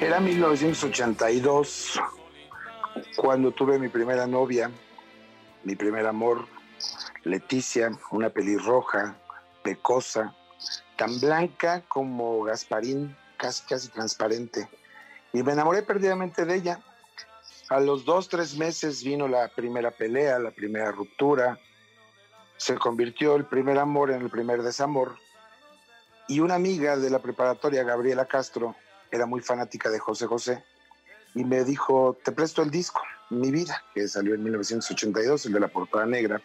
Era 0.00 0.18
1982 0.18 2.00
cuando 3.16 3.52
tuve 3.52 3.78
mi 3.78 3.88
primera 3.88 4.26
novia, 4.26 4.70
mi 5.64 5.76
primer 5.76 6.06
amor, 6.06 6.46
Leticia, 7.24 7.90
una 8.12 8.30
pelirroja, 8.30 9.14
pecosa, 9.62 10.34
tan 10.96 11.20
blanca 11.20 11.82
como 11.86 12.44
Gasparín, 12.44 13.14
casi, 13.40 13.66
casi 13.66 13.88
transparente. 13.88 14.68
Y 15.32 15.42
me 15.42 15.52
enamoré 15.52 15.82
perdidamente 15.82 16.44
de 16.44 16.54
ella. 16.54 16.80
A 17.70 17.80
los 17.80 18.04
dos, 18.04 18.28
tres 18.28 18.56
meses 18.56 19.02
vino 19.02 19.26
la 19.28 19.48
primera 19.48 19.90
pelea, 19.90 20.38
la 20.38 20.50
primera 20.50 20.92
ruptura. 20.92 21.58
Se 22.56 22.76
convirtió 22.76 23.36
el 23.36 23.46
primer 23.46 23.78
amor 23.78 24.10
en 24.10 24.20
el 24.20 24.30
primer 24.30 24.62
desamor. 24.62 25.16
Y 26.28 26.40
una 26.40 26.56
amiga 26.56 26.96
de 26.96 27.10
la 27.10 27.20
preparatoria, 27.20 27.82
Gabriela 27.82 28.26
Castro, 28.26 28.76
era 29.10 29.26
muy 29.26 29.40
fanática 29.40 29.88
de 29.88 29.98
José 29.98 30.26
José 30.26 30.64
y 31.34 31.44
me 31.44 31.64
dijo, 31.64 32.18
te 32.24 32.32
presto 32.32 32.62
el 32.62 32.70
disco, 32.70 33.02
Mi 33.30 33.50
Vida, 33.50 33.82
que 33.94 34.06
salió 34.08 34.34
en 34.34 34.42
1982, 34.42 35.46
el 35.46 35.52
de 35.52 35.60
la 35.60 35.68
portada 35.68 36.06
negra. 36.06 36.40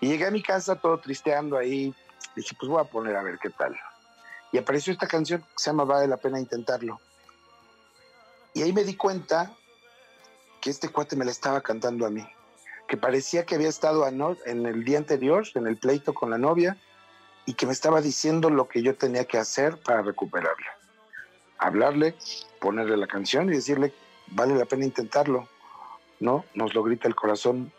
Y 0.00 0.08
llegué 0.08 0.26
a 0.26 0.30
mi 0.30 0.42
casa 0.42 0.76
todo 0.76 0.98
tristeando 0.98 1.56
ahí. 1.56 1.94
Dije, 2.34 2.54
pues 2.58 2.70
voy 2.70 2.80
a 2.80 2.84
poner 2.84 3.16
a 3.16 3.22
ver 3.22 3.38
qué 3.38 3.50
tal. 3.50 3.74
Y 4.52 4.58
apareció 4.58 4.92
esta 4.92 5.06
canción 5.06 5.40
que 5.40 5.48
se 5.56 5.70
llama 5.70 5.84
Vale 5.84 6.06
la 6.06 6.16
pena 6.16 6.40
intentarlo. 6.40 7.00
Y 8.54 8.62
ahí 8.62 8.72
me 8.72 8.84
di 8.84 8.96
cuenta 8.96 9.52
que 10.60 10.70
este 10.70 10.88
cuate 10.88 11.16
me 11.16 11.24
la 11.24 11.30
estaba 11.30 11.60
cantando 11.60 12.06
a 12.06 12.10
mí. 12.10 12.26
Que 12.88 12.96
parecía 12.96 13.44
que 13.44 13.54
había 13.54 13.68
estado 13.68 14.06
en 14.06 14.66
el 14.66 14.84
día 14.84 14.98
anterior, 14.98 15.44
en 15.54 15.66
el 15.66 15.76
pleito 15.76 16.14
con 16.14 16.30
la 16.30 16.38
novia, 16.38 16.78
y 17.44 17.54
que 17.54 17.66
me 17.66 17.72
estaba 17.72 18.00
diciendo 18.00 18.50
lo 18.50 18.68
que 18.68 18.82
yo 18.82 18.96
tenía 18.96 19.24
que 19.24 19.38
hacer 19.38 19.78
para 19.78 20.02
recuperarla. 20.02 20.78
Hablarle, 21.58 22.16
ponerle 22.60 22.96
la 22.96 23.06
canción 23.06 23.48
y 23.48 23.56
decirle, 23.56 23.94
vale 24.28 24.54
la 24.54 24.64
pena 24.64 24.84
intentarlo, 24.84 25.48
¿no? 26.20 26.44
Nos 26.54 26.74
lo 26.74 26.82
grita 26.82 27.08
el 27.08 27.14
corazón, 27.14 27.72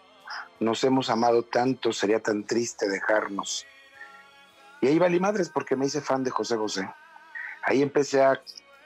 nos 0.60 0.84
hemos 0.84 1.10
amado 1.10 1.44
tanto, 1.44 1.92
sería 1.92 2.22
tan 2.22 2.46
triste 2.46 2.88
dejarnos. 2.88 3.66
Y 4.82 4.88
ahí 4.88 5.00
valí 5.00 5.20
madres 5.20 5.50
porque 5.50 5.76
me 5.76 5.86
hice 5.86 6.02
fan 6.02 6.24
de 6.24 6.32
José 6.32 6.56
José. 6.56 6.90
Ahí 7.64 7.82
empecé 7.82 8.22
a 8.24 8.42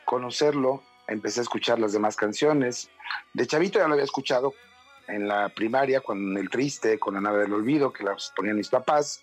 conocerlo, 0.05 0.81
empecé 1.07 1.41
a 1.41 1.43
escuchar 1.43 1.79
las 1.79 1.93
demás 1.93 2.15
canciones. 2.15 2.89
De 3.33 3.45
chavito 3.45 3.79
ya 3.79 3.87
lo 3.87 3.93
había 3.93 4.05
escuchado 4.05 4.53
en 5.07 5.27
la 5.27 5.49
primaria, 5.49 6.01
con 6.01 6.37
El 6.37 6.49
Triste, 6.49 6.97
con 6.97 7.15
La 7.15 7.21
Nave 7.21 7.39
del 7.39 7.53
Olvido, 7.53 7.91
que 7.91 8.03
las 8.03 8.31
ponían 8.35 8.55
mis 8.55 8.69
papás. 8.69 9.21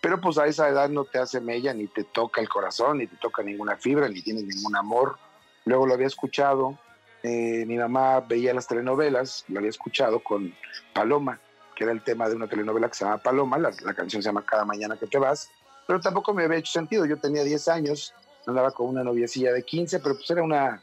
Pero 0.00 0.20
pues 0.20 0.38
a 0.38 0.46
esa 0.46 0.68
edad 0.68 0.88
no 0.90 1.04
te 1.04 1.18
hace 1.18 1.40
mella, 1.40 1.72
ni 1.72 1.86
te 1.86 2.04
toca 2.04 2.40
el 2.40 2.48
corazón, 2.48 2.98
ni 2.98 3.06
te 3.06 3.16
toca 3.16 3.42
ninguna 3.42 3.76
fibra, 3.76 4.08
ni 4.08 4.22
tienes 4.22 4.44
ningún 4.44 4.76
amor. 4.76 5.18
Luego 5.64 5.86
lo 5.86 5.94
había 5.94 6.06
escuchado, 6.06 6.78
eh, 7.22 7.64
mi 7.66 7.78
mamá 7.78 8.20
veía 8.20 8.52
las 8.52 8.66
telenovelas, 8.66 9.46
lo 9.48 9.58
había 9.58 9.70
escuchado 9.70 10.22
con 10.22 10.54
Paloma, 10.92 11.40
que 11.74 11.84
era 11.84 11.92
el 11.92 12.02
tema 12.02 12.28
de 12.28 12.36
una 12.36 12.48
telenovela 12.48 12.88
que 12.88 12.94
se 12.94 13.04
llama 13.06 13.16
Paloma, 13.16 13.58
la, 13.58 13.70
la 13.82 13.94
canción 13.94 14.22
se 14.22 14.28
llama 14.28 14.44
Cada 14.44 14.66
Mañana 14.66 14.98
que 14.98 15.06
te 15.06 15.18
vas, 15.18 15.50
pero 15.86 16.00
tampoco 16.00 16.32
me 16.32 16.44
había 16.44 16.58
hecho 16.58 16.72
sentido, 16.72 17.04
yo 17.06 17.18
tenía 17.18 17.44
10 17.44 17.68
años, 17.68 18.14
andaba 18.46 18.70
con 18.70 18.88
una 18.88 19.04
noviecilla 19.04 19.52
de 19.52 19.62
15, 19.62 20.00
pero 20.00 20.14
pues 20.16 20.30
era, 20.30 20.42
una, 20.42 20.82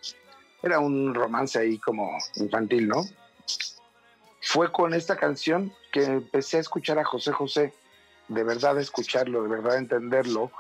era 0.62 0.80
un 0.80 1.14
romance 1.14 1.60
ahí 1.60 1.78
como 1.78 2.18
infantil, 2.36 2.88
¿no? 2.88 3.04
Fue 4.42 4.72
con 4.72 4.94
esta 4.94 5.16
canción 5.16 5.72
que 5.92 6.04
empecé 6.04 6.58
a 6.58 6.62
escuchar 6.62 6.98
a 7.00 7.06
José 7.06 7.32
José, 7.32 7.74
de 8.28 8.44
verdad 8.44 8.80
escucharlo, 8.80 9.44
de 9.44 9.50
verdad 9.50 9.78
entenderlo. 9.78 10.52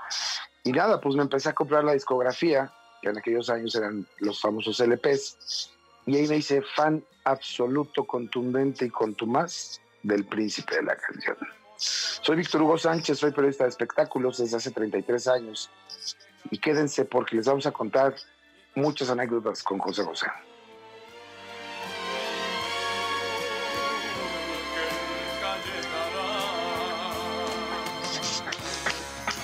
Y 0.63 0.71
nada, 0.71 1.01
pues 1.01 1.15
me 1.15 1.23
empecé 1.23 1.49
a 1.49 1.53
comprar 1.53 1.83
la 1.83 1.93
discografía, 1.93 2.71
que 3.01 3.09
en 3.09 3.17
aquellos 3.17 3.49
años 3.49 3.73
eran 3.75 4.05
los 4.19 4.39
famosos 4.39 4.79
LPs, 4.79 5.71
y 6.05 6.17
ahí 6.17 6.27
me 6.27 6.37
hice 6.37 6.61
fan 6.61 7.03
absoluto, 7.23 8.05
contundente 8.05 8.85
y 8.85 8.89
contumaz 8.89 9.79
del 10.03 10.25
príncipe 10.25 10.75
de 10.75 10.83
la 10.83 10.95
canción. 10.95 11.37
Soy 11.81 12.35
Víctor 12.35 12.61
Hugo 12.61 12.77
Sánchez, 12.77 13.17
soy 13.17 13.31
periodista 13.31 13.63
de 13.63 13.71
espectáculos 13.71 14.37
desde 14.37 14.57
hace 14.57 14.69
33 14.69 15.27
años. 15.27 15.71
Y 16.51 16.59
quédense 16.59 17.05
porque 17.05 17.35
les 17.35 17.47
vamos 17.47 17.65
a 17.65 17.71
contar 17.71 18.15
muchas 18.75 19.09
anécdotas 19.09 19.63
con 19.63 19.79
José 19.79 20.03
José. 20.03 20.27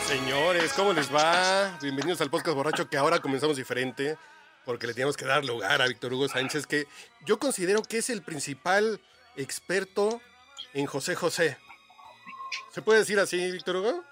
Señores, 0.05 0.73
¿cómo 0.73 0.93
les 0.93 1.13
va? 1.13 1.75
Bienvenidos 1.81 2.21
al 2.21 2.29
podcast 2.29 2.55
borracho 2.55 2.87
que 2.87 2.97
ahora 2.97 3.19
comenzamos 3.19 3.57
diferente 3.57 4.15
porque 4.63 4.85
le 4.85 4.93
tenemos 4.93 5.17
que 5.17 5.25
dar 5.25 5.43
lugar 5.43 5.81
a 5.81 5.87
Víctor 5.87 6.13
Hugo 6.13 6.27
Sánchez 6.27 6.67
que 6.67 6.87
yo 7.25 7.39
considero 7.39 7.81
que 7.81 7.97
es 7.97 8.11
el 8.11 8.21
principal 8.21 9.01
experto 9.35 10.21
en 10.73 10.85
José 10.85 11.15
José. 11.15 11.57
¿Se 12.71 12.81
puede 12.81 12.99
decir 12.99 13.19
así, 13.19 13.51
Víctor 13.51 13.77
Hugo? 13.77 14.03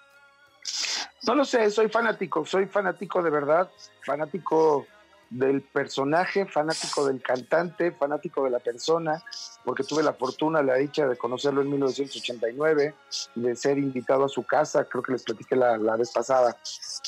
No 1.23 1.35
lo 1.35 1.45
sé, 1.45 1.69
soy 1.71 1.89
fanático, 1.89 2.45
soy 2.45 2.65
fanático 2.67 3.21
de 3.21 3.29
verdad, 3.29 3.69
fanático 4.05 4.85
del 5.29 5.61
personaje, 5.61 6.45
fanático 6.45 7.07
del 7.07 7.21
cantante, 7.21 7.91
fanático 7.91 8.43
de 8.43 8.51
la 8.51 8.59
persona, 8.59 9.23
porque 9.63 9.83
tuve 9.83 10.03
la 10.03 10.13
fortuna, 10.13 10.61
la 10.61 10.75
dicha 10.75 11.07
de 11.07 11.17
conocerlo 11.17 11.61
en 11.61 11.71
1989, 11.71 12.93
de 13.35 13.55
ser 13.55 13.77
invitado 13.77 14.25
a 14.25 14.29
su 14.29 14.43
casa, 14.43 14.85
creo 14.85 15.03
que 15.03 15.13
les 15.13 15.23
platiqué 15.23 15.55
la, 15.55 15.77
la 15.77 15.95
vez 15.95 16.11
pasada, 16.11 16.57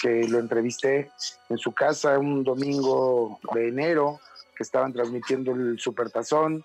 que 0.02 0.28
lo 0.28 0.40
entrevisté 0.40 1.12
en 1.50 1.58
su 1.58 1.72
casa 1.74 2.18
un 2.18 2.44
domingo 2.44 3.40
de 3.54 3.68
enero, 3.68 4.20
que 4.58 4.64
estaban 4.64 4.92
transmitiendo 4.92 5.52
el 5.52 5.80
supertazón, 5.80 6.64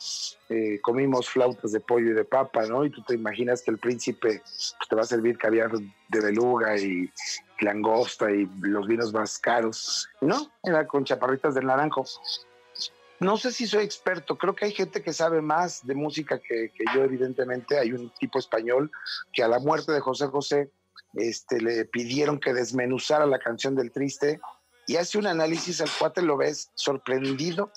eh, 0.48 0.80
comimos 0.80 1.28
flautas 1.28 1.72
de 1.72 1.80
pollo 1.80 2.10
y 2.10 2.14
de 2.14 2.24
papa, 2.24 2.66
¿no? 2.66 2.84
Y 2.86 2.90
tú 2.90 3.02
te 3.02 3.14
imaginas 3.14 3.60
que 3.62 3.70
el 3.70 3.78
príncipe 3.78 4.40
pues, 4.40 4.74
te 4.88 4.96
va 4.96 5.02
a 5.02 5.06
servir 5.06 5.36
caviar 5.36 5.70
de 5.72 6.20
beluga 6.20 6.78
y 6.78 7.10
langosta 7.60 8.30
y 8.30 8.48
los 8.62 8.86
vinos 8.86 9.12
más 9.12 9.38
caros. 9.38 10.08
No, 10.22 10.50
era 10.62 10.86
con 10.86 11.04
chaparritas 11.04 11.54
del 11.54 11.66
naranjo. 11.66 12.04
No 13.20 13.36
sé 13.36 13.52
si 13.52 13.66
soy 13.66 13.84
experto, 13.84 14.36
creo 14.36 14.54
que 14.54 14.64
hay 14.64 14.72
gente 14.72 15.02
que 15.02 15.12
sabe 15.12 15.42
más 15.42 15.86
de 15.86 15.94
música 15.94 16.40
que, 16.40 16.72
que 16.74 16.84
yo, 16.94 17.04
evidentemente. 17.04 17.78
Hay 17.78 17.92
un 17.92 18.10
tipo 18.18 18.38
español 18.38 18.90
que 19.32 19.42
a 19.42 19.48
la 19.48 19.60
muerte 19.60 19.92
de 19.92 20.00
José 20.00 20.26
José 20.26 20.70
este, 21.14 21.60
le 21.60 21.84
pidieron 21.84 22.40
que 22.40 22.54
desmenuzara 22.54 23.26
la 23.26 23.38
canción 23.38 23.74
del 23.74 23.92
triste 23.92 24.40
y 24.86 24.96
hace 24.96 25.18
un 25.18 25.26
análisis 25.26 25.80
al 25.80 25.90
cuate 25.98 26.22
lo 26.22 26.36
ves 26.36 26.70
sorprendido, 26.74 27.70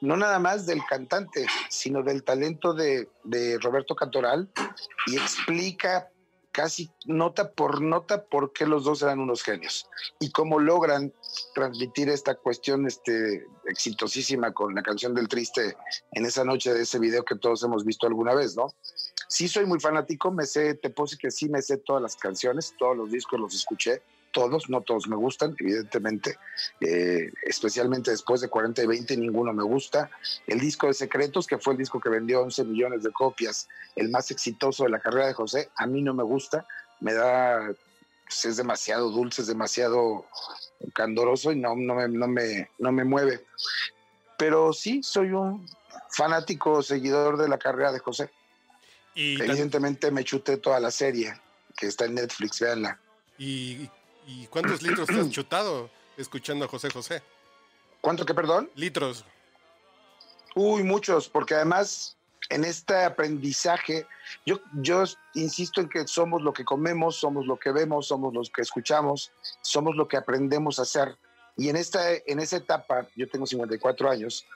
no 0.00 0.16
nada 0.16 0.38
más 0.38 0.66
del 0.66 0.84
cantante, 0.84 1.46
sino 1.68 2.02
del 2.02 2.24
talento 2.24 2.74
de, 2.74 3.08
de 3.24 3.58
Roberto 3.60 3.94
Cantoral 3.94 4.50
y 5.06 5.16
explica 5.16 6.12
casi 6.52 6.90
nota 7.06 7.50
por 7.52 7.80
nota 7.80 8.24
por 8.26 8.52
qué 8.52 8.66
los 8.66 8.84
dos 8.84 9.02
eran 9.02 9.18
unos 9.18 9.42
genios 9.42 9.88
y 10.20 10.30
cómo 10.30 10.60
logran 10.60 11.12
transmitir 11.54 12.10
esta 12.10 12.34
cuestión 12.34 12.86
este, 12.86 13.46
exitosísima 13.64 14.52
con 14.52 14.74
la 14.74 14.82
canción 14.82 15.14
del 15.14 15.28
triste 15.28 15.76
en 16.12 16.26
esa 16.26 16.44
noche 16.44 16.74
de 16.74 16.82
ese 16.82 16.98
video 16.98 17.24
que 17.24 17.36
todos 17.36 17.62
hemos 17.64 17.84
visto 17.84 18.06
alguna 18.06 18.34
vez, 18.34 18.54
¿no? 18.54 18.74
Sí 19.28 19.48
soy 19.48 19.64
muy 19.64 19.80
fanático, 19.80 20.30
me 20.30 20.44
sé, 20.44 20.74
te 20.74 20.90
decir 20.90 21.18
que 21.18 21.30
sí 21.30 21.48
me 21.48 21.62
sé 21.62 21.78
todas 21.78 22.02
las 22.02 22.16
canciones, 22.16 22.74
todos 22.78 22.96
los 22.96 23.10
discos 23.10 23.40
los 23.40 23.54
escuché, 23.54 24.02
todos, 24.32 24.68
no 24.68 24.80
todos 24.80 25.06
me 25.06 25.16
gustan, 25.16 25.54
evidentemente, 25.58 26.38
eh, 26.80 27.30
especialmente 27.42 28.10
después 28.10 28.40
de 28.40 28.48
40 28.48 28.82
y 28.82 28.86
20, 28.86 29.16
ninguno 29.16 29.52
me 29.52 29.62
gusta. 29.62 30.10
El 30.46 30.58
disco 30.58 30.88
de 30.88 30.94
Secretos, 30.94 31.46
que 31.46 31.58
fue 31.58 31.74
el 31.74 31.78
disco 31.78 32.00
que 32.00 32.08
vendió 32.08 32.42
11 32.42 32.64
millones 32.64 33.02
de 33.02 33.12
copias, 33.12 33.68
el 33.94 34.10
más 34.10 34.30
exitoso 34.30 34.84
de 34.84 34.90
la 34.90 34.98
carrera 34.98 35.28
de 35.28 35.34
José, 35.34 35.70
a 35.76 35.86
mí 35.86 36.02
no 36.02 36.14
me 36.14 36.24
gusta, 36.24 36.66
me 37.00 37.12
da, 37.12 37.72
pues, 38.24 38.44
es 38.44 38.56
demasiado 38.56 39.10
dulce, 39.10 39.42
es 39.42 39.48
demasiado 39.48 40.26
candoroso 40.94 41.52
y 41.52 41.56
no, 41.56 41.76
no, 41.76 41.94
me, 41.94 42.08
no, 42.08 42.26
me, 42.26 42.70
no 42.78 42.90
me 42.90 43.04
mueve. 43.04 43.44
Pero 44.38 44.72
sí, 44.72 45.02
soy 45.02 45.30
un 45.32 45.68
fanático 46.10 46.82
seguidor 46.82 47.36
de 47.36 47.48
la 47.48 47.58
carrera 47.58 47.92
de 47.92 47.98
José. 47.98 48.30
Y, 49.14 49.40
Evidentemente 49.40 50.10
me 50.10 50.24
chuté 50.24 50.56
toda 50.56 50.80
la 50.80 50.90
serie 50.90 51.34
que 51.76 51.86
está 51.86 52.06
en 52.06 52.14
Netflix, 52.14 52.60
véanla. 52.60 52.98
y, 53.38 53.88
y 54.26 54.46
cuántos 54.46 54.82
litros 54.82 55.06
te 55.06 55.20
has 55.20 55.30
chutado 55.30 55.90
escuchando 56.16 56.64
a 56.64 56.68
José 56.68 56.90
José? 56.90 57.22
¿Cuánto 58.00 58.24
que 58.24 58.34
perdón? 58.34 58.70
Litros. 58.74 59.24
Uy, 60.54 60.82
muchos, 60.82 61.28
porque 61.28 61.54
además 61.54 62.16
en 62.50 62.64
este 62.64 63.04
aprendizaje, 63.04 64.06
yo, 64.44 64.60
yo 64.74 65.04
insisto 65.34 65.80
en 65.80 65.88
que 65.88 66.06
somos 66.06 66.42
lo 66.42 66.52
que 66.52 66.64
comemos, 66.64 67.16
somos 67.16 67.46
lo 67.46 67.58
que 67.58 67.72
vemos, 67.72 68.08
somos 68.08 68.34
los 68.34 68.50
que 68.50 68.62
escuchamos, 68.62 69.32
somos 69.62 69.96
lo 69.96 70.08
que 70.08 70.16
aprendemos 70.16 70.78
a 70.78 70.82
hacer. 70.82 71.16
Y 71.56 71.68
en 71.68 71.76
esta, 71.76 72.12
en 72.14 72.40
esa 72.40 72.56
etapa, 72.56 73.06
yo 73.16 73.28
tengo 73.28 73.46
54 73.46 74.10
años, 74.10 74.46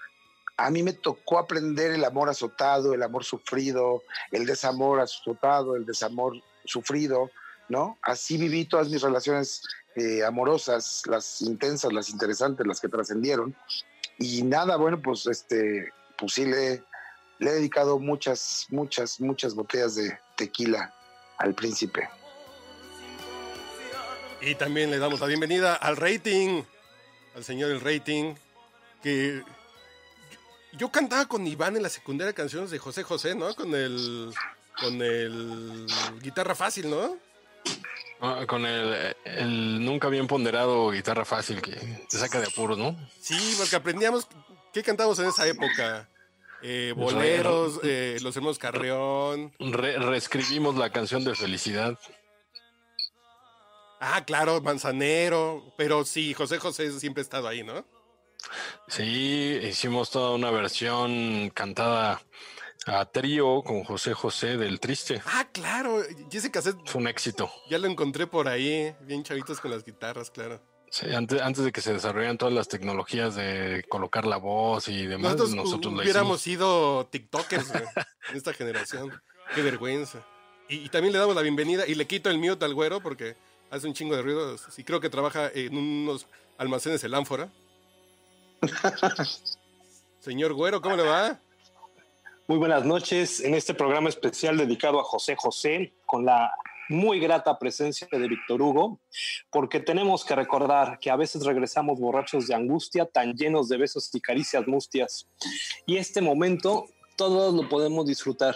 a 0.57 0.71
mí 0.71 0.83
me 0.83 0.95
tocó 0.95 1.39
aprender 1.39 1.93
el 1.93 2.05
amor 2.05 2.29
azotado, 2.29 2.95
el 2.95 3.03
amor 3.03 3.25
sufrido, 3.25 4.03
el 4.31 4.47
desamor 4.47 5.01
azotado, 5.01 5.77
el 5.77 5.85
desamor 5.85 6.35
sufrido, 6.65 7.31
¿no? 7.69 7.99
Así 8.03 8.37
viví 8.37 8.65
todas 8.65 8.89
mis 8.89 9.03
relaciones 9.03 9.63
eh, 9.95 10.25
amorosas, 10.25 11.03
las 11.07 11.41
intensas, 11.43 11.93
las 11.93 12.11
interesantes, 12.11 12.67
las 12.67 12.81
que 12.81 12.89
trascendieron. 12.89 13.55
Y 14.19 14.43
nada, 14.43 14.77
bueno, 14.77 15.01
pues 15.01 15.27
este, 15.27 15.93
pues 16.19 16.33
sí 16.35 16.45
le, 16.45 16.83
le 17.39 17.51
he 17.51 17.55
dedicado 17.55 17.99
muchas, 17.99 18.67
muchas, 18.71 19.21
muchas 19.21 19.55
botellas 19.55 19.95
de 19.97 20.19
tequila 20.37 20.95
al 21.39 21.55
príncipe. 21.55 22.09
Y 24.41 24.55
también 24.55 24.91
le 24.91 24.99
damos 24.99 25.21
la 25.21 25.27
bienvenida 25.27 25.75
al 25.75 25.97
rating, 25.97 26.63
al 27.35 27.45
señor 27.45 27.71
el 27.71 27.81
rating, 27.81 28.35
que 29.03 29.43
yo, 30.73 30.91
cantaba 30.91 31.27
con 31.27 31.47
Iván 31.47 31.77
en 31.77 31.83
la 31.83 31.89
secundaria 31.89 32.35
canciones 32.35 32.71
de 32.71 32.79
José 32.79 33.03
José, 33.03 33.35
¿no? 33.35 33.55
Con 33.55 33.75
el 33.75 34.33
con 34.79 35.01
el 35.01 35.87
guitarra 36.21 36.55
fácil, 36.55 36.91
¿no? 36.91 37.17
Ah, 38.21 38.45
con 38.47 38.65
el, 38.65 39.15
el 39.25 39.85
nunca 39.85 40.09
bien 40.09 40.27
ponderado 40.27 40.91
guitarra 40.91 41.25
fácil 41.25 41.61
que 41.61 41.73
te 41.73 42.19
saca 42.19 42.41
de 42.41 42.47
apuros, 42.47 42.79
¿no? 42.79 42.97
Sí, 43.21 43.55
porque 43.59 43.77
aprendíamos 43.77 44.27
qué 44.73 44.83
cantábamos 44.83 45.19
en 45.19 45.27
esa 45.27 45.47
época. 45.47 46.09
Eh, 46.63 46.95
boleros, 46.97 47.81
eh, 47.85 48.17
los 48.23 48.35
hermanos 48.35 48.59
Carreón. 48.59 49.53
Re- 49.59 49.99
reescribimos 49.99 50.77
la 50.77 50.91
canción 50.91 51.23
de 51.25 51.35
felicidad. 51.35 51.99
Ah, 54.01 54.25
claro, 54.25 54.61
Manzanero. 54.63 55.73
Pero 55.77 56.05
sí, 56.05 56.33
José 56.35 56.59
José 56.59 56.99
siempre 56.99 57.21
ha 57.21 57.25
estado 57.25 57.49
ahí, 57.49 57.63
¿no? 57.63 57.85
Sí, 58.89 59.59
hicimos 59.63 60.11
toda 60.11 60.31
una 60.31 60.51
versión 60.51 61.51
cantada 61.51 62.23
a 62.87 63.05
trío 63.05 63.63
con 63.63 63.85
José 63.85 64.15
José 64.15 64.57
del 64.57 64.81
Triste. 64.81 65.21
Ah, 65.27 65.49
claro. 65.53 66.03
Y 66.31 66.37
ese 66.37 66.51
cassette 66.51 66.79
Fue 66.87 67.01
un 67.01 67.09
éxito. 67.09 67.51
ya 67.69 67.79
lo 67.79 67.87
encontré 67.89 68.27
por 68.27 68.49
ahí, 68.49 68.95
bien 69.03 69.23
chavitos 69.25 69.61
con 69.61 69.71
las 69.71 69.85
guitarras, 69.85 70.31
claro. 70.31 70.61
Sí, 70.89 71.13
antes, 71.13 71.43
antes 71.43 71.65
de 71.65 71.73
que 71.73 71.81
se 71.81 71.93
desarrollaran 71.93 72.39
todas 72.39 72.55
las 72.55 72.69
tecnologías 72.69 73.35
de 73.35 73.85
colocar 73.89 74.25
la 74.25 74.37
voz 74.37 74.87
y 74.89 75.07
demás, 75.07 75.33
Nosotros, 75.33 75.55
nosotros, 75.55 75.95
hubiéramos 75.95 76.41
sido 76.41 77.07
TikTokers 77.07 77.73
güey, 77.73 77.85
en 78.31 78.37
esta 78.37 78.53
generación. 78.53 79.13
Qué 79.55 79.63
vergüenza. 79.63 80.25
Y, 80.69 80.77
y 80.77 80.89
también 80.89 81.13
le 81.13 81.19
damos 81.19 81.35
la 81.35 81.43
bienvenida 81.43 81.87
y 81.87 81.97
le 81.97 82.07
quito 82.07 82.31
el 82.31 82.39
mute 82.39 82.65
al 82.65 82.75
güero 82.75 83.01
porque 83.01 83.37
hace 83.71 83.89
un 83.89 83.95
chingo 83.95 84.15
de 84.15 84.23
ruido. 84.23 84.57
Y 84.77 84.85
creo 84.85 85.01
que 85.01 85.11
trabaja 85.11 85.51
en 85.53 85.77
unos 85.77 86.29
almacenes 86.57 87.03
el 87.03 87.15
ánfora. 87.15 87.51
Señor 90.21 90.55
güero, 90.55 90.81
¿cómo 90.81 90.97
le 90.97 91.03
va? 91.03 91.41
Muy 92.49 92.59
buenas 92.59 92.85
noches 92.85 93.41
en 93.41 93.55
este 93.55 93.75
programa 93.75 94.09
especial 94.09 94.57
dedicado 94.57 95.01
a 95.01 95.03
José 95.03 95.35
José, 95.37 95.95
con 96.07 96.25
la 96.25 96.53
muy 96.89 97.19
grata 97.19 97.59
presencia 97.59 98.07
de 98.09 98.29
Víctor 98.29 98.63
Hugo, 98.63 99.01
porque 99.51 99.81
tenemos 99.81 100.25
que 100.25 100.37
recordar 100.37 101.01
que 101.01 101.11
a 101.11 101.17
veces 101.17 101.45
regresamos 101.45 101.99
borrachos 101.99 102.47
de 102.47 102.55
angustia, 102.55 103.05
tan 103.05 103.35
llenos 103.35 103.69
de 103.69 103.79
besos 103.79 104.15
y 104.15 104.21
caricias 104.21 104.65
mustias. 104.69 105.27
Y 105.87 105.97
este 105.97 106.21
momento 106.21 106.85
todos 107.17 107.53
lo 107.53 107.69
podemos 107.69 108.07
disfrutar. 108.07 108.55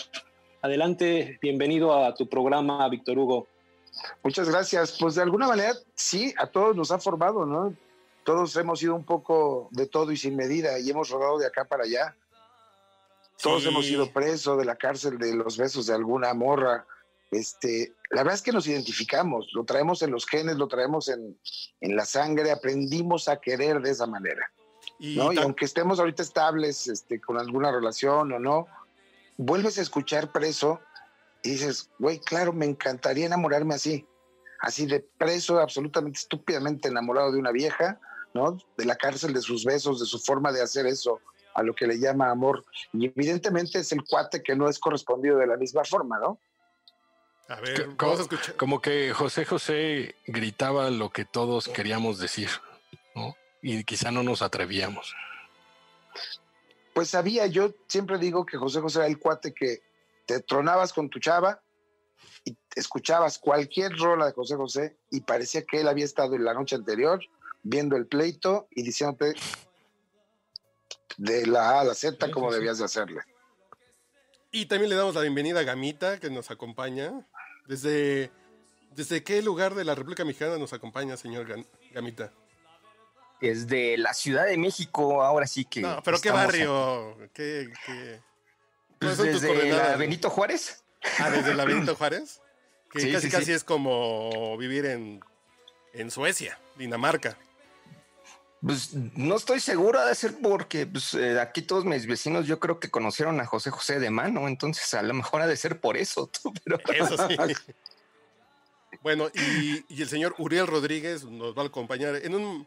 Adelante, 0.63 1.41
bienvenido 1.43 1.93
a 1.93 2.15
tu 2.15 2.29
programa, 2.29 2.89
Víctor 2.89 3.19
Hugo. 3.19 3.49
Muchas 4.23 4.49
gracias. 4.49 4.99
Pues 5.01 5.17
de 5.17 5.23
alguna 5.23 5.49
manera, 5.49 5.75
sí, 5.97 6.33
a 6.39 6.47
todos 6.47 6.77
nos 6.77 6.93
ha 6.93 7.01
formado, 7.01 7.45
¿no? 7.45 7.75
Todos 8.23 8.55
hemos 8.55 8.81
ido 8.85 8.95
un 8.95 9.05
poco 9.05 9.69
de 9.73 9.89
todo 9.89 10.13
y 10.13 10.17
sin 10.17 10.37
medida 10.37 10.79
y 10.79 10.89
hemos 10.91 11.11
rodado 11.11 11.39
de 11.39 11.47
acá 11.49 11.65
para 11.65 11.83
allá. 11.83 12.15
Todos 13.43 13.63
Sí. 13.63 13.69
hemos 13.69 13.87
ido 13.87 14.13
presos 14.13 14.59
de 14.59 14.65
la 14.65 14.77
cárcel 14.77 15.19
de 15.19 15.35
los 15.35 15.57
besos 15.57 15.87
de 15.87 15.95
alguna 15.95 16.33
morra. 16.35 16.87
Este, 17.31 17.95
la 18.11 18.23
verdad 18.23 18.35
es 18.35 18.43
que 18.43 18.53
nos 18.53 18.67
identificamos, 18.67 19.49
lo 19.53 19.65
traemos 19.65 20.03
en 20.03 20.11
los 20.11 20.27
genes, 20.27 20.57
lo 20.57 20.67
traemos 20.67 21.09
en, 21.09 21.39
en 21.81 21.97
la 21.97 22.05
sangre, 22.05 22.51
aprendimos 22.51 23.29
a 23.29 23.41
querer 23.41 23.81
de 23.81 23.91
esa 23.91 24.07
manera. 24.07 24.51
Y, 24.99 25.17
¿no? 25.17 25.33
Y 25.33 25.39
aunque 25.39 25.65
estemos 25.65 26.01
ahorita 26.01 26.23
estables 26.23 26.89
este, 26.89 27.21
con 27.21 27.39
alguna 27.39 27.71
relación 27.71 28.33
o 28.33 28.39
no, 28.39 28.67
vuelves 29.37 29.79
a 29.79 29.83
escuchar 29.83 30.33
preso 30.33 30.81
y 31.43 31.51
dices, 31.53 31.89
güey, 31.99 32.19
claro, 32.19 32.53
me 32.53 32.67
encantaría 32.67 33.27
enamorarme 33.27 33.75
así, 33.75 34.07
así 34.61 34.87
de 34.87 35.01
preso, 35.01 35.61
absolutamente 35.61 36.19
estúpidamente 36.19 36.89
enamorado 36.89 37.33
de 37.33 37.39
una 37.39 37.53
vieja, 37.53 38.01
¿no? 38.35 38.59
De 38.77 38.85
la 38.85 38.97
cárcel, 38.97 39.32
de 39.32 39.41
sus 39.41 39.65
besos, 39.65 40.01
de 40.01 40.06
su 40.06 40.19
forma 40.19 40.53
de 40.53 40.63
hacer 40.63 40.87
eso, 40.87 41.20
a 41.55 41.63
lo 41.63 41.75
que 41.75 41.87
le 41.87 41.99
llama 41.99 42.31
amor. 42.31 42.65
Y 42.93 43.07
evidentemente 43.07 43.79
es 43.81 43.93
el 43.93 44.05
cuate 44.05 44.43
que 44.43 44.55
no 44.57 44.69
es 44.69 44.79
correspondido 44.79 45.39
de 45.39 45.47
la 45.47 45.57
misma 45.57 45.85
forma, 45.85 46.19
¿no? 46.19 46.39
a 47.49 47.61
ver, 47.61 47.75
Que- 47.75 47.85
vamos 47.97 48.21
a 48.21 48.23
escuchar. 48.23 48.55
Como 48.57 48.81
que 48.81 49.13
José 49.13 49.45
José 49.45 50.15
gritaba 50.27 50.89
lo 50.91 51.11
que 51.11 51.25
todos 51.25 51.67
queríamos 51.69 52.21
decir, 52.21 52.49
¿no? 53.17 53.35
Y 53.61 53.83
quizá 53.83 54.13
no 54.13 54.23
nos 54.23 54.41
atrevíamos. 54.41 55.15
Pues 56.95 57.09
sabía, 57.11 57.47
yo 57.47 57.73
siempre 57.89 58.19
digo 58.19 58.47
que 58.47 58.57
José 58.57 58.81
José 58.81 58.99
era 59.01 59.09
el 59.09 59.19
cuate 59.19 59.53
que 59.53 59.83
te 60.27 60.41
tronabas 60.41 60.93
con 60.93 61.09
tu 61.09 61.19
chava 61.19 61.61
y 62.45 62.57
escuchabas 62.77 63.39
cualquier 63.39 63.97
rola 63.97 64.27
de 64.27 64.33
José 64.33 64.55
José 64.57 64.97
y 65.11 65.21
parecía 65.23 65.65
que 65.65 65.81
él 65.81 65.89
había 65.89 66.05
estado 66.05 66.35
en 66.37 66.45
la 66.45 66.55
noche 66.55 66.77
anterior 66.77 67.21
viendo 67.63 67.97
el 67.97 68.07
pleito 68.07 68.69
y 68.71 68.83
diciéndote 68.83 69.35
de 71.20 71.46
la 71.46 71.72
A 71.72 71.81
a 71.82 71.84
la 71.84 71.94
Z 71.94 72.31
cómo 72.31 72.50
debías 72.50 72.79
de 72.79 72.86
hacerle. 72.86 73.20
Y 74.50 74.67
también 74.67 74.89
le 74.89 74.96
damos 74.96 75.15
la 75.15 75.20
bienvenida 75.20 75.60
a 75.60 75.65
Gamita, 75.65 76.19
que 76.19 76.31
nos 76.31 76.50
acompaña. 76.50 77.12
¿Desde, 77.67 78.32
desde 78.96 79.22
qué 79.22 79.43
lugar 79.43 79.74
de 79.74 79.84
la 79.84 79.94
República 79.94 80.24
Mexicana 80.24 80.56
nos 80.56 80.72
acompaña, 80.72 81.19
señor 81.19 81.46
Gamita? 81.93 82.32
Desde 83.39 83.98
la 83.98 84.15
Ciudad 84.15 84.46
de 84.46 84.56
México, 84.56 85.22
ahora 85.22 85.46
sí 85.46 85.67
que. 85.67 85.82
No, 85.82 86.03
pero 86.03 86.19
¿qué 86.20 86.31
barrio? 86.31 87.17
¿Qué, 87.34 87.70
qué? 87.84 88.22
Pues 88.98 89.17
¿Cuáles 89.17 89.17
son 89.17 89.31
tus 89.31 89.43
desde 89.43 89.70
la? 89.72 89.96
Benito 89.96 90.31
Juárez. 90.31 90.84
Ah, 91.19 91.31
desde 91.31 91.55
la 91.55 91.67
Benito 91.67 91.94
Juárez. 91.96 92.41
Que 92.91 93.00
Sí, 93.00 93.12
casi 93.12 93.27
sí, 93.27 93.32
casi 93.32 93.44
sí. 93.46 93.53
es 93.53 93.65
como 93.65 94.56
vivir 94.56 94.86
en, 94.86 95.20
en 95.93 96.10
Suecia, 96.10 96.58
Dinamarca. 96.77 97.36
Pues 98.62 98.93
no 98.94 99.36
estoy 99.36 99.58
seguro 99.58 100.05
de 100.05 100.14
ser 100.14 100.36
porque 100.43 100.86
pues, 100.86 101.14
eh, 101.14 101.40
aquí 101.40 101.62
todos 101.62 101.86
mis 101.86 102.06
vecinos 102.06 102.46
yo 102.46 102.60
creo 102.60 102.79
que 102.79 102.90
conocieron 102.90 103.40
a 103.40 103.46
José 103.46 103.70
José 103.70 103.98
de 103.98 104.10
mano, 104.10 104.48
entonces 104.48 104.93
a 104.93 105.02
lo 105.02 105.14
mejor 105.14 105.40
ha 105.40 105.46
de 105.46 105.56
ser 105.56 105.81
por 105.81 105.96
eso. 105.96 106.26
tú, 106.26 106.52
pero 106.64 106.79
Eso 106.93 107.17
sí. 107.29 107.36
bueno, 109.02 109.29
y, 109.34 109.84
y 109.88 110.02
el 110.02 110.08
señor 110.08 110.34
Uriel 110.38 110.67
Rodríguez 110.67 111.24
nos 111.24 111.56
va 111.56 111.62
a 111.62 111.67
acompañar 111.67 112.17
en 112.17 112.34
un. 112.34 112.67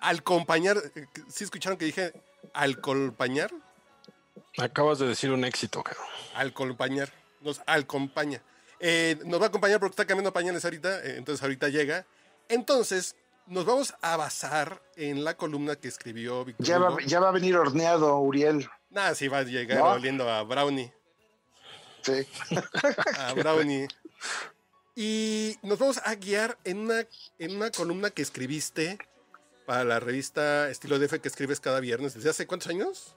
Al 0.00 0.18
acompañar. 0.18 0.78
eh, 0.94 1.06
¿Sí 1.28 1.44
escucharon 1.44 1.76
que 1.78 1.86
dije 1.86 2.12
al 2.54 2.72
acompañar? 2.72 3.50
Acabas 4.58 4.98
de 4.98 5.08
decir 5.08 5.30
un 5.30 5.44
éxito, 5.44 5.82
cabrón. 5.82 6.06
Al 6.34 6.48
acompañar. 6.48 7.12
Nos 7.40 7.60
acompaña. 7.66 8.42
Eh, 8.78 9.16
nos 9.24 9.40
va 9.40 9.46
a 9.46 9.48
acompañar 9.48 9.80
porque 9.80 9.92
está 9.92 10.04
cambiando 10.04 10.32
pañales 10.32 10.64
ahorita, 10.64 11.00
eh, 11.04 11.16
entonces 11.16 11.42
ahorita 11.42 11.68
llega. 11.68 12.04
Entonces, 12.48 13.14
nos 13.52 13.66
vamos 13.66 13.94
a 14.00 14.16
basar 14.16 14.82
en 14.96 15.24
la 15.24 15.36
columna 15.36 15.76
que 15.76 15.86
escribió 15.86 16.46
Ya 16.58 16.78
va, 16.78 16.96
ya 17.06 17.20
va 17.20 17.28
a 17.28 17.32
venir 17.32 17.54
horneado, 17.56 18.18
Uriel. 18.18 18.66
Nada, 18.88 19.14
sí 19.14 19.28
va 19.28 19.38
a 19.38 19.42
llegar 19.42 19.78
¿No? 19.78 19.90
oliendo 19.90 20.28
a 20.30 20.42
Brownie. 20.42 20.90
Sí. 22.00 22.26
a 23.18 23.34
Brownie. 23.34 23.88
Y 24.96 25.58
nos 25.62 25.78
vamos 25.78 26.00
a 26.02 26.14
guiar 26.14 26.58
en 26.64 26.78
una, 26.78 27.06
en 27.38 27.56
una 27.56 27.70
columna 27.70 28.08
que 28.08 28.22
escribiste 28.22 28.96
para 29.66 29.84
la 29.84 30.00
revista 30.00 30.70
Estilo 30.70 30.98
DF 30.98 31.20
que 31.20 31.28
escribes 31.28 31.60
cada 31.60 31.80
viernes. 31.80 32.14
¿Desde 32.14 32.30
hace 32.30 32.46
cuántos 32.46 32.70
años? 32.70 33.16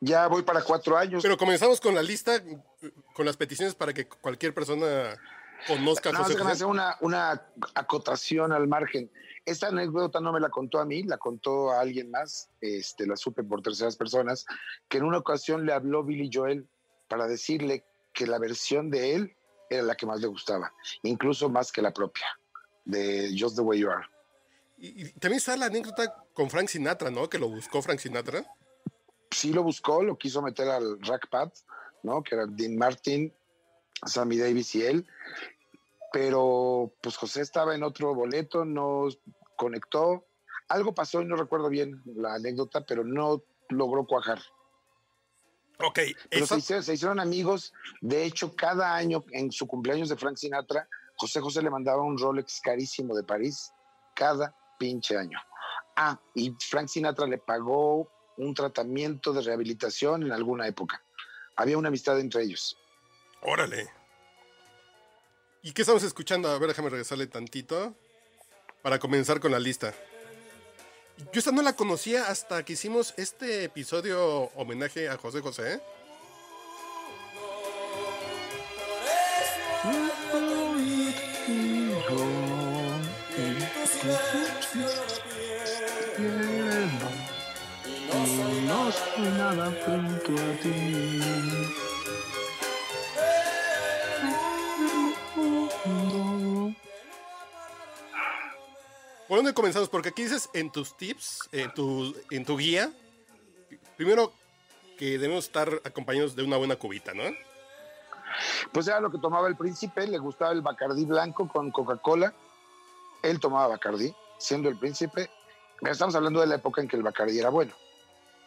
Ya 0.00 0.26
voy 0.26 0.42
para 0.42 0.62
cuatro 0.62 0.98
años. 0.98 1.22
Pero 1.22 1.38
comenzamos 1.38 1.80
con 1.80 1.94
la 1.94 2.02
lista, 2.02 2.42
con 3.14 3.24
las 3.24 3.38
peticiones 3.38 3.74
para 3.74 3.94
que 3.94 4.06
cualquier 4.06 4.52
persona 4.52 5.18
conozca 5.66 6.10
a 6.10 6.14
José 6.14 6.32
déjame 6.32 6.50
José. 6.50 6.52
hacer 6.52 6.66
una, 6.66 6.96
una 7.00 7.46
acotación 7.74 8.52
al 8.52 8.68
margen. 8.68 9.10
Esta 9.44 9.68
anécdota 9.68 10.20
no 10.20 10.32
me 10.32 10.40
la 10.40 10.50
contó 10.50 10.78
a 10.78 10.84
mí, 10.84 11.02
la 11.02 11.18
contó 11.18 11.72
a 11.72 11.80
alguien 11.80 12.10
más, 12.10 12.50
este, 12.60 13.06
la 13.06 13.16
supe 13.16 13.42
por 13.42 13.62
terceras 13.62 13.96
personas, 13.96 14.46
que 14.88 14.98
en 14.98 15.04
una 15.04 15.18
ocasión 15.18 15.66
le 15.66 15.72
habló 15.72 16.04
Billy 16.04 16.30
Joel 16.32 16.68
para 17.08 17.26
decirle 17.26 17.84
que 18.12 18.26
la 18.26 18.38
versión 18.38 18.90
de 18.90 19.14
él 19.14 19.36
era 19.68 19.82
la 19.82 19.96
que 19.96 20.06
más 20.06 20.20
le 20.20 20.28
gustaba, 20.28 20.72
incluso 21.02 21.48
más 21.48 21.72
que 21.72 21.82
la 21.82 21.92
propia, 21.92 22.26
de 22.84 23.34
Just 23.38 23.56
the 23.56 23.62
Way 23.62 23.80
You 23.80 23.90
Are. 23.90 24.06
Y, 24.78 25.06
y 25.06 25.12
también 25.12 25.38
está 25.38 25.56
la 25.56 25.66
anécdota 25.66 26.14
con 26.34 26.50
Frank 26.50 26.68
Sinatra, 26.68 27.10
¿no? 27.10 27.28
Que 27.28 27.38
lo 27.38 27.48
buscó 27.48 27.82
Frank 27.82 27.98
Sinatra. 27.98 28.44
Sí 29.30 29.52
lo 29.52 29.62
buscó, 29.62 30.02
lo 30.02 30.16
quiso 30.18 30.42
meter 30.42 30.68
al 30.68 31.00
Rack 31.00 31.28
Pad, 31.30 31.50
¿no? 32.02 32.22
Que 32.22 32.34
eran 32.34 32.54
Dean 32.54 32.76
Martin, 32.76 33.32
Sammy 34.06 34.38
Davis 34.38 34.74
y 34.74 34.82
él, 34.82 35.06
pero 36.12 36.92
pues 37.02 37.16
José 37.16 37.40
estaba 37.40 37.74
en 37.74 37.82
otro 37.82 38.14
boleto, 38.14 38.64
no 38.64 39.08
conectó, 39.56 40.26
algo 40.68 40.94
pasó 40.94 41.22
y 41.22 41.26
no 41.26 41.36
recuerdo 41.36 41.68
bien 41.68 42.02
la 42.04 42.34
anécdota, 42.34 42.84
pero 42.84 43.04
no 43.04 43.42
logró 43.68 44.06
cuajar. 44.06 44.40
Ok, 45.78 45.98
Pero 46.30 46.46
se, 46.46 46.58
hicieron, 46.58 46.84
se 46.84 46.94
hicieron 46.94 47.18
amigos, 47.18 47.72
de 48.00 48.24
hecho 48.24 48.54
cada 48.54 48.94
año 48.94 49.24
en 49.32 49.50
su 49.50 49.66
cumpleaños 49.66 50.08
de 50.08 50.16
Frank 50.16 50.36
Sinatra, 50.36 50.88
José 51.16 51.40
José 51.40 51.62
le 51.62 51.70
mandaba 51.70 52.02
un 52.02 52.18
Rolex 52.18 52.60
carísimo 52.60 53.14
de 53.14 53.24
París, 53.24 53.72
cada 54.14 54.54
pinche 54.78 55.16
año. 55.16 55.38
Ah, 55.96 56.20
y 56.34 56.54
Frank 56.68 56.88
Sinatra 56.88 57.26
le 57.26 57.38
pagó 57.38 58.10
un 58.36 58.54
tratamiento 58.54 59.32
de 59.32 59.42
rehabilitación 59.42 60.22
en 60.22 60.32
alguna 60.32 60.66
época. 60.66 61.02
Había 61.56 61.78
una 61.78 61.88
amistad 61.88 62.18
entre 62.18 62.42
ellos. 62.42 62.76
Órale. 63.42 63.88
¿Y 65.62 65.72
qué 65.72 65.82
estamos 65.82 66.02
escuchando? 66.02 66.48
A 66.48 66.58
ver, 66.58 66.68
déjame 66.68 66.90
regresarle 66.90 67.26
tantito 67.26 67.94
para 68.82 68.98
comenzar 68.98 69.40
con 69.40 69.52
la 69.52 69.58
lista. 69.58 69.94
Yo 71.32 71.38
esta 71.38 71.52
no 71.52 71.62
la 71.62 71.76
conocía 71.76 72.28
hasta 72.28 72.64
que 72.64 72.72
hicimos 72.72 73.14
este 73.16 73.64
episodio 73.64 74.50
homenaje 74.56 75.08
a 75.08 75.16
José 75.16 75.40
José. 75.40 75.74
¿eh? 75.74 75.80
¿Por 99.32 99.38
dónde 99.38 99.54
comenzamos? 99.54 99.88
Porque 99.88 100.10
aquí 100.10 100.24
dices 100.24 100.50
en 100.52 100.70
tus 100.70 100.94
tips, 100.94 101.48
en 101.52 101.72
tu, 101.72 102.14
en 102.28 102.44
tu 102.44 102.58
guía, 102.58 102.92
primero 103.96 104.30
que 104.98 105.12
debemos 105.16 105.46
estar 105.46 105.70
acompañados 105.86 106.36
de 106.36 106.42
una 106.42 106.58
buena 106.58 106.76
cubita, 106.76 107.14
¿no? 107.14 107.22
Pues 108.72 108.88
era 108.88 109.00
lo 109.00 109.10
que 109.10 109.16
tomaba 109.16 109.48
el 109.48 109.56
príncipe, 109.56 110.06
le 110.06 110.18
gustaba 110.18 110.52
el 110.52 110.60
Bacardí 110.60 111.06
blanco 111.06 111.48
con 111.48 111.70
Coca-Cola. 111.70 112.34
Él 113.22 113.40
tomaba 113.40 113.68
Bacardí, 113.68 114.14
siendo 114.36 114.68
el 114.68 114.76
príncipe. 114.78 115.30
Estamos 115.80 116.14
hablando 116.14 116.42
de 116.42 116.48
la 116.48 116.56
época 116.56 116.82
en 116.82 116.88
que 116.88 116.96
el 116.96 117.02
Bacardí 117.02 117.38
era 117.38 117.48
bueno. 117.48 117.72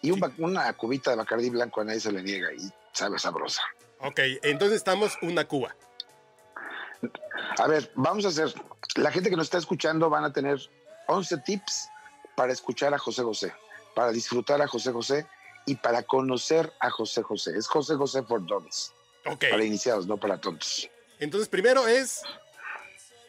Y 0.03 0.11
un 0.11 0.17
Sí. 0.17 0.21
ba- 0.21 0.33
una 0.37 0.71
cubita 0.73 1.09
de 1.09 1.17
Bacardí 1.17 1.49
blanco 1.49 1.81
a 1.81 1.85
nadie 1.85 1.99
se 1.99 2.11
le 2.11 2.21
niega 2.21 2.53
y 2.53 2.71
sabe 2.93 3.17
sabrosa. 3.17 3.63
Ok, 4.01 4.19
entonces 4.43 4.77
estamos 4.77 5.17
una 5.23 5.47
cuba. 5.47 5.75
A 7.57 7.67
ver, 7.67 7.91
vamos 7.95 8.23
a 8.25 8.27
hacer. 8.27 8.53
La 8.95 9.11
gente 9.11 9.29
que 9.29 9.35
nos 9.35 9.47
está 9.47 9.57
escuchando 9.57 10.09
van 10.09 10.23
a 10.23 10.33
tener 10.33 10.59
11 11.07 11.37
tips 11.39 11.89
para 12.35 12.53
escuchar 12.53 12.93
a 12.93 12.97
José 12.97 13.23
José, 13.23 13.53
para 13.93 14.11
disfrutar 14.11 14.61
a 14.61 14.67
José 14.67 14.91
José 14.91 15.27
y 15.65 15.75
para 15.75 16.03
conocer 16.03 16.71
a 16.79 16.89
José 16.89 17.21
José. 17.23 17.57
Es 17.57 17.67
José 17.67 17.95
José 17.95 18.23
for 18.23 18.45
Dummies, 18.45 18.93
Ok, 19.25 19.45
para 19.49 19.63
iniciados, 19.63 20.05
no 20.07 20.17
para 20.17 20.39
tontos. 20.39 20.89
entonces 21.19 21.49
primero 21.49 21.87
es 21.87 22.21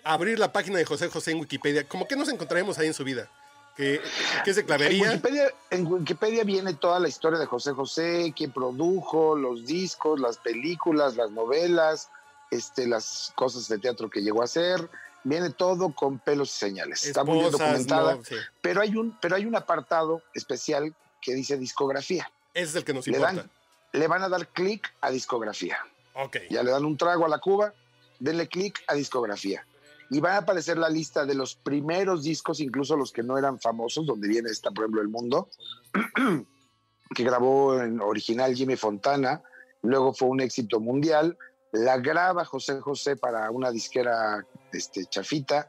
abrir 0.05 0.39
la 0.39 0.53
página 0.53 0.79
de 0.79 0.85
José 0.85 1.09
José 1.09 1.33
en 1.33 1.41
Wikipedia. 1.41 1.87
¿Cómo 1.89 2.07
que 2.07 2.17
nos 2.17 2.29
encontraremos 2.29 2.79
ahí 2.79 2.87
en 2.87 2.95
su 2.95 3.05
vida? 3.05 3.29
¿Qué, 3.77 4.01
qué 4.45 4.51
es 4.51 4.57
de 4.57 4.61
En 4.63 4.67
clavería? 4.67 5.09
Wikipedia, 5.11 5.53
en 5.71 5.87
Wikipedia 5.87 6.45
viene 6.45 6.75
toda 6.75 6.99
la 7.01 7.09
historia 7.09 7.39
de 7.39 7.47
José 7.47 7.73
José, 7.73 8.33
quién 8.37 8.53
produjo 8.53 9.37
los 9.37 9.67
discos, 9.67 10.19
las 10.21 10.39
películas, 10.39 11.17
las 11.17 11.31
novelas, 11.31 12.09
este, 12.51 12.87
las 12.87 13.33
cosas 13.35 13.69
de 13.69 13.79
teatro 13.79 14.09
que 14.09 14.23
llegó 14.23 14.43
a 14.43 14.45
hacer. 14.45 14.89
Viene 15.29 15.51
todo 15.51 15.93
con 15.93 16.21
pelos 16.21 16.55
y 16.55 16.59
señales. 16.59 17.05
Está 17.05 17.25
muy 17.25 17.41
bien 17.41 17.51
documentada. 17.51 18.15
no, 18.15 18.25
sí. 18.25 18.37
Pero, 18.63 18.81
hay 18.81 18.95
un, 18.95 19.19
pero 19.21 19.35
hay 19.35 19.45
un 19.45 19.57
apartado 19.57 20.23
especial 20.35 20.95
que 21.21 21.35
dice 21.35 21.57
discografía. 21.59 22.31
Ese 22.55 22.65
es 22.71 22.75
el 22.77 22.85
que 22.85 22.95
nos 22.95 23.09
Le, 23.09 23.17
importa. 23.17 23.35
dan, 23.35 23.51
le 23.93 24.07
van 24.07 24.23
a 24.23 24.29
dar 24.29 24.47
clic 24.47 24.89
a 25.01 25.11
discografía. 25.11 25.79
Ok, 26.15 26.37
Ya 26.49 26.63
le 26.63 26.71
dan 26.71 26.85
un 26.85 26.97
trago 26.97 27.27
a 27.27 27.29
la 27.29 27.39
cuba, 27.41 27.75
denle 28.21 28.47
clic 28.47 28.81
a 28.87 28.95
discografía. 28.95 29.67
Y 30.11 30.21
van 30.21 30.35
a 30.35 30.39
aparecer 30.39 30.79
la 30.79 30.89
lista 30.89 31.27
de 31.27 31.35
los 31.35 31.57
primeros 31.57 32.23
discos, 32.23 32.61
incluso 32.61 32.97
los 32.97 33.11
que 33.11 33.25
no 33.25 33.37
eran 33.37 33.59
famosos, 33.59 34.07
donde 34.07 34.29
viene 34.29 34.49
esta, 34.49 34.71
por 34.71 34.85
ejemplo, 34.85 35.03
El 35.03 35.09
Mundo, 35.09 35.49
que 37.17 37.25
grabó 37.25 37.83
en 37.83 38.01
original 38.01 38.55
Jimmy 38.55 38.77
Fontana, 38.77 39.43
luego 39.83 40.15
fue 40.15 40.29
un 40.29 40.41
éxito 40.41 40.79
mundial, 40.79 41.37
la 41.77 41.99
graba 41.99 42.45
José 42.45 42.81
José 42.81 43.17
para 43.17 43.51
una 43.51 43.71
disquera 43.71 44.45
este, 44.73 45.05
chafita, 45.07 45.69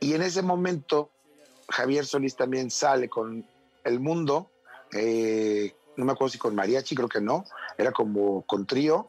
y 0.00 0.14
en 0.14 0.22
ese 0.22 0.42
momento 0.42 1.10
Javier 1.68 2.06
Solís 2.06 2.36
también 2.36 2.70
sale 2.70 3.08
con 3.08 3.46
El 3.84 4.00
Mundo, 4.00 4.50
eh, 4.92 5.74
no 5.96 6.04
me 6.04 6.12
acuerdo 6.12 6.32
si 6.32 6.38
con 6.38 6.54
mariachi, 6.54 6.94
creo 6.94 7.08
que 7.08 7.20
no, 7.20 7.44
era 7.78 7.92
como 7.92 8.42
con 8.42 8.66
trío, 8.66 9.08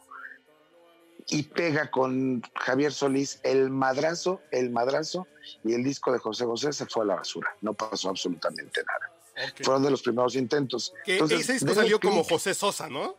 y 1.30 1.44
pega 1.44 1.92
con 1.92 2.42
Javier 2.56 2.94
Solís 2.94 3.40
el 3.44 3.70
madrazo, 3.70 4.42
el 4.52 4.70
madrazo, 4.70 5.28
y 5.64 5.74
el 5.74 5.84
disco 5.84 6.12
de 6.14 6.20
José 6.20 6.46
José 6.46 6.72
se 6.72 6.86
fue 6.86 7.04
a 7.04 7.08
la 7.08 7.16
basura. 7.16 7.54
No 7.62 7.74
pasó 7.74 8.10
absolutamente 8.10 8.82
nada. 8.84 9.52
Fueron 9.62 9.84
de 9.84 9.92
los 9.92 10.02
primeros 10.02 10.36
intentos. 10.36 10.94
Entonces, 11.06 11.42
ese 11.42 11.54
disco 11.54 11.74
salió 11.74 12.00
como. 12.00 12.24
José 12.24 12.54
Sosa, 12.54 12.90
¿no? 12.90 13.16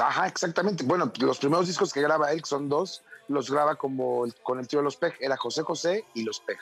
Ajá, 0.00 0.26
exactamente. 0.26 0.84
Bueno, 0.84 1.12
los 1.20 1.38
primeros 1.38 1.66
discos 1.66 1.92
que 1.92 2.00
graba 2.00 2.32
él, 2.32 2.40
que 2.42 2.48
son 2.48 2.68
dos, 2.68 3.02
los 3.28 3.50
graba 3.50 3.76
como 3.76 4.24
el- 4.24 4.34
con 4.42 4.58
el 4.58 4.66
tío 4.68 4.80
de 4.80 4.84
los 4.84 4.96
Pej. 4.96 5.14
Era 5.20 5.36
José 5.36 5.62
José 5.62 6.04
y 6.14 6.22
los 6.24 6.40
Pej, 6.40 6.58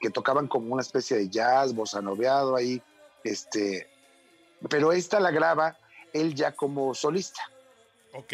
que 0.00 0.10
tocaban 0.10 0.46
como 0.48 0.72
una 0.72 0.82
especie 0.82 1.16
de 1.16 1.28
jazz, 1.28 1.74
bossa 1.74 2.00
noveado 2.02 2.56
ahí. 2.56 2.80
Este, 3.24 3.88
pero 4.68 4.92
esta 4.92 5.18
la 5.20 5.30
graba 5.30 5.76
él 6.12 6.34
ya 6.34 6.52
como 6.52 6.94
solista. 6.94 7.40
Ok. 8.12 8.32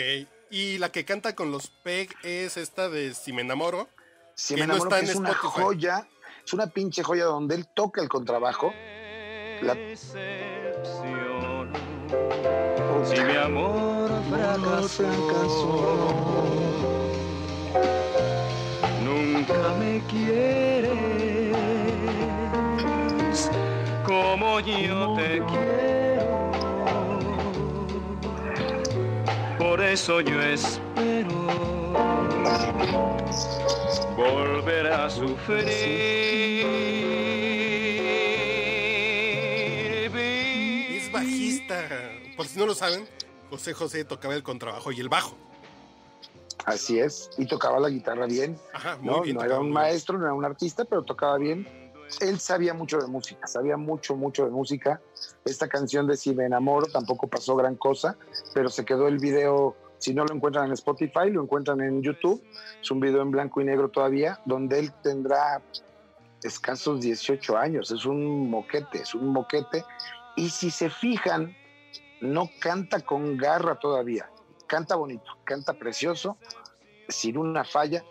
Y 0.51 0.79
la 0.79 0.91
que 0.91 1.05
canta 1.05 1.35
con 1.37 1.53
los 1.53 1.69
PEG 1.69 2.15
es 2.25 2.57
esta 2.57 2.89
de 2.89 3.15
Si 3.15 3.33
me 3.33 3.43
enamoro. 3.43 3.89
Si 4.35 4.55
me 4.55 4.67
no 4.67 4.75
enamoro, 4.75 4.91
está 4.91 4.97
que 4.99 5.05
en 5.07 5.11
es 5.11 5.17
una 5.17 5.33
joya, 5.35 6.09
es 6.45 6.53
una 6.53 6.67
pinche 6.67 7.03
joya 7.05 7.25
donde 7.25 7.55
él 7.55 7.69
toca 7.75 8.03
el 8.03 8.09
contrabajo. 8.09 8.73
La- 9.63 9.75
Decepción. 9.75 11.50
Si 13.05 13.21
mi 13.23 13.37
amor 13.37 14.11
fracasó, 14.29 15.07
nunca 19.05 19.75
me 19.79 20.03
quieres 20.09 20.91
como 24.05 24.59
yo 24.61 25.15
te 25.17 25.43
quiero. 25.47 26.51
Por 29.59 29.81
eso 29.81 30.21
yo 30.21 30.43
espero 30.43 31.31
volver 34.17 34.93
a 34.93 35.09
sufrir. 35.09 37.10
Por 42.41 42.47
si 42.47 42.59
no 42.59 42.65
lo 42.65 42.75
saben, 42.75 43.07
José 43.51 43.75
José 43.75 44.03
tocaba 44.03 44.35
el 44.35 44.43
contrabajo 44.43 44.91
y 44.93 45.01
el 45.01 45.11
bajo. 45.11 45.37
Así 46.65 46.99
es, 46.99 47.29
y 47.37 47.45
tocaba 47.45 47.79
la 47.79 47.91
guitarra 47.91 48.25
bien. 48.25 48.59
Ajá, 48.73 48.97
muy 48.97 49.15
¿no? 49.15 49.21
bien 49.21 49.37
No 49.37 49.45
era 49.45 49.61
un 49.61 49.71
maestro, 49.71 50.17
no 50.17 50.25
era 50.25 50.33
un 50.33 50.47
artista, 50.47 50.87
pero 50.87 51.03
tocaba 51.03 51.37
bien. 51.37 51.69
Él 52.21 52.41
sabía 52.41 52.73
mucho 52.73 52.97
de 52.97 53.09
música, 53.09 53.47
sabía 53.47 53.77
mucho, 53.77 54.17
mucho 54.17 54.47
de 54.47 54.53
música. 54.53 55.03
Esta 55.45 55.69
canción 55.69 56.07
de 56.07 56.17
Si 56.17 56.35
me 56.35 56.47
enamoro 56.47 56.87
tampoco 56.87 57.27
pasó 57.27 57.57
gran 57.57 57.77
cosa, 57.77 58.17
pero 58.55 58.71
se 58.71 58.87
quedó 58.87 59.07
el 59.07 59.19
video, 59.19 59.77
si 59.99 60.15
no 60.15 60.25
lo 60.25 60.35
encuentran 60.35 60.65
en 60.65 60.73
Spotify, 60.73 61.29
lo 61.31 61.43
encuentran 61.43 61.83
en 61.83 62.01
YouTube. 62.01 62.43
Es 62.81 62.91
un 62.91 63.01
video 63.01 63.21
en 63.21 63.33
blanco 63.33 63.61
y 63.61 63.67
negro 63.67 63.91
todavía, 63.91 64.41
donde 64.47 64.79
él 64.79 64.95
tendrá 65.03 65.61
escasos 66.43 67.03
18 67.03 67.59
años. 67.59 67.91
Es 67.91 68.07
un 68.07 68.49
moquete, 68.49 69.03
es 69.03 69.15
un 69.15 69.29
moquete. 69.29 69.85
Y 70.37 70.49
si 70.49 70.71
se 70.71 70.89
fijan, 70.89 71.55
no 72.21 72.51
canta 72.61 73.01
con 73.01 73.37
garra 73.37 73.79
todavía. 73.79 74.31
Canta 74.67 74.95
bonito, 74.97 75.39
canta 75.45 75.75
precioso, 75.75 76.37
sin 77.09 77.37
una 77.37 77.65
falla, 77.65 78.05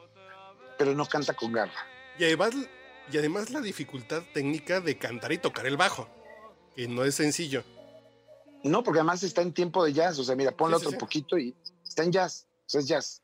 pero 0.77 0.93
no 0.93 1.05
canta 1.05 1.33
con 1.33 1.51
garra. 1.51 1.73
Y 2.17 2.25
además, 2.25 2.51
y 3.11 3.17
además 3.17 3.49
la 3.49 3.61
dificultad 3.61 4.23
técnica 4.33 4.81
de 4.81 4.97
cantar 4.97 5.31
y 5.31 5.37
tocar 5.37 5.65
el 5.67 5.77
bajo, 5.77 6.07
que 6.75 6.87
no 6.87 7.03
es 7.05 7.15
sencillo. 7.15 7.63
No, 8.63 8.83
porque 8.83 8.99
además 8.99 9.23
está 9.23 9.41
en 9.41 9.53
tiempo 9.53 9.85
de 9.85 9.93
jazz. 9.93 10.19
O 10.19 10.23
sea, 10.23 10.35
mira, 10.35 10.51
ponle 10.51 10.75
Sí, 10.75 10.81
sí, 10.81 10.87
otro 10.87 10.99
sí. 10.99 10.99
poquito 10.99 11.37
y 11.37 11.55
está 11.81 12.03
en 12.03 12.11
jazz. 12.11 12.45
O 12.65 12.69
sea, 12.69 12.81
es 12.81 12.87
jazz. 12.87 13.21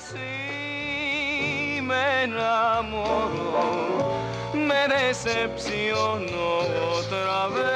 Si 0.00 1.80
me 1.82 2.22
enamoro, 2.24 3.97
me 4.78 4.94
decepciono 4.94 6.58
otra 6.98 7.48
vez. 7.48 7.68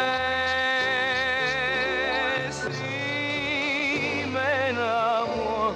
Si 2.77 4.25
me 4.31 4.69
enamoro, 4.71 5.75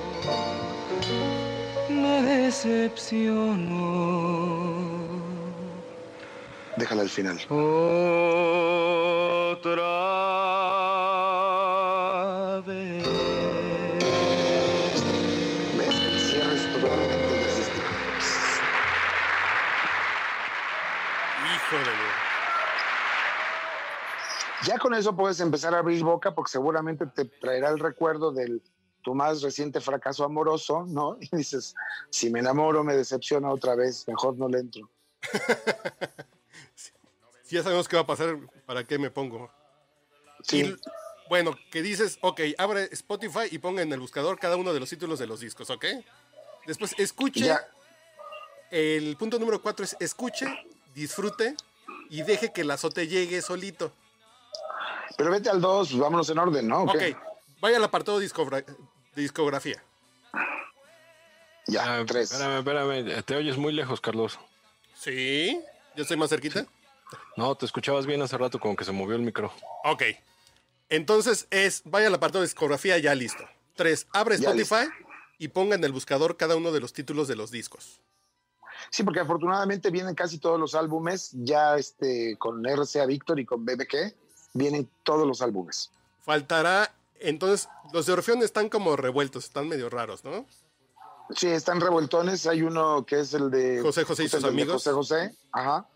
me 1.89 2.23
decepciono 2.23 3.85
Déjala 6.77 7.03
al 7.03 7.09
final. 7.09 7.39
otra 7.49 8.66
con 24.87 24.95
eso 24.95 25.17
puedes 25.17 25.41
empezar 25.41 25.75
a 25.75 25.79
abrir 25.79 26.05
boca 26.05 26.33
porque 26.33 26.53
seguramente 26.53 27.07
te 27.07 27.25
traerá 27.25 27.71
el 27.71 27.81
recuerdo 27.81 28.31
del 28.31 28.63
tu 29.03 29.17
más 29.17 29.43
reciente 29.43 29.81
fracaso 29.81 30.23
amoroso, 30.23 30.85
¿no? 30.87 31.19
Y 31.21 31.37
dices, 31.37 31.75
si 32.09 32.31
me 32.31 32.39
enamoro 32.39 32.85
me 32.85 32.95
decepciona 32.95 33.51
otra 33.51 33.75
vez, 33.75 34.07
mejor 34.07 34.39
no 34.39 34.49
le 34.49 34.61
entro. 34.61 34.89
Si 37.43 37.55
ya 37.55 37.63
sabemos 37.63 37.87
qué 37.87 37.95
va 37.95 38.03
a 38.03 38.07
pasar, 38.07 38.37
¿para 38.65 38.83
qué 38.83 38.99
me 38.99 39.09
pongo? 39.09 39.49
Sí, 40.43 40.63
Y, 40.63 40.77
bueno, 41.29 41.57
que 41.71 41.81
dices, 41.81 42.19
ok, 42.21 42.41
abre 42.59 42.89
Spotify 42.91 43.47
y 43.53 43.59
ponga 43.59 43.83
en 43.83 43.93
el 43.93 44.01
buscador 44.01 44.37
cada 44.37 44.57
uno 44.57 44.73
de 44.73 44.81
los 44.81 44.91
títulos 44.91 45.21
de 45.21 45.29
los 45.29 45.39
discos, 45.39 45.71
¿ok? 45.71 45.85
Después, 46.67 46.93
escuche. 46.99 47.45
ya. 47.45 47.65
El 48.73 49.17
punto 49.17 49.39
número 49.39 49.63
cuatro 49.63 49.85
es 49.85 49.97
escuche, 50.01 50.47
disfrute 50.93 51.55
y 52.11 52.23
deje 52.23 52.53
que 52.53 52.63
el 52.63 52.71
azote 52.73 53.07
llegue 53.07 53.41
solito. 53.43 53.93
Pero 55.17 55.31
vete 55.31 55.49
al 55.49 55.61
2, 55.61 55.99
vámonos 55.99 56.29
en 56.31 56.39
orden, 56.39 56.69
¿no? 56.69 56.83
Ok, 56.83 57.03
vaya 57.61 57.77
al 57.79 57.85
apartado 57.85 58.19
discografía. 58.19 59.83
Ya, 61.67 61.99
Ah, 61.99 62.05
tres. 62.07 62.31
Espérame, 62.33 62.59
espérame. 62.59 63.23
Te 63.25 63.37
oyes 63.37 63.57
muy 63.57 63.73
lejos, 63.73 64.01
Carlos. 64.01 64.39
¿Sí? 64.95 65.61
¿Ya 65.97 66.03
estoy 66.03 66.17
más 66.17 66.31
cerquita? 66.31 66.67
No, 67.37 67.55
te 67.55 67.67
escuchabas 67.67 68.07
bien 68.07 68.23
hace 68.23 68.37
rato, 68.39 68.59
como 68.61 68.77
que 68.77 68.85
se 68.85 68.93
movió 68.93 69.17
el 69.17 69.23
micro. 69.23 69.53
Ok. 69.85 70.03
Entonces 70.89 71.49
es, 71.51 71.83
vaya 71.85 72.07
al 72.07 72.15
apartado 72.15 72.43
de 72.43 72.47
discografía 72.47 72.99
ya 72.99 73.15
listo. 73.15 73.45
Tres, 73.75 74.07
abre 74.13 74.39
Ya 74.39 74.51
Spotify 74.51 74.89
y 75.39 75.49
ponga 75.49 75.75
en 75.75 75.85
el 75.85 75.93
buscador 75.93 76.37
cada 76.37 76.57
uno 76.57 76.73
de 76.73 76.81
los 76.81 76.93
títulos 76.93 77.29
de 77.29 77.37
los 77.37 77.51
discos. 77.51 78.01
Sí, 78.91 79.03
porque 79.03 79.21
afortunadamente 79.21 79.91
vienen 79.91 80.15
casi 80.15 80.39
todos 80.39 80.61
los 80.61 80.75
álbumes, 80.75 81.31
ya 81.33 81.77
este, 81.77 82.37
con 82.39 82.65
RCA 82.65 83.07
Victor 83.07 83.41
y 83.41 83.45
con 83.45 83.65
BBK, 83.65 84.15
vienen 84.57 84.89
todos 85.03 85.27
los 85.27 85.43
álbumes. 85.43 85.91
Faltará, 86.23 86.93
entonces, 87.21 87.69
los 87.93 88.07
de 88.07 88.13
Orfeón 88.13 88.43
están 88.43 88.69
como 88.69 88.97
revueltos, 88.97 89.45
están 89.45 89.69
medio 89.69 89.89
raros, 89.89 90.25
¿no? 90.25 90.47
Sí, 91.31 91.49
están 91.49 91.81
revueltones. 91.81 92.47
Hay 92.47 92.63
uno 92.63 93.05
que 93.05 93.21
es 93.21 93.35
el 93.35 93.51
de 93.51 93.81
José 93.83 94.05
José 94.05 94.25
y 94.25 94.29
sus 94.29 94.45
amigos. 94.45 94.75
José 94.75 94.93
José, 94.93 95.35
ajá. 95.53 95.87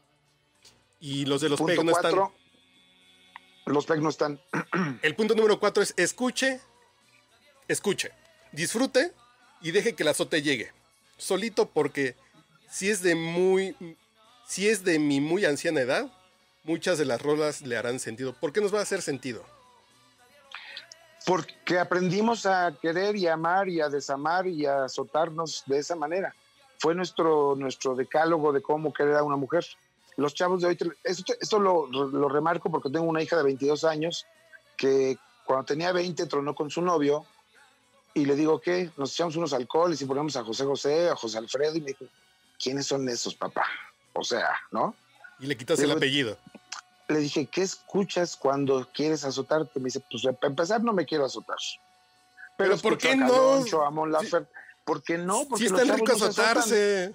Y 0.99 1.25
los 1.25 1.41
de 1.41 1.49
los 1.49 1.59
Punto 1.59 1.75
PEG 1.75 1.85
no 1.85 1.93
están. 1.93 2.15
Los 3.67 3.87
PEG 3.87 4.01
no 4.03 4.09
están. 4.09 4.41
El 5.03 5.15
punto 5.15 5.35
número 5.35 5.61
cuatro 5.61 5.83
es 5.83 5.95
escuche, 5.97 6.61
escuche, 7.69 8.11
disfrute 8.53 9.13
y 9.61 9.71
deje 9.71 9.95
que 9.95 10.03
el 10.03 10.09
azote 10.09 10.43
llegue. 10.43 10.73
Solito 11.17 11.69
porque 11.69 12.17
si 12.69 12.91
es 12.91 13.03
de 13.03 13.15
muy, 13.15 13.77
si 14.47 14.69
es 14.69 14.85
de 14.85 14.99
mi 14.99 15.21
muy 15.21 15.45
anciana 15.45 15.81
edad, 15.81 16.11
muchas 16.65 16.99
de 16.99 17.05
las 17.05 17.21
rolas 17.21 17.63
le 17.63 17.77
harán 17.77 17.99
sentido. 18.01 18.33
¿Por 18.33 18.53
qué 18.53 18.61
nos 18.61 18.75
va 18.75 18.81
a 18.81 18.83
hacer 18.83 19.03
sentido? 19.03 19.45
Porque 21.27 21.79
aprendimos 21.79 22.47
a 22.47 22.77
querer 22.81 23.17
y 23.17 23.27
a 23.27 23.35
amar 23.35 23.69
y 23.69 23.81
a 23.81 23.89
desamar 23.89 24.47
y 24.47 24.67
a 24.67 24.85
azotarnos 24.85 25.65
de 25.67 25.79
esa 25.79 25.95
manera. 25.95 26.35
Fue 26.79 26.95
nuestro, 26.95 27.55
nuestro 27.57 27.95
decálogo 27.95 28.53
de 28.53 28.63
cómo 28.63 28.93
querer 28.93 29.17
a 29.17 29.23
una 29.23 29.37
mujer. 29.37 29.67
Los 30.17 30.35
chavos 30.35 30.63
de 30.63 30.69
hoy, 30.69 30.79
esto, 31.05 31.35
esto 31.39 31.59
lo, 31.59 31.87
lo 31.87 32.29
remarco 32.29 32.71
porque 32.71 32.91
tengo 32.91 33.07
una 33.07 33.23
hija 33.23 33.37
de 33.37 33.43
22 33.43 33.85
años 33.85 34.27
que 34.77 35.19
cuando 35.45 35.67
tenía 35.67 35.93
20 35.93 36.27
tronó 36.27 36.55
con 36.55 36.71
su 36.71 36.81
novio 36.81 37.27
y 38.15 38.25
le 38.25 38.35
digo, 38.35 38.61
¿qué? 38.61 38.91
Nos 38.97 39.13
echamos 39.13 39.37
unos 39.37 39.53
alcoholes 39.53 40.01
y 40.01 40.05
ponemos 40.05 40.37
a 40.37 40.45
José 40.45 40.65
José, 40.65 41.11
a 41.11 41.17
José 41.17 41.39
Alfredo 41.39 41.77
y 41.77 41.81
me 41.81 41.89
dijo, 41.89 42.07
¿quiénes 42.59 42.87
son 42.87 43.09
esos, 43.09 43.35
papá? 43.35 43.67
O 44.13 44.25
sea, 44.25 44.51
¿no? 44.71 44.95
Y 45.39 45.47
le 45.47 45.57
quitas 45.57 45.79
el 45.81 45.91
apellido. 45.91 46.37
Le 47.11 47.21
dije, 47.21 47.47
¿qué 47.47 47.63
escuchas 47.63 48.37
cuando 48.37 48.89
quieres 48.93 49.25
azotarte? 49.25 49.81
Me 49.81 49.87
dice, 49.87 50.03
pues 50.11 50.23
para 50.23 50.49
empezar 50.49 50.83
no 50.83 50.93
me 50.93 51.05
quiero 51.05 51.25
azotar. 51.25 51.59
Pero 52.57 52.77
¿por 52.79 52.99
qué 52.99 53.17
no? 53.17 53.29
Caloncho, 53.29 53.83
a 53.85 53.91
Mon 53.91 54.13
Laferte. 54.13 54.53
¿Por 54.85 55.03
qué 55.03 55.19
no? 55.19 55.47
Porque 55.49 55.69
los 55.69 55.81
chavos 55.81 55.99
rico 56.01 56.13
no 56.19 56.25
azotarse. 56.27 57.15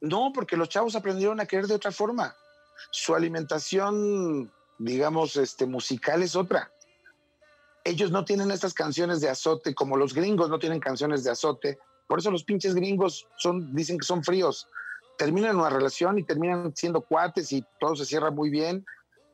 No, 0.00 0.32
porque 0.34 0.56
los 0.56 0.68
chavos 0.68 0.94
aprendieron 0.94 1.40
a 1.40 1.46
querer 1.46 1.66
de 1.66 1.74
otra 1.74 1.90
forma. 1.90 2.34
Su 2.90 3.14
alimentación, 3.14 4.52
digamos, 4.78 5.36
este, 5.36 5.66
musical 5.66 6.22
es 6.22 6.36
otra. 6.36 6.70
Ellos 7.84 8.10
no 8.10 8.24
tienen 8.24 8.50
estas 8.50 8.74
canciones 8.74 9.20
de 9.20 9.28
azote, 9.28 9.74
como 9.74 9.96
los 9.96 10.12
gringos 10.12 10.50
no 10.50 10.58
tienen 10.58 10.80
canciones 10.80 11.24
de 11.24 11.30
azote. 11.30 11.78
Por 12.06 12.18
eso 12.18 12.30
los 12.30 12.44
pinches 12.44 12.74
gringos 12.74 13.26
son, 13.38 13.74
dicen 13.74 13.98
que 13.98 14.04
son 14.04 14.22
fríos. 14.22 14.68
Terminan 15.16 15.56
una 15.56 15.70
relación 15.70 16.18
y 16.18 16.22
terminan 16.22 16.76
siendo 16.76 17.00
cuates 17.00 17.52
y 17.52 17.64
todo 17.80 17.96
se 17.96 18.04
cierra 18.04 18.30
muy 18.30 18.50
bien, 18.50 18.84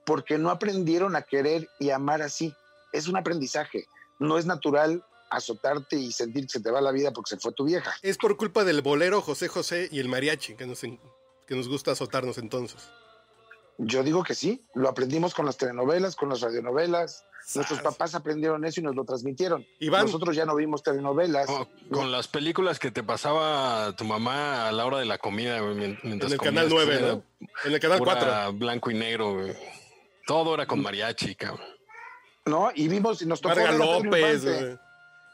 porque 0.04 0.38
no 0.38 0.50
aprendieron 0.50 1.16
a 1.16 1.22
querer 1.22 1.68
y 1.78 1.90
amar 1.90 2.22
así. 2.22 2.54
Es 2.92 3.08
un 3.08 3.16
aprendizaje. 3.16 3.86
No 4.18 4.38
es 4.38 4.46
natural 4.46 5.04
azotarte 5.30 5.96
y 5.96 6.12
sentir 6.12 6.44
que 6.46 6.50
se 6.52 6.60
te 6.60 6.70
va 6.70 6.80
la 6.80 6.92
vida 6.92 7.10
porque 7.12 7.30
se 7.30 7.38
fue 7.38 7.52
tu 7.52 7.64
vieja. 7.64 7.94
Es 8.02 8.18
por 8.18 8.36
culpa 8.36 8.64
del 8.64 8.82
bolero 8.82 9.22
José 9.22 9.48
José 9.48 9.88
y 9.90 9.98
el 9.98 10.08
mariachi 10.08 10.54
que 10.56 10.66
nos, 10.66 10.84
en- 10.84 11.00
que 11.46 11.54
nos 11.56 11.68
gusta 11.68 11.92
azotarnos 11.92 12.36
entonces. 12.38 12.78
Yo 13.78 14.02
digo 14.02 14.22
que 14.22 14.34
sí, 14.34 14.64
lo 14.74 14.88
aprendimos 14.90 15.34
con 15.34 15.46
las 15.46 15.56
telenovelas, 15.56 16.14
con 16.16 16.28
las 16.28 16.40
radionovelas. 16.42 17.24
Nuestros 17.56 17.80
papás 17.80 18.14
aprendieron 18.14 18.64
eso 18.64 18.78
y 18.80 18.84
nos 18.84 18.94
lo 18.94 19.04
transmitieron. 19.04 19.66
Iván. 19.80 20.04
Nosotros 20.06 20.36
ya 20.36 20.44
no 20.44 20.54
vimos 20.54 20.82
telenovelas. 20.82 21.46
Como- 21.46 21.68
con 21.90 22.12
las 22.12 22.28
películas 22.28 22.78
que 22.78 22.90
te 22.92 23.02
pasaba 23.02 23.96
tu 23.96 24.04
mamá 24.04 24.68
a 24.68 24.72
la 24.72 24.84
hora 24.86 24.98
de 24.98 25.06
la 25.06 25.18
comida, 25.18 25.60
mientras 25.62 26.04
En 26.04 26.12
el 26.32 26.38
comías, 26.38 26.38
canal 26.38 26.68
9, 26.68 26.94
era 26.94 27.06
¿no? 27.14 27.24
En 27.64 27.72
el 27.72 27.80
canal 27.80 27.98
pura 27.98 28.12
4. 28.20 28.52
blanco 28.52 28.90
y 28.90 28.94
negro, 28.94 29.34
güey. 29.34 29.54
Todo 30.26 30.54
era 30.54 30.66
con 30.66 30.80
mariachi, 30.82 31.34
cabrón. 31.34 31.66
¿No? 32.46 32.70
Y 32.74 32.88
vimos 32.88 33.22
y 33.22 33.26
nos 33.26 33.40
tocó. 33.40 33.54
Pedro 33.54 33.78
López, 33.78 34.44
güey. 34.44 34.78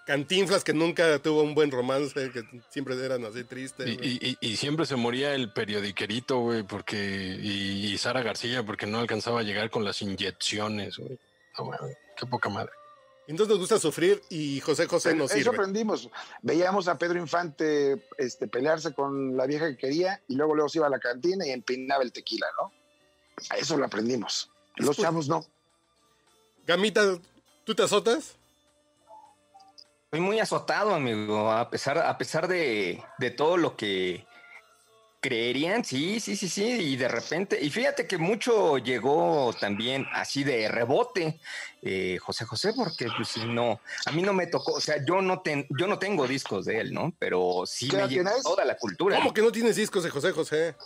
Cantinflas 0.07 0.65
que 0.65 0.73
nunca 0.73 1.19
tuvo 1.19 1.43
un 1.43 1.55
buen 1.55 1.71
romance, 1.71 2.31
que 2.31 2.43
siempre 2.71 2.95
eran 3.05 3.25
así 3.27 3.45
tristes. 3.45 3.87
Y, 3.87 3.93
y- 3.93 4.37
y- 4.41 4.53
y 4.53 4.57
siempre 4.57 4.87
se 4.87 4.97
moría 4.97 5.35
el 5.35 5.53
periodiquerito, 5.53 6.39
güey, 6.41 6.63
porque. 6.63 6.97
Y, 7.43 7.93
y 7.93 7.99
Sara 7.99 8.23
García, 8.23 8.65
porque 8.65 8.87
no 8.87 8.99
alcanzaba 9.01 9.41
a 9.41 9.43
llegar 9.43 9.69
con 9.69 9.85
las 9.85 10.01
inyecciones, 10.01 10.97
güey. 10.97 11.19
No, 11.59 11.71
qué 12.17 12.25
poca 12.27 12.49
madre. 12.49 12.73
Entonces 13.27 13.51
nos 13.51 13.59
gusta 13.59 13.79
sufrir 13.79 14.23
y 14.31 14.59
José 14.61 14.87
José 14.87 15.15
nos 15.15 15.31
Eso 15.31 15.39
sirve. 15.41 15.51
aprendimos. 15.57 16.09
Veíamos 16.41 16.89
a 16.89 16.97
Pedro 16.97 17.19
Infante 17.19 18.07
este, 18.17 18.49
pelearse 18.49 18.95
con 18.95 19.37
la 19.37 19.45
vieja 19.45 19.69
que 19.69 19.77
quería 19.77 20.23
y 20.29 20.37
luego 20.37 20.55
luego 20.55 20.71
se 20.71 20.79
iba 20.79 20.87
a 20.87 20.91
la 20.91 20.99
cantina 20.99 21.47
y 21.47 21.51
empinaba 21.51 22.03
el 22.03 22.13
tequila, 22.13 22.47
¿no? 22.59 22.73
A 23.51 23.57
eso 23.59 23.77
lo 23.77 23.85
aprendimos. 23.85 24.51
Los 24.79 24.97
chavos 24.97 25.29
no. 25.29 25.45
Gamita, 26.67 27.03
¿tú 27.65 27.75
te 27.75 27.83
azotas? 27.83 28.37
Estoy 30.05 30.21
muy 30.21 30.41
azotado, 30.41 30.95
amigo, 30.95 31.51
a 31.51 31.69
pesar, 31.69 31.99
a 31.99 32.17
pesar 32.17 32.49
de, 32.49 33.03
de 33.19 33.31
todo 33.31 33.57
lo 33.57 33.77
que 33.77 34.27
creerían, 35.21 35.85
sí, 35.85 36.21
sí, 36.21 36.37
sí, 36.37 36.49
sí, 36.49 36.65
y 36.65 36.97
de 36.97 37.09
repente, 37.09 37.59
y 37.61 37.71
fíjate 37.71 38.07
que 38.07 38.19
mucho 38.19 38.79
llegó 38.79 39.53
también 39.59 40.07
así 40.13 40.45
de 40.45 40.69
rebote, 40.69 41.41
eh, 41.83 42.19
José 42.21 42.45
José, 42.45 42.73
porque 42.73 43.09
pues 43.17 43.29
si 43.29 43.45
no, 43.45 43.81
a 44.07 44.13
mí 44.13 44.23
no 44.23 44.33
me 44.33 44.47
tocó, 44.47 44.73
o 44.73 44.81
sea, 44.81 45.05
yo 45.05 45.21
no, 45.21 45.41
ten, 45.41 45.67
yo 45.79 45.87
no 45.87 45.99
tengo 45.99 46.27
discos 46.27 46.67
de 46.67 46.81
él, 46.81 46.95
¿no? 46.95 47.13
Pero 47.19 47.65
sí 47.67 47.89
¿Qué 47.89 47.97
me 47.97 48.09
llegó 48.09 48.31
toda 48.43 48.65
la 48.65 48.77
cultura. 48.77 49.17
¿Cómo 49.17 49.35
que 49.35 49.43
no 49.43 49.51
tienes 49.51 49.77
discos 49.77 50.05
de 50.05 50.11
José 50.11 50.33
José? 50.33 50.77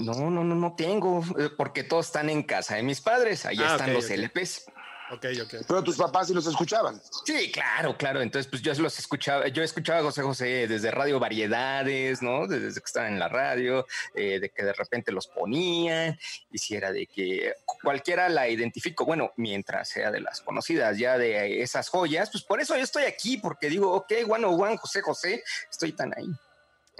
No, 0.00 0.30
no, 0.30 0.42
no, 0.44 0.54
no 0.54 0.74
tengo, 0.74 1.22
eh, 1.38 1.50
porque 1.56 1.84
todos 1.84 2.06
están 2.06 2.30
en 2.30 2.42
casa 2.42 2.76
de 2.76 2.82
mis 2.82 3.00
padres, 3.00 3.44
ahí 3.46 3.58
Ah, 3.60 3.72
están 3.72 3.92
los 3.92 4.06
ok. 4.06 4.10
LPs. 4.12 4.66
Ok, 5.12 5.26
ok. 5.42 5.54
Pero 5.66 5.82
tus 5.82 5.96
papás 5.96 6.28
sí 6.28 6.34
los 6.34 6.46
escuchaban. 6.46 7.02
Sí, 7.26 7.50
claro, 7.50 7.96
claro. 7.96 8.22
Entonces, 8.22 8.48
pues 8.48 8.62
yo 8.62 8.72
los 8.74 8.96
escuchaba, 8.96 9.48
yo 9.48 9.60
escuchaba 9.60 9.98
a 9.98 10.02
José 10.02 10.22
José 10.22 10.68
desde 10.68 10.92
Radio 10.92 11.18
Variedades, 11.18 12.22
¿no? 12.22 12.46
Desde 12.46 12.80
que 12.80 12.86
estaban 12.86 13.14
en 13.14 13.18
la 13.18 13.26
radio, 13.28 13.84
eh, 14.14 14.38
de 14.38 14.50
que 14.50 14.62
de 14.64 14.72
repente 14.72 15.10
los 15.10 15.26
ponían, 15.26 16.16
y 16.52 16.58
si 16.58 16.76
era 16.76 16.92
de 16.92 17.06
que 17.06 17.54
cualquiera 17.82 18.28
la 18.28 18.48
identifico, 18.48 19.04
bueno, 19.04 19.32
mientras 19.36 19.88
sea 19.88 20.12
de 20.12 20.20
las 20.20 20.42
conocidas 20.42 20.96
ya 20.96 21.18
de 21.18 21.60
esas 21.60 21.88
joyas, 21.88 22.30
pues 22.30 22.44
por 22.44 22.60
eso 22.60 22.76
yo 22.76 22.84
estoy 22.84 23.02
aquí, 23.02 23.36
porque 23.36 23.68
digo, 23.68 23.92
ok, 23.92 24.12
one 24.28 24.46
oh 24.46 24.50
one, 24.52 24.76
José 24.76 25.02
José, 25.02 25.42
estoy 25.68 25.90
tan 25.90 26.16
ahí. 26.16 26.28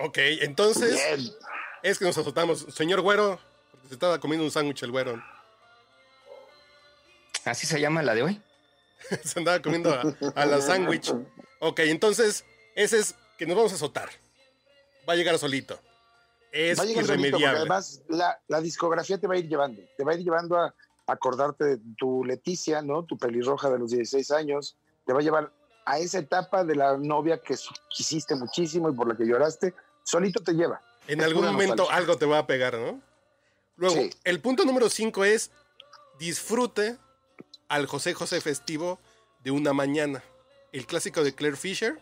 Ok, 0.00 0.18
entonces 0.40 0.94
Bien. 1.16 1.30
Es 1.82 1.98
que 1.98 2.04
nos 2.04 2.18
azotamos. 2.18 2.66
Señor 2.74 3.00
Güero, 3.00 3.38
porque 3.70 3.88
se 3.88 3.94
estaba 3.94 4.18
comiendo 4.20 4.44
un 4.44 4.50
sándwich 4.50 4.82
el 4.82 4.90
Güero. 4.90 5.22
Así 7.44 7.66
se 7.66 7.80
llama 7.80 8.02
la 8.02 8.14
de 8.14 8.22
hoy. 8.22 8.42
se 9.24 9.38
andaba 9.38 9.60
comiendo 9.62 9.92
a, 9.92 10.02
a 10.34 10.46
la 10.46 10.60
sándwich. 10.60 11.12
Ok, 11.60 11.80
entonces 11.80 12.44
ese 12.74 12.98
es 12.98 13.14
que 13.38 13.46
nos 13.46 13.56
vamos 13.56 13.72
a 13.72 13.76
azotar. 13.76 14.10
Va 15.08 15.14
a 15.14 15.16
llegar 15.16 15.38
solito. 15.38 15.78
Es 16.52 16.78
Va 16.78 16.82
a 16.82 16.86
llegar 16.86 17.04
solito, 17.04 17.22
porque 17.22 17.28
irremediable. 17.28 17.58
además 17.60 18.02
la, 18.08 18.40
la 18.48 18.60
discografía 18.60 19.18
te 19.18 19.26
va 19.26 19.34
a 19.34 19.38
ir 19.38 19.48
llevando, 19.48 19.82
te 19.96 20.04
va 20.04 20.12
a 20.12 20.14
ir 20.16 20.24
llevando 20.24 20.58
a 20.58 20.74
acordarte 21.06 21.64
de 21.64 21.78
tu 21.96 22.24
Leticia, 22.24 22.82
¿no? 22.82 23.04
Tu 23.04 23.16
pelirroja 23.16 23.70
de 23.70 23.78
los 23.78 23.90
16 23.90 24.30
años, 24.32 24.76
te 25.06 25.12
va 25.12 25.20
a 25.20 25.22
llevar 25.22 25.52
a 25.86 25.98
esa 25.98 26.18
etapa 26.18 26.64
de 26.64 26.76
la 26.76 26.96
novia 26.96 27.40
que 27.40 27.56
quisiste 27.88 28.34
muchísimo 28.34 28.90
y 28.90 28.94
por 28.94 29.08
la 29.08 29.16
que 29.16 29.24
lloraste, 29.26 29.74
solito 30.04 30.42
te 30.42 30.52
lleva. 30.52 30.80
En 31.12 31.22
algún 31.22 31.44
momento 31.46 31.76
nostalgia. 31.76 31.96
algo 31.96 32.16
te 32.18 32.26
va 32.26 32.38
a 32.38 32.46
pegar, 32.46 32.74
¿no? 32.78 33.00
Luego, 33.76 33.96
Sí. 33.96 34.10
el 34.24 34.40
punto 34.40 34.64
número 34.64 34.88
5 34.90 35.24
es 35.24 35.50
disfrute 36.18 36.98
al 37.68 37.86
José 37.86 38.14
José 38.14 38.40
festivo 38.40 38.98
de 39.42 39.50
una 39.50 39.72
mañana. 39.72 40.22
El 40.72 40.86
clásico 40.86 41.24
de 41.24 41.34
Claire 41.34 41.56
Fisher. 41.56 42.00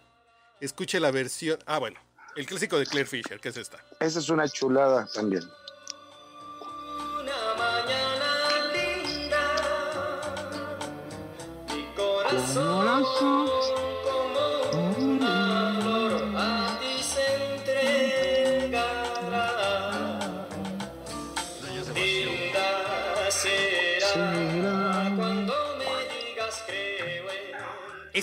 Escuche 0.61 0.99
la 1.01 1.11
versión. 1.11 1.59
Ah, 1.67 1.79
bueno. 1.79 1.99
El 2.37 2.47
clásico 2.47 2.79
de 2.79 2.87
Claire 2.87 3.09
Fisher, 3.09 3.41
que 3.41 3.49
es 3.51 3.57
esta. 3.57 3.79
Esa 4.01 4.19
es 4.19 4.29
una 4.29 4.49
chulada 4.49 5.07
también. 5.15 5.43
Una 7.21 7.55
mañana 7.57 8.73
linda, 8.73 9.43
mi 11.75 11.95
corazón 11.95 13.05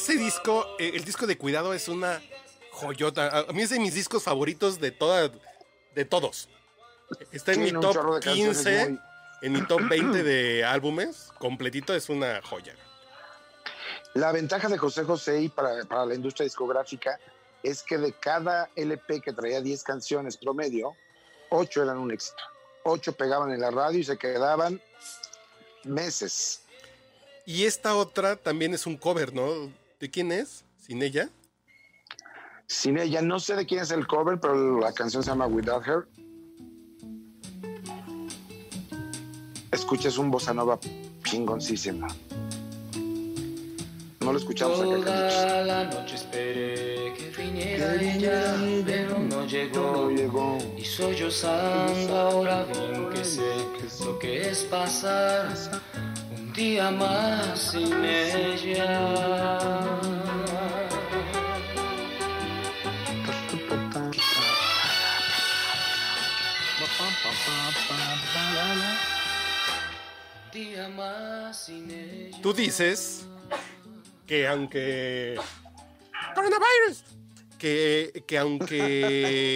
Ese 0.07 0.19
disco, 0.19 0.67
eh, 0.77 0.91
el 0.93 1.03
disco 1.03 1.25
de 1.25 1.35
Cuidado 1.35 1.73
es 1.73 1.87
una 1.87 2.21
joyota. 2.69 3.39
A 3.49 3.51
mí 3.53 3.63
es 3.63 3.71
de 3.71 3.79
mis 3.79 3.95
discos 3.95 4.21
favoritos 4.21 4.79
de 4.79 4.91
toda, 4.91 5.31
de 5.95 6.05
todos. 6.05 6.47
Está 7.31 7.53
en 7.53 7.63
mi 7.63 7.71
top 7.71 8.13
de 8.13 8.19
canciones 8.19 8.57
15, 8.59 8.89
muy- 8.89 8.99
en 9.41 9.51
mi 9.51 9.65
top 9.65 9.81
20 9.89 10.21
de 10.23 10.63
álbumes. 10.63 11.31
Completito 11.39 11.95
es 11.95 12.07
una 12.09 12.39
joya. 12.43 12.75
La 14.13 14.31
ventaja 14.31 14.67
de 14.69 14.77
José 14.77 15.05
José 15.05 15.41
y 15.41 15.49
para, 15.49 15.83
para 15.85 16.05
la 16.05 16.13
industria 16.13 16.43
discográfica 16.43 17.19
es 17.63 17.81
que 17.81 17.97
de 17.97 18.13
cada 18.13 18.69
LP 18.75 19.21
que 19.21 19.33
traía 19.33 19.59
10 19.59 19.81
canciones 19.81 20.37
promedio, 20.37 20.95
8 21.49 21.81
eran 21.81 21.97
un 21.97 22.11
éxito. 22.11 22.43
8 22.83 23.13
pegaban 23.13 23.51
en 23.51 23.59
la 23.59 23.71
radio 23.71 23.97
y 23.97 24.03
se 24.03 24.19
quedaban 24.19 24.79
meses. 25.83 26.61
Y 27.43 27.65
esta 27.65 27.95
otra 27.95 28.35
también 28.35 28.75
es 28.75 28.85
un 28.85 28.97
cover, 28.97 29.33
¿no? 29.33 29.83
¿De 29.99 30.11
quién 30.11 30.31
es? 30.31 30.65
¿Sin 30.77 31.01
ella? 31.01 31.29
Sin 32.67 32.97
ella, 32.97 33.21
no 33.21 33.39
sé 33.39 33.55
de 33.55 33.65
quién 33.65 33.81
es 33.81 33.91
el 33.91 34.07
cover, 34.07 34.39
pero 34.39 34.79
la 34.79 34.91
canción 34.91 35.23
se 35.23 35.29
llama 35.29 35.47
Without 35.47 35.87
Her. 35.87 36.07
Escuchas 39.71 40.17
un 40.17 40.31
bossa 40.31 40.53
nova 40.53 40.79
chingoncísimo. 41.23 42.07
No 44.19 44.33
lo 44.33 44.39
escuchamos 44.39 44.79
acá. 44.79 45.29
Toda 45.29 45.63
la 45.63 45.83
noche 45.85 46.15
esperé 46.15 47.13
que 47.13 47.31
viniera 47.37 47.95
ella, 47.95 48.55
pero 48.85 49.19
no 49.19 49.45
llegó. 49.45 49.91
No 49.91 50.09
llegó. 50.09 50.57
Y 50.77 50.83
sollozando 50.83 52.17
ahora 52.17 52.65
bien 52.65 53.09
que 53.11 53.23
sé 53.23 53.43
lo 54.03 54.19
que 54.19 54.49
es 54.49 54.63
pasar 54.63 55.53
día 56.55 56.89
más 56.89 57.71
sin 57.71 58.05
ella. 58.05 59.59
Un 70.47 70.51
día 70.53 70.87
más 70.89 71.65
sin 71.65 71.91
ella. 71.91 72.37
Tú 72.41 72.53
dices 72.53 73.25
que 74.25 74.47
aunque... 74.47 75.37
Coronavirus. 76.33 77.03
Que, 77.59 78.23
que 78.25 78.37
aunque 78.37 79.51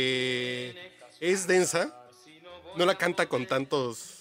es 1.22 1.48
densa, 1.48 1.96
no 2.76 2.86
la 2.86 2.96
canta 2.96 3.30
con 3.30 3.46
tantos... 3.46 4.19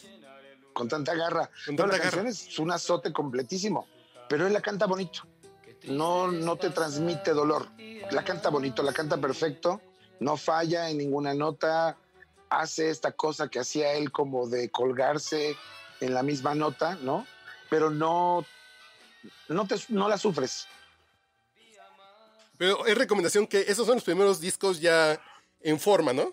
Con 0.78 0.86
tanta 0.88 1.12
garra. 1.16 1.50
Con 1.66 1.74
tanta 1.74 1.96
la 1.96 2.00
canción 2.00 2.28
es 2.28 2.56
un 2.60 2.70
azote 2.70 3.12
completísimo, 3.12 3.88
pero 4.28 4.46
él 4.46 4.52
la 4.52 4.60
canta 4.60 4.86
bonito. 4.86 5.22
No, 5.88 6.30
no 6.30 6.54
te 6.54 6.70
transmite 6.70 7.32
dolor. 7.32 7.68
La 8.12 8.22
canta 8.22 8.48
bonito, 8.48 8.84
la 8.84 8.92
canta 8.92 9.16
perfecto, 9.16 9.80
no 10.20 10.36
falla 10.36 10.88
en 10.88 10.98
ninguna 10.98 11.34
nota, 11.34 11.96
hace 12.48 12.90
esta 12.90 13.10
cosa 13.10 13.48
que 13.48 13.58
hacía 13.58 13.94
él 13.94 14.12
como 14.12 14.48
de 14.48 14.70
colgarse 14.70 15.56
en 16.00 16.14
la 16.14 16.22
misma 16.22 16.54
nota, 16.54 16.96
¿no? 17.02 17.26
Pero 17.68 17.90
no, 17.90 18.46
no, 19.48 19.66
te, 19.66 19.74
no 19.88 20.08
la 20.08 20.16
sufres. 20.16 20.68
Pero 22.56 22.86
es 22.86 22.96
recomendación 22.96 23.48
que 23.48 23.62
esos 23.62 23.84
son 23.84 23.96
los 23.96 24.04
primeros 24.04 24.40
discos 24.40 24.80
ya 24.80 25.20
en 25.60 25.80
forma, 25.80 26.12
¿no? 26.12 26.32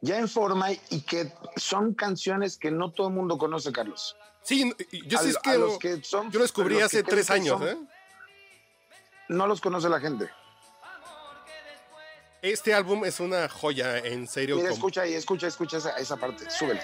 Ya 0.00 0.18
en 0.18 0.28
forma 0.28 0.72
y 0.72 1.00
que 1.02 1.32
son 1.56 1.94
canciones 1.94 2.56
que 2.58 2.70
no 2.70 2.90
todo 2.92 3.08
el 3.08 3.14
mundo 3.14 3.38
conoce, 3.38 3.72
Carlos. 3.72 4.16
Sí, 4.42 4.72
yo 5.06 5.18
sí 5.18 5.26
A- 5.26 5.30
es 5.30 5.38
que 5.38 5.58
los 5.58 5.78
que 5.78 6.02
son- 6.02 6.30
yo 6.30 6.38
lo 6.38 6.44
descubrí 6.44 6.74
los 6.74 6.84
hace 6.84 7.02
tres 7.02 7.30
años, 7.30 7.58
son- 7.58 7.68
¿eh? 7.68 7.76
No 9.28 9.46
los 9.46 9.60
conoce 9.60 9.88
la 9.88 10.00
gente. 10.00 10.30
Este 12.40 12.72
álbum 12.72 13.04
es 13.04 13.18
una 13.20 13.48
joya, 13.48 13.98
en 13.98 14.26
serio. 14.28 14.56
Mira, 14.56 14.68
como- 14.68 14.76
escucha 14.78 15.02
ahí, 15.02 15.14
escucha, 15.14 15.48
escucha 15.48 15.78
esa, 15.78 15.90
esa 15.98 16.16
parte, 16.16 16.48
súbele. 16.50 16.80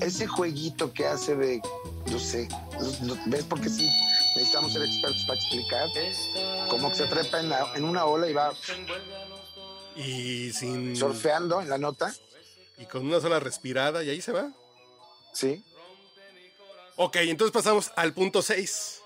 Ese 0.00 0.26
jueguito 0.26 0.92
que 0.92 1.06
hace 1.06 1.36
de, 1.36 1.62
no 2.10 2.18
sé, 2.18 2.48
¿ves? 3.26 3.44
Porque 3.44 3.68
sí, 3.68 3.88
necesitamos 4.34 4.72
ser 4.72 4.82
expertos 4.82 5.24
para 5.26 5.38
explicar 5.38 5.88
cómo 6.68 6.88
que 6.90 6.96
se 6.96 7.06
trepa 7.06 7.40
en, 7.40 7.48
la- 7.50 7.72
en 7.74 7.84
una 7.84 8.04
ola 8.06 8.28
y 8.28 8.32
va 8.32 8.52
Y 9.96 10.52
sin... 10.52 10.96
surfeando 10.96 11.60
en 11.60 11.68
la 11.68 11.78
nota, 11.78 12.12
Y 12.78 12.86
con 12.86 13.06
una 13.06 13.20
sola 13.20 13.38
respirada 13.40 14.02
y 14.02 14.10
ahí 14.10 14.20
se 14.20 14.32
va. 14.32 14.50
¿sí? 15.32 15.64
Ok, 16.96 17.16
entonces 17.16 17.52
pasamos 17.52 17.90
al 17.96 18.12
punto 18.12 18.42
6. 18.42 19.00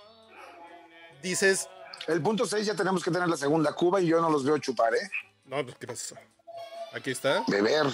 Dices, 1.23 1.69
El 2.07 2.23
punto 2.23 2.47
6 2.47 2.67
ya 2.67 2.75
tenemos 2.75 3.03
que 3.03 3.11
tener 3.11 3.29
la 3.29 3.37
segunda 3.37 3.73
cuba 3.73 4.01
y 4.01 4.07
yo 4.07 4.21
no 4.21 4.31
los 4.31 4.45
veo 4.45 4.59
chupar, 4.59 4.95
¿eh? 4.95 5.11
no, 5.45 5.62
pues, 5.65 5.77
¿qué 5.79 5.87
pasó? 5.87 6.15
Aquí 6.93 7.11
está. 7.11 7.45
Beber. 7.49 7.87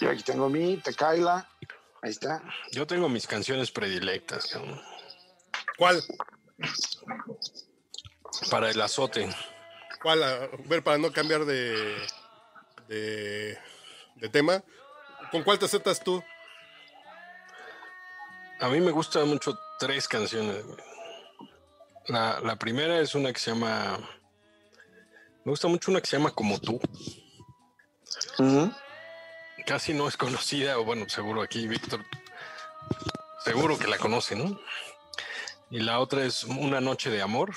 Yo 0.00 0.10
aquí 0.10 0.22
tengo 0.22 0.48
mi 0.48 0.76
tequila. 0.78 1.48
Ahí 2.02 2.10
está. 2.10 2.42
Yo 2.72 2.86
tengo 2.86 3.08
mis 3.08 3.26
canciones 3.26 3.70
predilectas, 3.70 4.46
cabrón. 4.46 4.80
¿Cuál? 5.76 6.02
Para 8.50 8.70
el 8.70 8.80
azote. 8.80 9.28
¿Cuál? 10.02 10.22
A 10.22 10.48
ver, 10.66 10.82
para 10.82 10.98
no 10.98 11.12
cambiar 11.12 11.44
de, 11.44 11.96
de, 12.88 13.58
de 14.16 14.28
tema. 14.28 14.62
¿Con 15.30 15.42
cuál 15.42 15.58
te 15.58 15.64
aceptas 15.64 16.00
tú? 16.00 16.22
A 18.60 18.68
mí 18.68 18.80
me 18.80 18.90
gustan 18.90 19.28
mucho 19.28 19.58
tres 19.78 20.06
canciones. 20.08 20.64
La, 22.06 22.40
la 22.40 22.56
primera 22.56 23.00
es 23.00 23.14
una 23.14 23.32
que 23.32 23.40
se 23.40 23.50
llama. 23.50 23.98
Me 25.44 25.50
gusta 25.50 25.68
mucho 25.68 25.90
una 25.90 26.00
que 26.00 26.06
se 26.06 26.16
llama 26.16 26.30
Como 26.30 26.58
tú. 26.60 26.80
Ujú. 28.38 28.72
Casi 29.66 29.92
no 29.92 30.06
es 30.06 30.16
conocida, 30.16 30.78
o 30.78 30.84
bueno, 30.84 31.08
seguro 31.08 31.42
aquí 31.42 31.66
Víctor. 31.66 32.04
Seguro 33.44 33.76
que 33.76 33.88
la 33.88 33.98
conoce, 33.98 34.36
¿no? 34.36 34.58
Y 35.70 35.80
la 35.80 35.98
otra 35.98 36.24
es 36.24 36.44
Una 36.44 36.80
Noche 36.80 37.10
de 37.10 37.20
Amor. 37.20 37.52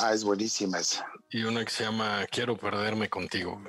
Ah, 0.00 0.12
es 0.12 0.24
buenísima 0.24 0.78
esa. 0.78 1.06
Y 1.30 1.44
una 1.44 1.64
que 1.64 1.70
se 1.70 1.84
llama 1.84 2.26
Quiero 2.30 2.58
perderme 2.58 3.08
contigo. 3.08 3.62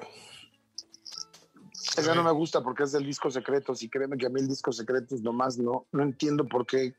Esa 1.96 2.14
no 2.14 2.24
me 2.24 2.32
gusta 2.32 2.62
porque 2.62 2.84
es 2.84 2.92
del 2.92 3.06
disco 3.06 3.32
secretos 3.32 3.82
y 3.82 3.90
créeme 3.90 4.18
que 4.18 4.26
a 4.26 4.30
mí 4.30 4.42
el 4.42 4.50
disco 4.50 4.74
secretos 4.74 5.22
nomás 5.22 5.58
no, 5.58 5.88
no 5.94 6.04
entiendo 6.04 6.46
por 6.46 6.66
qué 6.66 6.96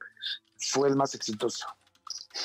fue 0.59 0.89
el 0.89 0.97
más 0.97 1.15
exitoso. 1.15 1.67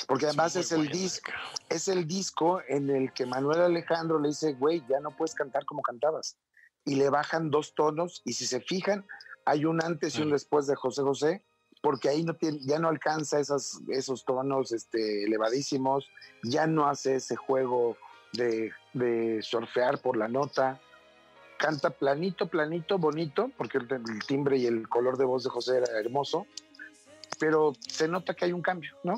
Porque 0.08 0.26
además 0.26 0.56
muy 0.56 0.62
es 0.62 0.72
el 0.74 0.90
disco, 0.90 1.32
es 1.70 1.88
el 1.88 2.06
disco 2.06 2.62
en 2.68 2.90
el 2.90 3.14
que 3.14 3.26
Manuel 3.26 3.62
Alejandro 3.62 4.20
le 4.20 4.30
dice, 4.30 4.54
güey, 4.54 4.84
ya 4.90 5.00
no 5.00 5.16
puedes 5.16 5.34
cantar 5.34 5.66
como 5.66 5.82
cantabas. 5.82 6.36
Y 6.86 6.96
le 6.96 7.10
bajan 7.10 7.52
dos 7.52 7.74
tonos 7.76 8.22
y 8.26 8.34
si 8.34 8.46
se 8.46 8.60
fijan, 8.62 9.06
hay 9.46 9.66
un 9.66 9.84
antes 9.84 10.18
y 10.18 10.22
un 10.22 10.32
después 10.32 10.68
de 10.68 10.76
José 10.76 11.02
José, 11.02 11.44
porque 11.82 12.10
ahí 12.10 12.24
no 12.24 12.36
tiene, 12.36 12.60
ya 12.62 12.80
no 12.80 12.90
alcanza 12.90 13.40
esas, 13.40 13.82
esos 13.90 14.24
tonos 14.26 14.72
este, 14.72 15.26
elevadísimos, 15.26 16.08
ya 16.44 16.68
no 16.68 16.88
hace 16.88 17.16
ese 17.16 17.36
juego 17.36 17.98
de, 18.34 18.72
de 18.94 19.42
surfear 19.42 20.00
por 20.00 20.18
la 20.18 20.28
nota. 20.28 20.80
Canta 21.58 21.92
planito, 21.92 22.48
planito, 22.48 22.98
bonito, 22.98 23.52
porque 23.58 23.78
el, 23.78 23.88
el 23.92 24.24
timbre 24.28 24.58
y 24.58 24.66
el 24.66 24.90
color 24.90 25.18
de 25.18 25.26
voz 25.26 25.44
de 25.44 25.52
José 25.52 25.78
era 25.78 26.00
hermoso, 26.00 26.48
pero 27.40 27.74
se 27.88 28.08
nota 28.08 28.34
que 28.34 28.46
hay 28.46 28.54
un 28.54 28.62
cambio, 28.64 28.92
¿no? 29.04 29.16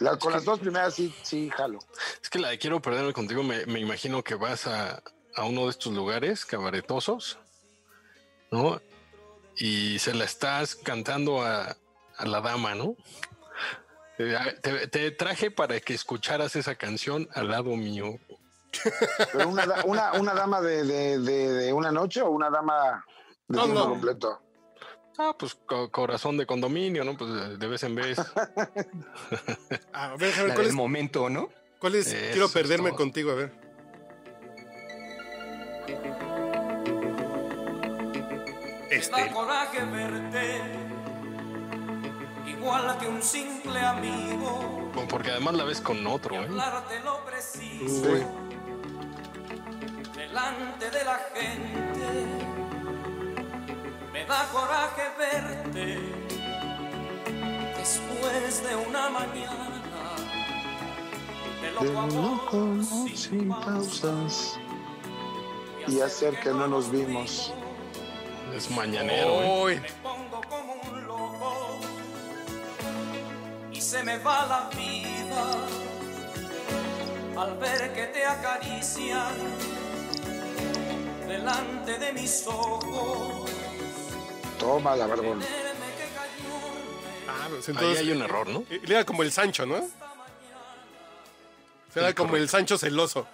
La- 0.00 0.18
con 0.18 0.32
las 0.32 0.44
dos 0.44 0.60
primeras 0.60 0.94
sí, 0.94 1.12
sí, 1.22 1.50
jalo. 1.50 1.78
Es 2.22 2.30
que 2.30 2.38
la 2.38 2.48
de 2.48 2.58
Quiero 2.58 2.80
perderme 2.80 3.12
contigo, 3.12 3.42
me, 3.42 3.66
me 3.66 3.80
imagino 3.80 4.22
que 4.22 4.34
vas 4.34 4.66
a, 4.66 5.02
a 5.38 5.44
uno 5.44 5.64
de 5.64 5.70
estos 5.70 5.92
lugares 5.92 6.44
cabaretosos, 6.44 7.38
¿no? 8.50 8.80
Y 9.56 9.98
se 9.98 10.14
la 10.14 10.24
estás 10.24 10.74
cantando 10.74 11.42
a, 11.42 11.76
a 12.16 12.26
la 12.26 12.40
dama, 12.40 12.74
¿no? 12.74 12.96
Te, 14.16 14.88
te 14.88 15.10
traje 15.12 15.50
para 15.50 15.78
que 15.80 15.94
escucharas 15.94 16.56
esa 16.56 16.74
canción 16.74 17.28
al 17.34 17.48
lado 17.48 17.76
mío. 17.76 18.18
Pero 19.32 19.48
una, 19.48 19.64
da- 19.66 19.84
una, 19.84 20.12
una 20.14 20.34
dama 20.34 20.60
de, 20.60 20.82
de- 20.84 21.18
de- 21.20 21.52
de 21.52 21.72
una 21.72 21.92
noche 21.92 22.20
o 22.22 22.30
una 22.30 22.50
dama 22.50 23.04
de 23.46 23.56
No, 23.56 23.64
tiempo 23.64 23.80
no. 23.84 23.90
completo. 23.90 24.42
Ah, 25.18 25.34
pues 25.38 25.54
co- 25.54 25.90
corazón 25.90 26.36
de 26.36 26.46
condominio, 26.46 27.04
¿no? 27.04 27.16
Pues 27.16 27.58
de- 27.58 27.66
vez 27.68 27.82
en 27.84 27.94
vez. 27.94 28.18
A 29.92 30.16
ver, 30.16 30.34
a 30.38 30.42
ver, 30.44 30.54
¿cuál 30.54 30.66
es? 30.66 30.74
momento, 30.74 31.28
¿no? 31.30 31.48
cuál 31.78 31.94
es? 31.96 32.08
Eso 32.08 32.32
Quiero 32.32 32.48
perderme 32.48 32.92
contigo, 32.92 33.30
a 33.32 33.34
ver. 33.34 33.67
Me 35.88 35.94
da 35.96 38.90
Este. 38.90 39.30
coraje 39.32 39.84
verte, 39.84 40.60
igual 42.46 42.98
que 42.98 43.08
un 43.08 43.22
simple 43.22 43.80
amigo, 43.80 44.90
Porque 45.08 45.30
además 45.30 45.54
la 45.54 45.64
ves 45.64 45.80
con 45.80 46.06
otro, 46.06 46.34
¿eh? 46.36 46.44
hablarte 46.44 47.00
lo 47.00 47.24
preciso 47.24 48.10
Uy. 48.10 48.22
delante 50.14 50.90
de 50.90 51.04
la 51.04 51.18
gente. 51.34 52.26
Me 54.12 54.24
da 54.26 54.46
coraje 54.52 55.02
verte 55.18 55.98
después 57.78 58.62
de 58.68 58.76
una 58.76 59.08
mañana 59.10 59.80
de 61.62 61.70
loco 61.72 61.98
amor 61.98 62.84
sin 63.14 63.48
pausas 63.48 64.58
y 65.88 66.00
hacer 66.00 66.38
que 66.40 66.50
no 66.50 66.66
nos 66.68 66.90
vimos. 66.90 67.52
Es 68.54 68.70
mañanero, 68.70 69.42
¿eh? 69.42 69.62
Uy. 69.64 69.80
Me 69.80 69.88
pongo 70.02 70.40
como 70.48 70.72
un 70.74 71.06
loco 71.06 71.78
y 73.72 73.80
se 73.80 74.02
me 74.02 74.18
va 74.18 74.46
la 74.46 74.70
vida 74.76 75.44
al 77.42 77.56
ver 77.58 77.92
que 77.92 78.06
te 78.06 78.24
acarician 78.24 79.34
delante 81.26 81.98
de 81.98 82.12
mis 82.12 82.46
ojos. 82.46 83.50
Toma 84.58 84.96
la 84.96 85.06
callarme 85.06 85.44
Ah, 87.30 87.46
pues 87.50 87.68
Ahí 87.68 87.74
entonces. 87.74 87.98
hay 88.00 88.10
un 88.10 88.22
error, 88.22 88.48
¿no? 88.48 88.64
eh, 88.70 88.80
Era 88.84 89.04
como 89.04 89.22
el 89.22 89.30
Sancho, 89.30 89.66
¿no? 89.66 89.86
Era 91.94 92.14
como 92.14 92.36
el 92.36 92.48
Sancho 92.48 92.78
celoso. 92.78 93.26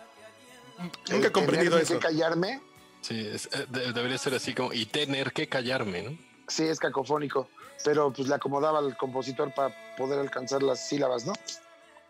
Nunca 0.79 0.95
he 1.13 1.17
El 1.27 1.33
comprendido 1.33 1.79
eso. 1.79 1.95
que 1.95 2.01
callarme, 2.01 2.61
Sí, 3.01 3.27
es- 3.27 3.47
eh, 3.53 3.67
de- 3.69 3.93
debería 3.93 4.17
ser 4.19 4.35
así 4.35 4.55
como 4.55 4.73
y 4.73 4.87
tener 4.87 5.33
que 5.33 5.49
callarme, 5.49 6.03
¿no? 6.03 6.19
sí 6.49 6.65
es 6.65 6.79
cacofónico, 6.79 7.49
pero 7.85 8.13
pues 8.13 8.29
le 8.29 8.35
acomodaba 8.35 8.79
al 8.79 8.97
compositor 8.97 9.53
para 9.55 9.75
poder 9.97 10.19
alcanzar 10.19 10.63
las 10.63 10.89
sílabas, 10.89 11.25
¿no? 11.27 11.33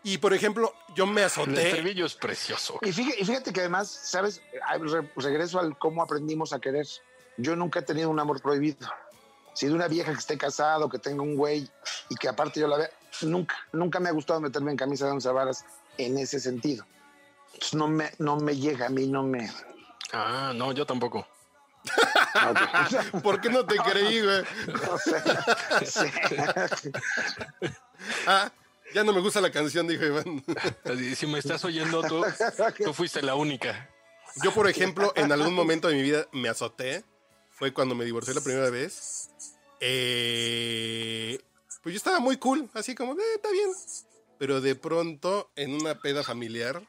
Y 0.03 0.17
por 0.19 0.33
ejemplo, 0.33 0.73
yo 0.95 1.05
me 1.07 1.21
El 1.21 1.27
azoté. 1.27 1.67
estribillo 1.69 2.05
es 2.05 2.13
precioso. 2.15 2.77
Y 2.81 2.91
fíjate, 2.91 3.21
y 3.21 3.25
fíjate 3.25 3.51
que 3.53 3.59
además, 3.61 3.89
¿sabes? 3.89 4.41
Re- 4.79 5.09
regreso 5.15 5.59
al 5.59 5.77
cómo 5.77 6.03
aprendimos 6.03 6.53
a 6.53 6.59
querer. 6.59 6.85
Yo 7.37 7.55
nunca 7.55 7.79
he 7.79 7.83
tenido 7.83 8.09
un 8.09 8.19
amor 8.19 8.41
prohibido. 8.41 8.87
Si 9.53 9.67
de 9.67 9.73
una 9.73 9.87
vieja 9.87 10.11
que 10.13 10.19
esté 10.19 10.37
casado, 10.37 10.89
que 10.89 10.99
tenga 10.99 11.23
un 11.23 11.35
güey 11.35 11.67
y 12.09 12.15
que 12.15 12.27
aparte 12.27 12.59
yo 12.59 12.67
la 12.67 12.77
vea, 12.77 12.89
nunca, 13.21 13.55
nunca 13.73 13.99
me 13.99 14.09
ha 14.09 14.11
gustado 14.11 14.39
meterme 14.41 14.71
en 14.71 14.77
camisa 14.77 15.05
de 15.05 15.11
once 15.13 15.29
varas 15.29 15.65
en 15.97 16.17
ese 16.17 16.39
sentido. 16.39 16.85
Entonces, 17.55 17.73
no 17.73 17.87
me, 17.87 18.11
no 18.19 18.35
me 18.37 18.55
llega 18.55 18.87
a 18.87 18.89
mí, 18.89 19.07
no 19.07 19.23
me. 19.23 19.49
Ah, 20.11 20.51
no, 20.53 20.73
yo 20.73 20.85
tampoco. 20.85 21.25
¿Por 23.23 23.39
qué 23.39 23.49
no 23.49 23.65
te 23.65 23.77
creí, 23.77 24.21
güey? 24.21 24.43
No 24.67 24.97
sé. 24.97 25.23
Sí. 25.85 26.11
Ah, 28.27 28.51
ya 28.93 29.03
no 29.03 29.13
me 29.13 29.21
gusta 29.21 29.41
la 29.41 29.51
canción, 29.51 29.87
dijo 29.87 30.05
Iván. 30.05 30.43
Si 31.15 31.25
me 31.25 31.39
estás 31.39 31.63
oyendo 31.65 32.03
tú, 32.03 32.23
tú 32.83 32.93
fuiste 32.93 33.21
la 33.23 33.33
única. 33.33 33.89
Yo, 34.43 34.53
por 34.53 34.69
ejemplo, 34.69 35.11
en 35.15 35.31
algún 35.31 35.53
momento 35.55 35.87
de 35.87 35.95
mi 35.95 36.01
vida 36.03 36.27
me 36.31 36.49
azoté. 36.49 37.03
Fue 37.49 37.73
cuando 37.73 37.95
me 37.95 38.05
divorcié 38.05 38.33
la 38.33 38.41
primera 38.41 38.69
vez. 38.69 39.29
Eh, 39.79 41.39
pues 41.81 41.93
yo 41.93 41.97
estaba 41.97 42.19
muy 42.19 42.37
cool, 42.37 42.69
así 42.73 42.93
como, 42.93 43.13
eh, 43.13 43.23
está 43.35 43.49
bien. 43.49 43.71
Pero 44.37 44.59
de 44.59 44.75
pronto, 44.75 45.49
en 45.55 45.73
una 45.73 45.95
peda 45.95 46.21
familiar, 46.21 46.83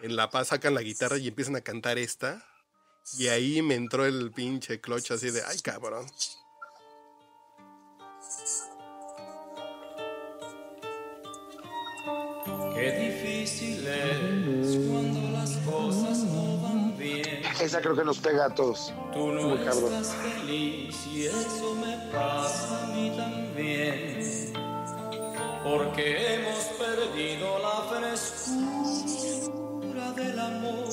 en 0.00 0.16
La 0.16 0.30
Paz 0.30 0.48
sacan 0.48 0.74
la 0.74 0.82
guitarra 0.82 1.18
y 1.18 1.28
empiezan 1.28 1.56
a 1.56 1.60
cantar 1.60 1.98
esta. 1.98 2.44
Y 3.18 3.28
ahí 3.28 3.62
me 3.62 3.74
entró 3.74 4.04
el 4.04 4.30
pinche 4.32 4.80
cloche 4.80 5.14
así 5.14 5.30
de, 5.30 5.42
ay, 5.42 5.58
cabrón. 5.60 6.06
Qué 12.74 12.92
difícil 12.92 13.86
es 13.86 14.88
cuando 14.88 15.32
las 15.32 15.56
cosas 15.58 16.18
no 16.18 16.62
van 16.62 16.96
bien. 16.96 17.42
Esa 17.60 17.80
creo 17.80 17.96
que 17.96 18.04
nos 18.04 18.18
pega 18.18 18.46
a 18.46 18.54
todos. 18.54 18.92
Tú 19.12 19.32
no 19.32 19.42
Muy 19.42 19.58
cabrón. 19.64 19.94
estás 19.94 20.14
feliz 20.14 20.96
y 21.06 21.26
eso 21.26 21.74
me 21.74 21.96
pasa 22.12 22.84
a 22.84 22.86
mí 22.88 23.12
también. 23.16 24.52
Porque 25.64 26.34
hemos 26.34 26.64
perdido 26.78 27.58
la 27.58 27.82
frescura 27.98 29.67
del 30.18 30.38
amor, 30.38 30.88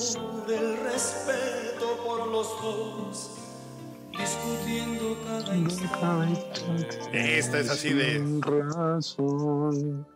el 0.48 0.76
respeto 0.84 1.96
por 2.04 2.26
los 2.28 2.48
dos, 2.62 3.30
discutiendo 4.16 5.16
cada 5.24 5.56
instante. 5.56 6.98
Esta 7.12 7.58
es 7.58 7.70
así 7.70 7.92
de, 7.92 8.20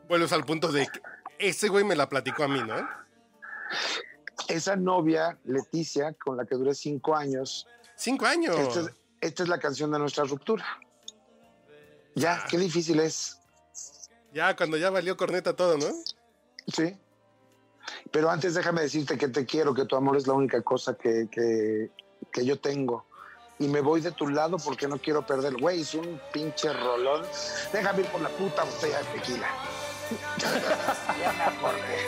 vuelves 0.08 0.32
al 0.32 0.44
punto 0.44 0.70
de 0.70 0.86
que 0.86 1.00
ese 1.38 1.68
güey 1.68 1.84
me 1.84 1.96
la 1.96 2.08
platicó 2.08 2.44
a 2.44 2.48
mí, 2.48 2.60
¿no? 2.62 2.88
Esa 4.48 4.76
novia, 4.76 5.38
Leticia, 5.44 6.14
con 6.14 6.36
la 6.36 6.44
que 6.44 6.54
duré 6.54 6.74
cinco 6.74 7.14
años, 7.16 7.66
Cinco 7.96 8.26
años. 8.26 8.56
esta, 8.56 8.80
es, 8.80 8.90
esta 9.20 9.42
es 9.42 9.48
la 9.48 9.58
canción 9.58 9.90
de 9.90 9.98
nuestra 9.98 10.24
ruptura. 10.24 10.64
Ya, 12.14 12.44
qué 12.48 12.58
difícil 12.58 13.00
es. 13.00 13.38
Ya, 14.32 14.54
cuando 14.56 14.76
ya 14.76 14.90
valió 14.90 15.16
corneta 15.16 15.54
todo, 15.54 15.76
¿no? 15.76 15.86
Sí. 16.72 16.96
Pero 18.10 18.30
antes 18.30 18.54
déjame 18.54 18.82
decirte 18.82 19.16
que 19.18 19.28
te 19.28 19.44
quiero, 19.44 19.74
que 19.74 19.84
tu 19.84 19.96
amor 19.96 20.16
es 20.16 20.26
la 20.26 20.34
única 20.34 20.62
cosa 20.62 20.94
que, 20.94 21.28
que, 21.30 21.90
que 22.32 22.44
yo 22.44 22.58
tengo. 22.58 23.04
Y 23.58 23.68
me 23.68 23.80
voy 23.80 24.00
de 24.00 24.10
tu 24.12 24.26
lado 24.28 24.56
porque 24.58 24.88
no 24.88 24.98
quiero 24.98 25.24
perder. 25.26 25.54
Güey, 25.54 25.82
es 25.82 25.94
un 25.94 26.20
pinche 26.32 26.72
rolón. 26.72 27.22
Déjame 27.72 28.00
ir 28.00 28.06
por 28.06 28.20
la 28.22 28.30
puta 28.30 28.64
botella 28.64 28.98
de 28.98 29.04
tequila. 29.18 29.48
ya 31.20 31.32
me 31.32 31.42
acordé. 31.42 32.06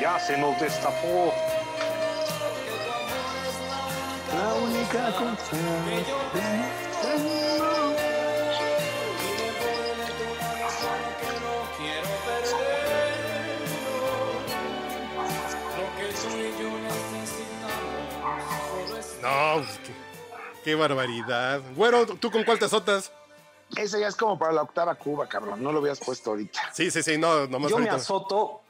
Ya 0.00 0.18
se 0.20 0.36
nos 0.36 0.60
destapó. 0.60 1.32
La 4.32 4.54
única 4.54 5.10
única 5.10 5.12
cosa 5.12 5.56
No, 19.22 19.62
qué, 19.84 19.92
qué 20.64 20.74
barbaridad. 20.74 21.60
Güero, 21.76 22.06
¿tú 22.06 22.30
con 22.30 22.44
cuál 22.44 22.58
te 22.58 22.64
azotas? 22.64 23.12
Ese 23.76 24.00
ya 24.00 24.08
es 24.08 24.16
como 24.16 24.38
para 24.38 24.52
la 24.52 24.62
octava 24.62 24.94
Cuba, 24.94 25.28
cabrón. 25.28 25.62
No 25.62 25.72
lo 25.72 25.78
habías 25.78 26.00
puesto 26.00 26.30
ahorita. 26.30 26.72
Sí, 26.72 26.90
sí, 26.90 27.02
sí, 27.02 27.16
no, 27.16 27.46
nomás 27.46 27.70
Yo 27.70 27.78
me 27.78 27.88
azoto 27.88 28.62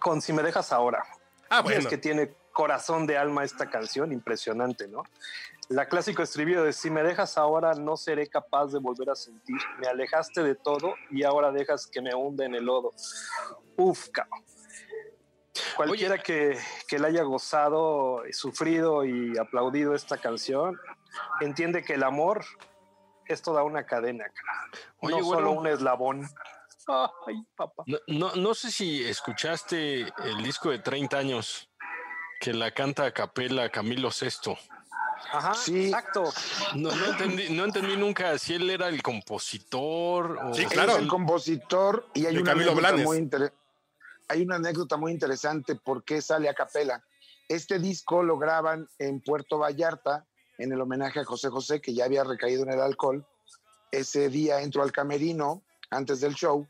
con 0.00 0.22
Si 0.22 0.32
me 0.32 0.42
dejas 0.42 0.72
ahora. 0.72 1.04
Ah, 1.48 1.60
bueno. 1.60 1.80
Es 1.80 1.86
que 1.86 1.98
tiene 1.98 2.34
corazón 2.52 3.06
de 3.06 3.16
alma 3.16 3.44
esta 3.44 3.70
canción, 3.70 4.12
impresionante, 4.12 4.88
¿no? 4.88 5.02
La 5.68 5.86
clásico 5.86 6.22
estribillo 6.22 6.64
de 6.64 6.72
Si 6.72 6.90
me 6.90 7.02
dejas 7.02 7.36
ahora, 7.36 7.74
no 7.74 7.96
seré 7.96 8.26
capaz 8.26 8.68
de 8.68 8.78
volver 8.78 9.10
a 9.10 9.14
sentir. 9.14 9.58
Me 9.78 9.86
alejaste 9.86 10.42
de 10.42 10.54
todo 10.54 10.94
y 11.10 11.24
ahora 11.24 11.52
dejas 11.52 11.86
que 11.86 12.00
me 12.00 12.14
hunda 12.14 12.46
en 12.46 12.54
el 12.54 12.64
lodo. 12.64 12.94
Uf, 13.76 14.08
cabrón. 14.08 14.42
Cualquiera 15.76 16.18
que, 16.18 16.58
que 16.86 16.98
le 16.98 17.08
haya 17.08 17.22
gozado, 17.22 18.22
sufrido 18.32 19.04
y 19.04 19.36
aplaudido 19.38 19.94
esta 19.94 20.16
canción, 20.18 20.78
entiende 21.40 21.82
que 21.82 21.94
el 21.94 22.02
amor 22.02 22.44
es 23.26 23.42
toda 23.42 23.62
una 23.62 23.84
cadena. 23.84 24.24
Oye, 25.00 25.18
no 25.20 25.24
solo 25.24 25.52
un 25.52 25.66
eslabón. 25.66 26.28
Ay, 27.26 27.42
papá. 27.54 27.82
No, 27.86 27.98
no, 28.06 28.34
no 28.34 28.54
sé 28.54 28.70
si 28.70 29.04
escuchaste 29.04 30.00
el 30.24 30.42
disco 30.42 30.70
de 30.70 30.78
30 30.78 31.18
años 31.18 31.68
que 32.40 32.54
la 32.54 32.70
canta 32.70 33.04
a 33.04 33.10
capela 33.12 33.68
Camilo 33.68 34.10
Sesto. 34.10 34.56
Ajá, 35.32 35.52
Sí. 35.54 35.86
exacto. 35.86 36.32
No, 36.76 36.94
no 36.94 37.04
entendí, 37.06 37.50
no 37.50 37.64
entendí 37.64 37.96
nunca 37.96 38.38
si 38.38 38.54
él 38.54 38.70
era 38.70 38.88
el 38.88 39.02
compositor 39.02 40.38
o 40.38 40.54
Sí, 40.54 40.64
claro. 40.66 40.92
es 40.92 40.98
el 40.98 41.08
compositor 41.08 42.06
y 42.14 42.24
hay 42.26 42.36
De 42.36 42.42
una, 42.42 42.52
Camilo 42.52 42.74
Blanes. 42.74 43.04
muy 43.04 43.18
inter- 43.18 43.52
hay 44.28 44.42
una 44.42 44.56
anécdota 44.56 44.96
muy 44.96 45.12
interesante 45.12 45.74
por 45.74 46.04
qué 46.04 46.20
sale 46.20 46.48
a 46.48 46.54
capela. 46.54 47.02
Este 47.48 47.78
disco 47.78 48.22
lo 48.22 48.38
graban 48.38 48.88
en 48.98 49.20
Puerto 49.20 49.58
Vallarta 49.58 50.26
en 50.58 50.72
el 50.72 50.80
homenaje 50.80 51.20
a 51.20 51.24
José 51.24 51.48
José, 51.48 51.80
que 51.80 51.94
ya 51.94 52.04
había 52.04 52.24
recaído 52.24 52.62
en 52.64 52.72
el 52.72 52.80
alcohol. 52.80 53.26
Ese 53.90 54.28
día 54.28 54.60
entro 54.60 54.82
al 54.82 54.92
camerino 54.92 55.62
antes 55.90 56.20
del 56.20 56.34
show 56.34 56.66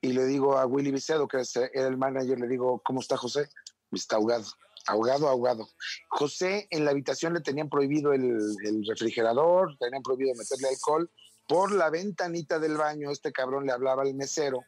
y 0.00 0.12
le 0.12 0.24
digo 0.24 0.56
a 0.56 0.64
Willy 0.66 0.90
Vicedo, 0.90 1.28
que 1.28 1.42
era 1.74 1.86
el 1.86 1.98
manager, 1.98 2.38
le 2.40 2.48
digo, 2.48 2.80
¿cómo 2.84 3.00
está 3.00 3.16
José? 3.16 3.48
Está 3.92 4.16
ahogado, 4.16 4.46
ahogado, 4.86 5.28
ahogado. 5.28 5.68
José 6.08 6.66
en 6.70 6.84
la 6.86 6.92
habitación 6.92 7.34
le 7.34 7.40
tenían 7.40 7.68
prohibido 7.68 8.12
el, 8.12 8.24
el 8.64 8.86
refrigerador, 8.88 9.76
tenían 9.78 10.02
prohibido 10.02 10.34
meterle 10.34 10.68
alcohol. 10.68 11.10
Por 11.46 11.72
la 11.72 11.90
ventanita 11.90 12.58
del 12.58 12.76
baño, 12.78 13.10
este 13.10 13.32
cabrón 13.32 13.66
le 13.66 13.72
hablaba 13.72 14.02
al 14.02 14.14
mesero. 14.14 14.64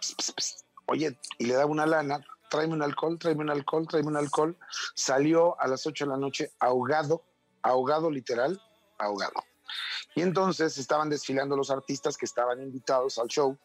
"Ps, 0.00 0.14
ps, 0.16 0.32
ps". 0.32 0.63
Oye, 0.86 1.18
y 1.38 1.46
le 1.46 1.54
daba 1.54 1.66
una 1.66 1.86
lana, 1.86 2.24
tráeme 2.50 2.74
un 2.74 2.82
alcohol, 2.82 3.18
tráeme 3.18 3.42
un 3.42 3.50
alcohol, 3.50 3.86
tráeme 3.88 4.08
un 4.08 4.16
alcohol. 4.16 4.56
Salió 4.94 5.60
a 5.60 5.66
las 5.66 5.86
8 5.86 6.04
de 6.04 6.10
la 6.10 6.16
noche 6.16 6.52
ahogado, 6.58 7.22
ahogado 7.62 8.10
literal, 8.10 8.60
ahogado. 8.98 9.42
Y 10.14 10.22
entonces 10.22 10.78
estaban 10.78 11.10
desfilando 11.10 11.56
los 11.56 11.70
artistas 11.70 12.16
que 12.16 12.26
estaban 12.26 12.62
invitados 12.62 13.18
al 13.18 13.28
show. 13.28 13.58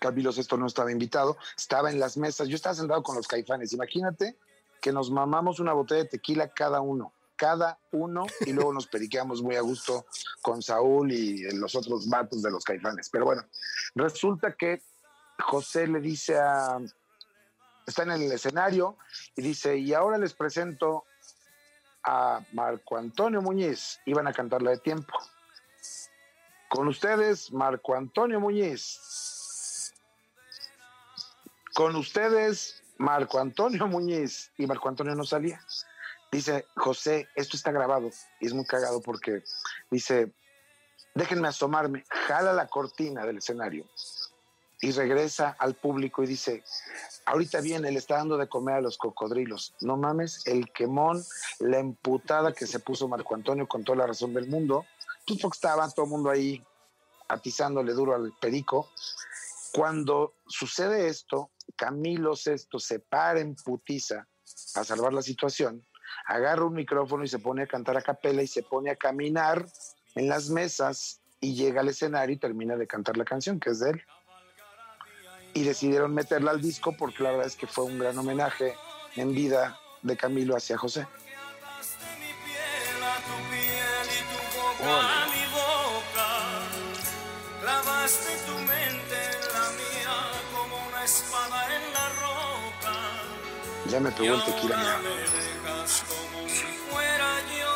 Camilo 0.00 0.32
Sesto 0.32 0.56
no 0.56 0.66
estaba 0.66 0.90
invitado, 0.90 1.36
estaba 1.56 1.90
en 1.90 2.00
las 2.00 2.16
mesas. 2.16 2.48
Yo 2.48 2.56
estaba 2.56 2.74
sentado 2.74 3.02
con 3.02 3.14
los 3.14 3.28
caifanes. 3.28 3.72
Imagínate 3.72 4.36
que 4.80 4.92
nos 4.92 5.10
mamamos 5.10 5.60
una 5.60 5.72
botella 5.72 6.02
de 6.02 6.08
tequila 6.08 6.48
cada 6.48 6.80
uno, 6.80 7.12
cada 7.36 7.78
uno, 7.92 8.26
y 8.40 8.52
luego 8.52 8.72
nos 8.72 8.88
periqueamos 8.88 9.42
muy 9.42 9.54
a 9.54 9.60
gusto 9.60 10.06
con 10.42 10.60
Saúl 10.60 11.12
y 11.12 11.48
los 11.52 11.76
otros 11.76 12.08
vatos 12.08 12.42
de 12.42 12.50
los 12.50 12.64
caifanes. 12.64 13.08
Pero 13.10 13.26
bueno, 13.26 13.44
resulta 13.94 14.56
que 14.56 14.82
José 15.42 15.86
le 15.86 16.00
dice 16.00 16.38
a. 16.38 16.78
Está 17.86 18.04
en 18.04 18.12
el 18.12 18.32
escenario 18.32 18.96
y 19.36 19.42
dice: 19.42 19.76
Y 19.76 19.92
ahora 19.92 20.18
les 20.18 20.34
presento 20.34 21.04
a 22.04 22.40
Marco 22.52 22.96
Antonio 22.96 23.42
Muñiz. 23.42 24.00
Iban 24.06 24.26
a 24.26 24.32
cantar 24.32 24.62
la 24.62 24.70
de 24.70 24.78
tiempo. 24.78 25.12
Con 26.68 26.88
ustedes, 26.88 27.52
Marco 27.52 27.94
Antonio 27.94 28.40
Muñiz. 28.40 29.92
Con 31.74 31.96
ustedes, 31.96 32.82
Marco 32.98 33.38
Antonio 33.38 33.86
Muñiz. 33.86 34.52
Y 34.56 34.66
Marco 34.66 34.88
Antonio 34.88 35.14
no 35.14 35.24
salía. 35.24 35.60
Dice, 36.30 36.66
José, 36.76 37.28
esto 37.34 37.56
está 37.56 37.72
grabado. 37.72 38.10
Y 38.40 38.46
es 38.46 38.54
muy 38.54 38.64
cagado 38.64 39.02
porque 39.02 39.42
dice, 39.90 40.32
déjenme 41.14 41.48
asomarme. 41.48 42.04
Jala 42.08 42.54
la 42.54 42.68
cortina 42.68 43.26
del 43.26 43.38
escenario. 43.38 43.86
Y 44.82 44.90
regresa 44.90 45.56
al 45.58 45.74
público 45.74 46.22
y 46.22 46.26
dice, 46.26 46.62
ahorita 47.24 47.60
viene, 47.60 47.90
le 47.90 47.98
está 47.98 48.16
dando 48.16 48.36
de 48.36 48.48
comer 48.48 48.74
a 48.74 48.80
los 48.80 48.98
cocodrilos. 48.98 49.74
No 49.80 49.96
mames, 49.96 50.42
el 50.44 50.70
quemón, 50.72 51.24
la 51.60 51.78
emputada 51.78 52.52
que 52.52 52.66
se 52.66 52.80
puso 52.80 53.08
Marco 53.08 53.34
Antonio 53.34 53.66
con 53.68 53.84
toda 53.84 53.98
la 53.98 54.08
razón 54.08 54.34
del 54.34 54.48
mundo. 54.48 54.84
Pues 55.26 55.40
porque 55.40 55.56
estaba 55.56 55.88
todo 55.90 56.06
el 56.06 56.10
mundo 56.10 56.30
ahí 56.30 56.62
atizándole 57.28 57.92
duro 57.92 58.14
al 58.14 58.32
perico. 58.40 58.90
Cuando 59.72 60.34
sucede 60.46 61.08
esto, 61.08 61.50
Camilo 61.76 62.36
Sesto 62.36 62.78
se 62.78 62.98
para 62.98 63.40
en 63.40 63.54
putiza 63.54 64.26
a 64.74 64.84
salvar 64.84 65.12
la 65.12 65.22
situación, 65.22 65.86
agarra 66.26 66.64
un 66.64 66.74
micrófono 66.74 67.24
y 67.24 67.28
se 67.28 67.38
pone 67.38 67.62
a 67.62 67.66
cantar 67.66 67.96
a 67.96 68.02
capela 68.02 68.42
y 68.42 68.46
se 68.46 68.62
pone 68.62 68.90
a 68.90 68.96
caminar 68.96 69.66
en 70.14 70.28
las 70.28 70.50
mesas 70.50 71.20
y 71.40 71.54
llega 71.54 71.80
al 71.80 71.88
escenario 71.88 72.34
y 72.34 72.38
termina 72.38 72.76
de 72.76 72.86
cantar 72.86 73.16
la 73.16 73.24
canción 73.24 73.58
que 73.58 73.70
es 73.70 73.80
de 73.80 73.90
él. 73.90 74.02
Y 75.54 75.64
decidieron 75.64 76.14
meterla 76.14 76.50
al 76.52 76.62
disco 76.62 76.92
porque 76.92 77.22
la 77.22 77.30
verdad 77.30 77.46
es 77.46 77.56
que 77.56 77.66
fue 77.66 77.84
un 77.84 77.98
gran 77.98 78.16
homenaje 78.18 78.74
en 79.16 79.34
vida 79.34 79.78
de 80.02 80.16
Camilo 80.16 80.56
hacia 80.56 80.78
José. 80.78 81.06
Ya 93.92 94.00
me 94.00 94.10
pegó 94.10 94.34
el 94.34 94.44
tequila. 94.44 94.76
mira. 94.78 94.98
me 94.98 95.08
dejas 95.10 96.04
como 96.08 96.48
si 96.48 96.64
fuera 96.90 97.30
yo 97.60 97.74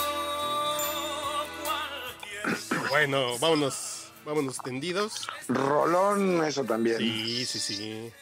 cualquier 1.62 2.88
Bueno, 2.88 3.38
vámonos, 3.38 3.95
vámonos 4.26 4.58
tendidos. 4.58 5.26
Rolón, 5.48 6.44
eso 6.44 6.64
también. 6.64 6.98
Sí, 6.98 7.46
sí, 7.46 7.58
sí. 7.58 8.12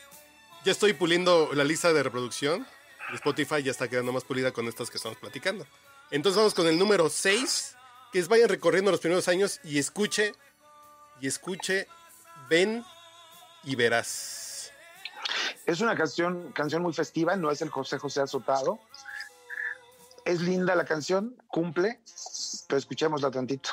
Ya 0.64 0.72
estoy 0.72 0.92
puliendo 0.92 1.50
la 1.54 1.64
lista 1.64 1.92
de 1.92 2.02
reproducción. 2.02 2.66
Spotify 3.14 3.62
ya 3.62 3.70
está 3.70 3.88
quedando 3.88 4.12
más 4.12 4.24
pulida 4.24 4.52
con 4.52 4.68
estas 4.68 4.90
que 4.90 4.98
estamos 4.98 5.18
platicando. 5.18 5.66
Entonces 6.10 6.36
vamos 6.36 6.54
con 6.54 6.66
el 6.66 6.78
número 6.78 7.08
6. 7.08 7.76
Que 8.12 8.20
es 8.20 8.28
vayan 8.28 8.48
recorriendo 8.48 8.92
los 8.92 9.00
primeros 9.00 9.26
años 9.26 9.58
y 9.64 9.80
escuche, 9.80 10.34
y 11.20 11.26
escuche, 11.26 11.88
ven 12.48 12.84
y 13.64 13.74
verás. 13.74 14.70
Es 15.66 15.80
una 15.80 15.96
canción, 15.96 16.52
canción 16.52 16.82
muy 16.82 16.92
festiva, 16.92 17.34
no 17.34 17.50
es 17.50 17.60
el 17.60 17.70
José 17.70 17.98
José 17.98 18.20
azotado. 18.20 18.78
Es 20.24 20.40
linda 20.42 20.76
la 20.76 20.84
canción, 20.84 21.34
cumple, 21.48 22.00
pero 22.68 22.78
escuchémosla 22.78 23.32
tantito. 23.32 23.70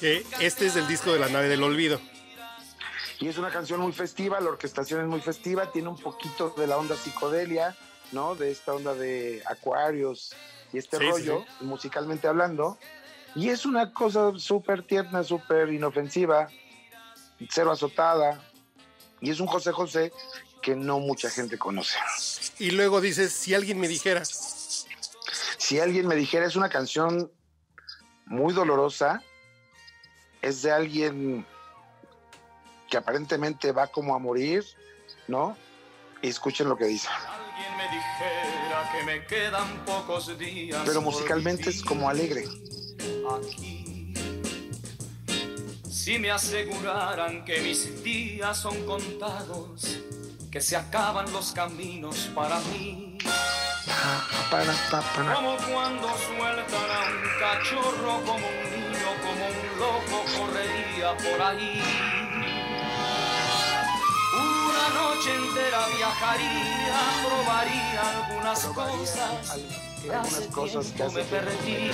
Que 0.00 0.24
este 0.40 0.66
es 0.66 0.76
el 0.76 0.88
disco 0.88 1.12
de 1.12 1.18
la 1.18 1.28
nave 1.28 1.48
del 1.48 1.62
olvido. 1.62 2.00
Y 3.18 3.28
es 3.28 3.36
una 3.36 3.50
canción 3.50 3.80
muy 3.80 3.92
festiva, 3.92 4.40
la 4.40 4.48
orquestación 4.48 5.02
es 5.02 5.06
muy 5.06 5.20
festiva, 5.20 5.70
tiene 5.70 5.88
un 5.88 5.98
poquito 5.98 6.54
de 6.56 6.66
la 6.66 6.78
onda 6.78 6.96
psicodelia, 6.96 7.76
¿no? 8.12 8.34
De 8.34 8.50
esta 8.50 8.72
onda 8.72 8.94
de 8.94 9.42
acuarios 9.46 10.34
y 10.72 10.78
este 10.78 10.96
Sí, 10.96 11.04
sí, 11.04 11.10
rollo, 11.10 11.44
musicalmente 11.60 12.28
hablando. 12.28 12.78
Y 13.34 13.50
es 13.50 13.66
una 13.66 13.92
cosa 13.92 14.32
súper 14.38 14.86
tierna, 14.86 15.22
súper 15.22 15.70
inofensiva, 15.70 16.48
cero 17.50 17.70
azotada. 17.70 18.42
Y 19.20 19.30
es 19.30 19.38
un 19.38 19.46
José 19.48 19.70
José 19.70 20.12
que 20.62 20.74
no 20.74 20.98
mucha 20.98 21.28
gente 21.28 21.58
conoce. 21.58 21.98
Y 22.58 22.70
luego 22.70 23.02
dices, 23.02 23.32
si 23.32 23.54
alguien 23.54 23.78
me 23.78 23.88
dijera, 23.88 24.22
Si 24.24 25.78
alguien 25.78 26.06
me 26.06 26.16
dijera, 26.16 26.46
es 26.46 26.56
una 26.56 26.70
canción 26.70 27.30
muy 28.24 28.54
dolorosa, 28.54 29.22
es 30.42 30.62
de 30.62 30.72
alguien 30.72 31.46
que 32.88 32.96
aparentemente 32.96 33.72
va 33.72 33.86
como 33.86 34.14
a 34.14 34.18
morir, 34.18 34.64
¿no? 35.28 35.56
Y 36.22 36.28
escuchen 36.28 36.68
lo 36.68 36.76
que 36.76 36.86
dice. 36.86 37.08
Alguien 37.08 37.76
me 37.76 37.84
dijera 37.84 38.92
que 38.92 39.04
me 39.04 39.26
quedan 39.26 39.84
pocos 39.84 40.36
días. 40.38 40.82
Pero 40.84 41.00
musicalmente 41.00 41.70
es 41.70 41.82
como 41.82 42.08
alegre. 42.08 42.44
Aquí. 43.38 44.14
Si 45.88 46.18
me 46.18 46.30
aseguraran 46.30 47.44
que 47.44 47.60
mis 47.60 48.02
días 48.02 48.56
son 48.56 48.84
contados, 48.86 49.98
que 50.50 50.60
se 50.60 50.76
acaban 50.76 51.30
los 51.32 51.52
caminos 51.52 52.30
para 52.34 52.58
mí. 52.60 53.18
Para. 54.50 55.34
Como 55.34 55.56
cuando 55.56 56.08
sueltan 56.08 56.90
a 56.90 57.00
un 57.06 57.38
cachorro, 57.38 58.20
como 58.24 58.46
un 58.46 58.70
niño, 58.70 58.89
loco 59.80 60.24
correría 60.36 61.16
por 61.16 61.40
ahí. 61.40 61.82
Una 64.68 64.86
noche 65.00 65.34
entera 65.34 65.86
viajaría, 65.96 66.98
probaría 67.24 68.00
algunas 68.14 68.64
cosas 68.66 69.58
que 70.02 70.10
algunas 70.10 70.34
hace 70.34 70.48
cosas 70.48 70.86
que 70.92 71.04
me 71.04 71.22
perdí. 71.24 71.90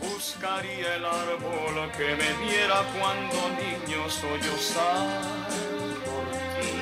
Buscaría 0.00 0.96
el 0.96 1.04
árbol 1.04 1.92
que 1.96 2.16
me 2.16 2.30
viera 2.44 2.82
cuando 2.98 3.38
niño 3.60 4.10
sollozar 4.10 5.20
por 6.06 6.26
ti. 6.56 6.72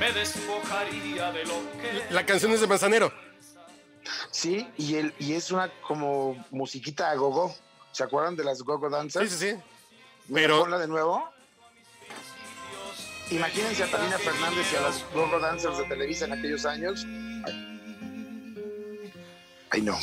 Me 0.00 0.12
despojaría 0.12 1.32
de 1.32 1.44
lo 1.44 1.54
que 1.80 2.14
la 2.14 2.24
canción 2.24 2.52
es 2.52 2.60
de 2.62 2.66
Manzanero. 2.66 3.12
Sí, 4.30 4.66
y, 4.76 4.96
el, 4.96 5.14
y 5.18 5.32
es 5.32 5.50
una 5.50 5.70
como 5.80 6.36
musiquita 6.50 7.10
a 7.10 7.14
gogo. 7.14 7.54
¿Se 7.96 8.04
acuerdan 8.04 8.36
de 8.36 8.44
las 8.44 8.60
gogo 8.62 8.88
Sí, 8.88 8.92
dancers? 8.92 9.30
sí, 9.32 9.38
sí. 9.38 9.56
Mira, 10.28 10.48
Pero- 10.48 10.60
ponla 10.60 10.78
de 10.78 10.86
nuevo. 10.86 11.30
Imagínense 13.30 13.84
a 13.84 13.90
Talina 13.90 14.18
Fernández 14.18 14.70
y 14.70 14.76
a 14.76 14.80
las 14.82 15.02
gogo 15.14 15.38
dancers 15.40 15.78
de 15.78 15.84
Televisa 15.84 16.26
en 16.26 16.32
aquellos 16.34 16.66
años. 16.66 17.06
Ay, 19.70 19.80
no. 19.80 19.98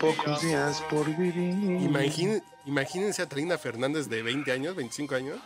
Pocos 0.00 0.40
días 0.42 0.80
por 0.90 1.06
vivir. 1.06 1.34
Imagín- 1.82 2.42
imagínense 2.66 3.22
a 3.22 3.28
Trina 3.28 3.58
Fernández 3.58 4.08
de 4.08 4.22
20 4.22 4.52
años, 4.52 4.76
25 4.76 5.14
años. 5.14 5.38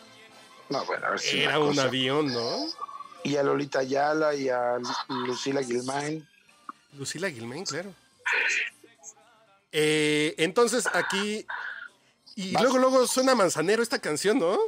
No, 0.68 0.84
bueno, 0.84 1.06
a 1.06 1.10
ver 1.10 1.20
si 1.20 1.40
Era 1.42 1.58
una 1.58 1.68
un 1.68 1.74
cosa. 1.76 1.82
avión, 1.84 2.32
¿no? 2.32 2.56
Y 3.24 3.36
a 3.36 3.42
Lolita 3.42 3.80
Ayala 3.80 4.34
y 4.34 4.48
a 4.48 4.78
Lu- 4.78 5.26
Lucila 5.26 5.62
Gilmain. 5.62 6.26
Lucila 6.92 7.30
Gilmain, 7.30 7.64
claro. 7.64 7.94
Eh, 9.72 10.34
entonces 10.38 10.86
aquí. 10.92 11.46
Y 12.34 12.52
Vas. 12.52 12.62
luego, 12.62 12.78
luego 12.78 13.06
suena 13.06 13.34
Manzanero 13.34 13.82
esta 13.82 13.98
canción, 13.98 14.38
¿no? 14.38 14.58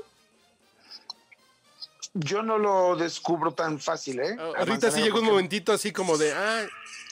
Yo 2.15 2.43
no 2.43 2.59
lo 2.59 2.95
descubro 2.97 3.53
tan 3.53 3.81
fácil, 3.81 4.21
¿eh? 4.21 4.37
A 4.39 4.61
Ahorita 4.61 4.91
sí 4.91 5.03
llegó 5.03 5.19
un 5.19 5.25
momentito 5.27 5.73
así 5.73 5.93
como 5.93 6.17
de. 6.17 6.33
Ah, 6.33 6.67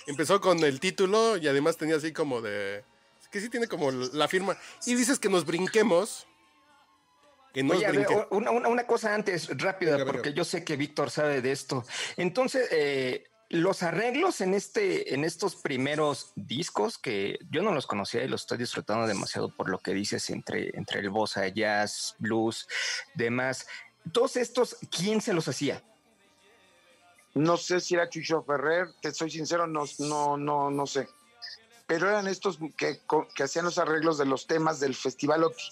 empezó 0.06 0.40
con 0.40 0.58
el 0.62 0.78
título 0.78 1.36
y 1.36 1.48
además 1.48 1.76
tenía 1.76 1.96
así 1.96 2.12
como 2.12 2.40
de. 2.40 2.84
Que 3.30 3.40
sí 3.40 3.48
tiene 3.48 3.66
como 3.66 3.90
la 3.90 4.28
firma. 4.28 4.56
Y 4.86 4.94
dices 4.94 5.18
que 5.18 5.28
nos 5.30 5.44
brinquemos. 5.46 6.26
Que 7.54 7.62
nos 7.62 7.78
Oye, 7.78 7.90
ver, 7.90 8.06
una, 8.30 8.50
una- 8.50 8.68
una 8.68 8.86
cosa 8.86 9.14
antes, 9.14 9.48
rápida, 9.58 9.92
Venga, 9.92 10.04
venga. 10.04 10.12
porque 10.12 10.32
yo 10.32 10.44
sé 10.44 10.64
que 10.64 10.76
Víctor 10.76 11.10
sabe 11.10 11.40
de 11.42 11.52
esto. 11.52 11.84
Entonces, 12.16 12.68
eh, 12.70 13.24
los 13.53 13.82
arreglos 13.82 14.40
en 14.40 14.55
este, 14.55 15.14
en 15.14 15.24
estos 15.24 15.57
primeros 15.57 16.32
discos 16.36 16.96
que 16.98 17.38
yo 17.50 17.62
no 17.62 17.72
los 17.72 17.86
conocía 17.86 18.24
y 18.24 18.28
los 18.28 18.42
estoy 18.42 18.59
disfrutando 18.59 19.07
demasiado 19.07 19.55
por 19.55 19.68
lo 19.68 19.78
que 19.78 19.92
dices 19.92 20.30
entre, 20.30 20.70
entre 20.76 21.00
el 21.00 21.11
bossa, 21.11 21.46
jazz, 21.48 22.14
blues, 22.18 22.66
demás. 23.14 23.66
Todos 24.11 24.36
estos, 24.36 24.76
¿quién 24.90 25.20
se 25.20 25.32
los 25.34 25.46
hacía? 25.48 25.82
No 27.34 27.57
sé 27.57 27.80
si 27.80 27.94
era 27.94 28.09
Chucho 28.09 28.42
Ferrer, 28.42 28.88
te 29.00 29.12
soy 29.12 29.30
sincero, 29.30 29.66
no, 29.66 29.84
no, 29.98 30.36
no, 30.36 30.70
no 30.70 30.86
sé. 30.86 31.09
Pero 31.86 32.09
eran 32.09 32.26
estos 32.28 32.59
que, 32.76 33.00
que 33.34 33.42
hacían 33.42 33.64
los 33.64 33.78
arreglos 33.78 34.18
de 34.18 34.26
los 34.26 34.46
temas 34.46 34.80
del 34.80 34.94
Festival 34.94 35.44
Oti. 35.44 35.62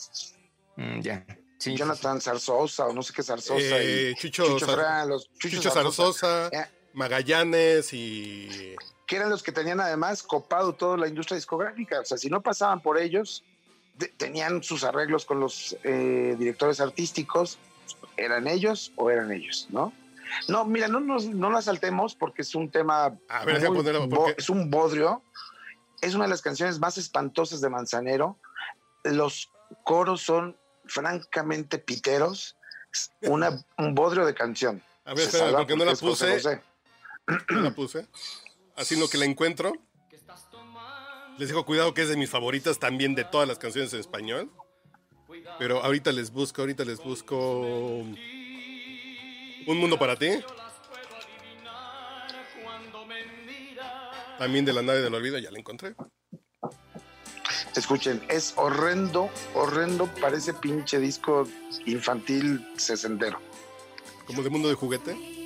Mm, 0.76 1.01
ya. 1.01 1.24
Sí, 1.59 1.72
sí, 1.72 1.76
Jonathan 1.76 2.20
Zarzosa 2.20 2.87
o 2.87 2.93
no 2.93 3.03
sé 3.03 3.12
qué 3.12 3.22
Zarzosa. 3.22 3.59
Eh, 3.59 4.11
y 4.12 4.14
Chucho 4.16 4.47
Chucho 4.47 4.66
Zar- 4.66 4.76
Ferrer, 4.76 5.07
los 5.09 5.31
Chucho, 5.35 5.57
Chucho 5.57 5.70
Zarzosa, 5.70 6.12
Zarzosa, 6.12 6.49
Eh, 6.62 6.68
Magallanes 6.93 7.93
y. 7.93 8.74
que 9.07 9.16
eran 9.16 9.30
los 9.30 9.43
que 9.43 9.53
tenían 9.53 9.80
además 9.80 10.22
copado 10.22 10.72
toda 10.74 10.97
la 10.97 11.09
industria 11.09 11.36
discográfica. 11.36 12.01
O 12.01 12.05
sea, 12.05 12.16
si 12.16 12.28
no 12.30 12.41
pasaban 12.43 12.80
por 12.80 12.99
ellos, 12.99 13.45
de- 13.97 14.09
tenían 14.09 14.62
sus 14.62 14.84
arreglos 14.84 15.24
con 15.24 15.41
los 15.41 15.76
eh, 15.84 16.36
directores 16.38 16.80
artísticos, 16.80 17.59
eran 18.16 18.47
ellos 18.47 18.93
o 18.97 19.11
eran 19.11 19.32
ellos, 19.32 19.66
¿no? 19.70 19.93
No, 20.47 20.64
mira, 20.64 20.86
no 20.86 21.01
nos 21.01 21.26
no 21.26 21.51
la 21.51 21.61
saltemos 21.61 22.14
porque 22.14 22.43
es 22.43 22.55
un 22.55 22.70
tema. 22.70 23.16
A 23.28 23.45
ver, 23.45 23.59
muy 23.68 23.78
ponerlo, 23.78 24.09
porque- 24.09 24.34
Es 24.38 24.49
un 24.49 24.70
bodrio. 24.70 25.22
Es 26.01 26.14
una 26.14 26.24
de 26.24 26.30
las 26.30 26.41
canciones 26.41 26.78
más 26.78 26.97
espantosas 26.99 27.61
de 27.61 27.68
Manzanero. 27.68 28.38
Los 29.05 29.51
coros 29.84 30.22
son 30.22 30.57
francamente 30.86 31.78
piteros. 31.78 32.57
Una, 33.22 33.61
un 33.78 33.95
bodrio 33.95 34.24
de 34.24 34.34
canción. 34.34 34.82
A 35.05 35.14
ver, 35.14 35.28
salva 35.28 35.59
porque 35.59 35.76
no 35.76 35.84
la 35.84 35.95
puse. 35.97 36.61
La 37.49 37.75
puse. 37.75 38.07
Así 38.77 38.97
lo 38.97 39.09
que 39.09 39.18
la 39.18 39.25
encuentro. 39.25 39.73
Les 41.39 41.49
digo, 41.49 41.64
cuidado 41.64 41.95
que 41.95 42.03
es 42.03 42.09
de 42.09 42.16
mis 42.16 42.31
favoritas 42.31 42.79
también 42.79 43.14
de 43.14 43.25
todas 43.25 43.49
las 43.49 43.59
canciones 43.59 43.93
en 43.93 44.01
español. 44.01 44.51
Pero 45.59 45.83
ahorita 45.83 46.12
les 46.12 46.31
busco, 46.31 46.62
ahorita 46.62 46.85
les 46.85 46.99
busco. 47.03 47.61
Un 49.66 49.79
mundo 49.79 49.99
para 49.99 50.16
ti. 50.16 50.29
También 54.39 54.64
de 54.64 54.73
la 54.73 54.83
nave 54.83 55.01
del 55.01 55.14
olvido, 55.14 55.39
ya 55.39 55.51
la 55.51 55.59
encontré. 55.59 55.95
Escuchen, 57.77 58.23
es 58.29 58.55
horrendo, 58.57 59.31
horrendo, 59.55 60.07
parece 60.21 60.55
pinche 60.55 60.99
disco 60.99 61.47
infantil 61.87 62.66
sesentero. 62.77 63.39
Como 64.27 64.43
de 64.43 64.51
mundo 64.51 64.68
de 64.68 64.75
juguete. 64.75 65.39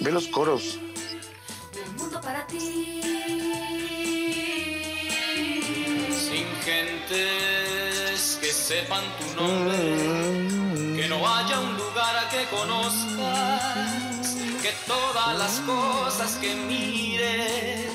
Ve 0.00 0.12
los 0.12 0.28
coros. 0.28 0.78
Un 1.86 1.96
mundo 1.96 2.20
para 2.20 2.46
ti. 2.46 3.00
Sin 6.26 6.46
gentes 6.64 8.38
que 8.40 8.52
sepan 8.52 9.02
tu 9.18 9.42
nombre, 9.42 9.76
que 10.96 11.08
no 11.08 11.28
haya 11.28 11.58
un 11.60 11.76
lugar 11.76 12.16
a 12.16 12.28
que 12.28 12.44
conozcas, 12.46 14.36
que 14.62 14.72
todas 14.86 15.36
las 15.36 15.60
cosas 15.60 16.36
que 16.36 16.54
mires 16.54 17.90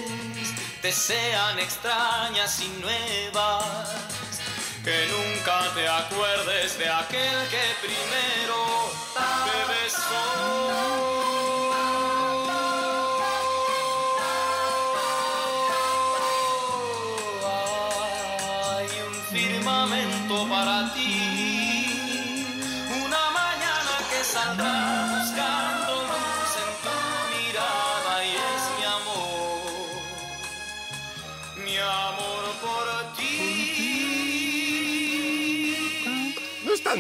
te 0.82 0.92
sean 0.92 1.58
extrañas 1.60 2.62
y 2.62 2.68
nuevas, 2.82 3.92
que 4.84 5.08
nunca 5.08 5.74
te 5.74 5.88
acuerdes 5.88 6.78
de 6.78 6.90
aquel 6.90 7.48
que 7.50 7.64
primero 7.82 8.92
te 9.46 9.58
besó. 9.72 11.13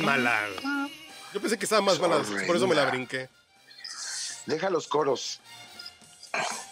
Mala. 0.04 0.47
Yo 1.34 1.41
pensé 1.41 1.58
que 1.58 1.66
estaba 1.66 1.82
más 1.82 1.99
mala, 1.99 2.22
por 2.45 2.56
eso 2.56 2.68
me 2.68 2.76
la 2.76 2.86
brinqué. 2.86 3.30
Deja 4.45 4.70
los 4.70 4.88
coros. 4.88 5.39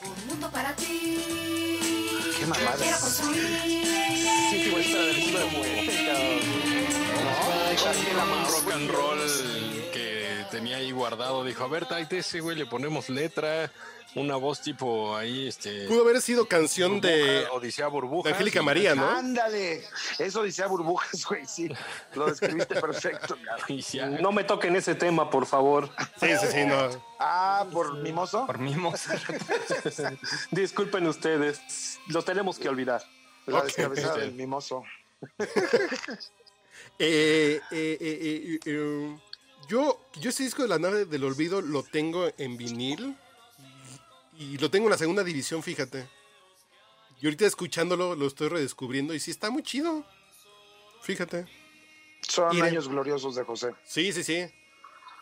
Un 0.04 0.28
mundo 0.28 0.50
para 0.52 0.76
ti. 0.76 1.18
Qué 2.38 2.46
mamadas. 2.46 2.82
Quiero 2.82 3.00
construir. 3.00 3.48
Sí, 4.50 4.58
igual 4.68 4.82
está 4.82 5.00
del 5.00 5.18
equipo 5.18 5.38
de 5.40 5.46
muerte, 5.46 6.06
cabrón. 6.06 6.72
Rock 8.52 8.74
and 8.74 8.92
roll 8.92 9.20
tenía 10.62 10.78
ahí 10.78 10.92
guardado 10.92 11.44
dijo, 11.44 11.64
a 11.64 11.68
ver, 11.68 11.88
tráete 11.88 12.20
ese 12.20 12.40
güey, 12.40 12.56
le 12.56 12.68
ponemos 12.68 13.10
letra, 13.10 13.72
una 14.14 14.36
voz 14.36 14.62
tipo 14.62 15.16
ahí, 15.16 15.48
este... 15.48 15.88
Pudo 15.88 16.02
haber 16.02 16.22
sido 16.22 16.46
canción 16.48 17.02
de, 17.02 17.48
Odisea 17.52 17.88
Burbuja. 17.88 18.30
de 18.30 18.36
Angélica 18.36 18.62
María, 18.62 18.94
¿no? 18.94 19.10
Ándale. 19.10 19.84
Eso 20.20 20.44
dice 20.44 20.62
a 20.62 20.68
burbujas, 20.68 21.26
güey, 21.30 21.48
sí. 21.48 21.68
Lo 22.14 22.28
describiste 22.28 22.80
perfecto, 22.80 23.36
cabrón. 23.44 24.22
No 24.22 24.32
me 24.32 24.44
toquen 24.44 24.76
ese 24.76 24.94
tema, 24.94 25.32
por 25.32 25.48
favor. 25.48 25.90
Sí, 26.20 26.28
sí, 26.40 26.48
sí, 26.52 26.66
no. 26.66 26.90
Ah, 27.20 27.66
por 27.72 27.98
mimoso. 27.98 28.46
Por 28.46 28.60
mimos. 28.60 29.02
Disculpen 30.52 31.08
ustedes, 31.08 31.98
lo 32.08 32.22
tenemos 32.24 32.60
que 32.60 32.70
olvidar. 32.70 33.02
La 33.48 33.60
Ok. 33.60 33.66
descabezada 33.66 34.18
del 34.18 34.34
mimoso. 34.34 34.84
Eh, 36.98 37.60
eh, 37.72 37.98
eh, 38.00 38.20
eh, 38.56 38.60
eh, 38.66 39.18
yo, 39.72 40.00
yo 40.20 40.30
ese 40.30 40.44
disco 40.44 40.62
de 40.64 40.68
la 40.68 40.80
nave 40.80 41.06
del 41.06 41.24
olvido 41.24 41.62
lo 41.62 41.84
tengo 41.84 42.30
en 42.38 42.58
vinil 42.58 43.16
y, 44.38 44.44
y 44.56 44.58
lo 44.58 44.70
tengo 44.70 44.88
en 44.88 44.92
la 44.92 44.98
segunda 44.98 45.24
división, 45.24 45.64
fíjate. 45.64 46.08
Y 47.22 47.26
ahorita 47.28 47.46
escuchándolo 47.46 48.16
lo 48.16 48.28
estoy 48.28 48.50
redescubriendo 48.50 49.14
y 49.14 49.20
sí 49.20 49.32
está 49.32 49.50
muy 49.50 49.64
chido. 49.64 50.06
Fíjate. 51.04 51.46
Son 52.28 52.54
Y 52.56 52.62
de- 52.62 52.68
años 52.68 52.88
gloriosos 52.90 53.36
de 53.36 53.44
José. 53.44 53.74
Sí, 53.86 54.12
sí, 54.12 54.24
sí. 54.24 54.46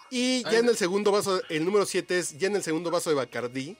Y 0.10 0.42
ya 0.44 0.58
en 0.60 0.68
el 0.68 0.76
segundo 0.78 1.12
vaso, 1.12 1.42
el 1.50 1.64
número 1.66 1.86
7 1.86 2.18
es 2.18 2.38
ya 2.40 2.48
en 2.48 2.56
el 2.56 2.64
segundo 2.64 2.90
vaso 2.90 3.10
de 3.12 3.16
Bacardí. 3.16 3.78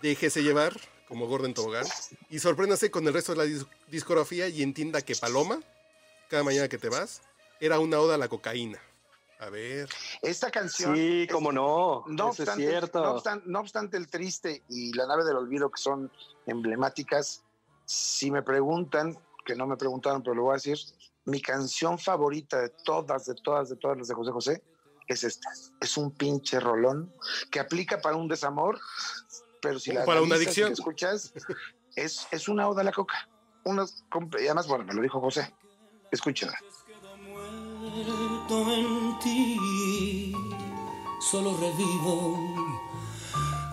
Déjese 0.00 0.42
llevar, 0.42 0.78
como 1.08 1.26
Gordon 1.26 1.52
Tobogán. 1.52 1.84
Y 2.30 2.38
sorpréndase 2.38 2.90
con 2.90 3.06
el 3.06 3.12
resto 3.12 3.32
de 3.34 3.38
la 3.38 3.44
dis- 3.44 3.66
discografía 3.88 4.48
y 4.48 4.62
entienda 4.62 5.02
que 5.02 5.14
Paloma, 5.14 5.60
cada 6.30 6.42
mañana 6.42 6.68
que 6.68 6.78
te 6.78 6.88
vas, 6.88 7.20
era 7.60 7.78
una 7.80 7.98
oda 8.00 8.14
a 8.14 8.18
la 8.18 8.28
cocaína. 8.28 8.80
A 9.38 9.50
ver. 9.50 9.88
Esta 10.22 10.50
canción. 10.50 10.94
Sí, 10.96 11.22
es- 11.28 11.32
cómo 11.32 11.52
no. 11.52 12.04
No 12.06 12.30
Eso 12.30 12.42
es 12.42 12.48
obstante, 12.48 12.68
cierto. 12.68 13.02
no, 13.02 13.14
obstan- 13.16 13.42
no 13.44 13.60
obstante 13.60 13.96
el 13.96 14.08
triste 14.08 14.62
y 14.68 14.92
la 14.94 15.06
nave 15.06 15.24
del 15.24 15.36
olvido 15.36 15.70
que 15.70 15.80
son 15.80 16.10
emblemáticas, 16.46 17.42
si 17.84 18.30
me 18.30 18.42
preguntan, 18.42 19.16
que 19.44 19.54
no 19.54 19.66
me 19.66 19.76
preguntaron, 19.76 20.22
pero 20.22 20.34
lo 20.34 20.42
voy 20.44 20.52
a 20.52 20.54
decir, 20.54 20.78
mi 21.26 21.40
canción 21.40 21.98
favorita 21.98 22.60
de 22.60 22.70
todas, 22.84 23.26
de 23.26 23.34
todas, 23.34 23.68
de 23.68 23.76
todas 23.76 23.98
las 23.98 24.08
de 24.08 24.14
José 24.14 24.30
José 24.32 24.62
es 25.06 25.22
esta. 25.22 25.50
Es 25.80 25.96
un 25.96 26.10
pinche 26.12 26.58
rolón 26.58 27.12
que 27.50 27.60
aplica 27.60 28.00
para 28.00 28.16
un 28.16 28.26
desamor, 28.28 28.80
pero 29.60 29.78
si 29.78 29.92
la 29.92 30.04
Para 30.04 30.20
una 30.22 30.34
analizas 30.34 30.48
adicción. 30.56 30.72
escuchas, 30.72 31.32
es, 31.94 32.26
es 32.30 32.48
una 32.48 32.68
oda 32.68 32.80
a 32.80 32.84
la 32.84 32.92
coca. 32.92 33.28
Una, 33.64 33.84
comp- 34.10 34.40
y 34.40 34.46
además, 34.46 34.66
bueno, 34.66 34.84
me 34.84 34.94
lo 34.94 35.02
dijo 35.02 35.20
José. 35.20 35.52
Escúchala. 36.10 36.58
En 37.98 39.18
ti, 39.20 40.32
solo 41.20 41.56
revivo 41.56 42.38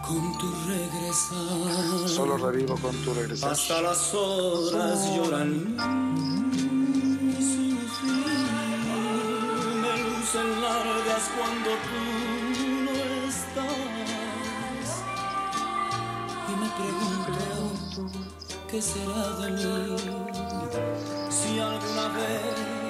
con 0.07 0.37
tu 0.37 0.51
regresar. 0.67 2.07
Solo 2.07 2.37
revivo 2.37 2.77
con 2.77 2.95
tu 3.03 3.13
regresar. 3.13 3.51
Hasta 3.51 3.81
las 3.81 4.13
horas 4.13 5.15
lloran 5.15 5.75
me 9.81 9.93
lucen 10.03 10.61
largas 10.61 11.29
cuando 11.37 11.69
tú 11.87 12.01
no 12.85 12.91
estás. 13.27 14.89
Y 16.47 16.53
me 16.61 16.69
pregunto, 16.79 18.19
¿qué 18.69 18.81
será 18.81 19.29
de 19.39 19.51
mí? 19.51 19.97
Si 21.29 21.59
alguna 21.59 22.07
vez 22.09 22.82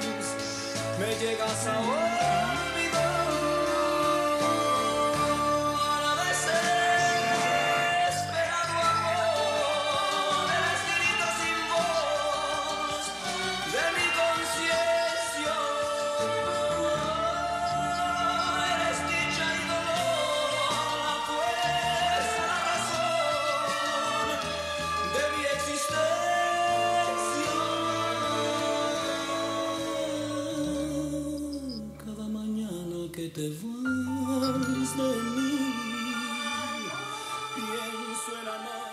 me 0.99 1.15
llegas 1.15 1.67
a 1.67 2.62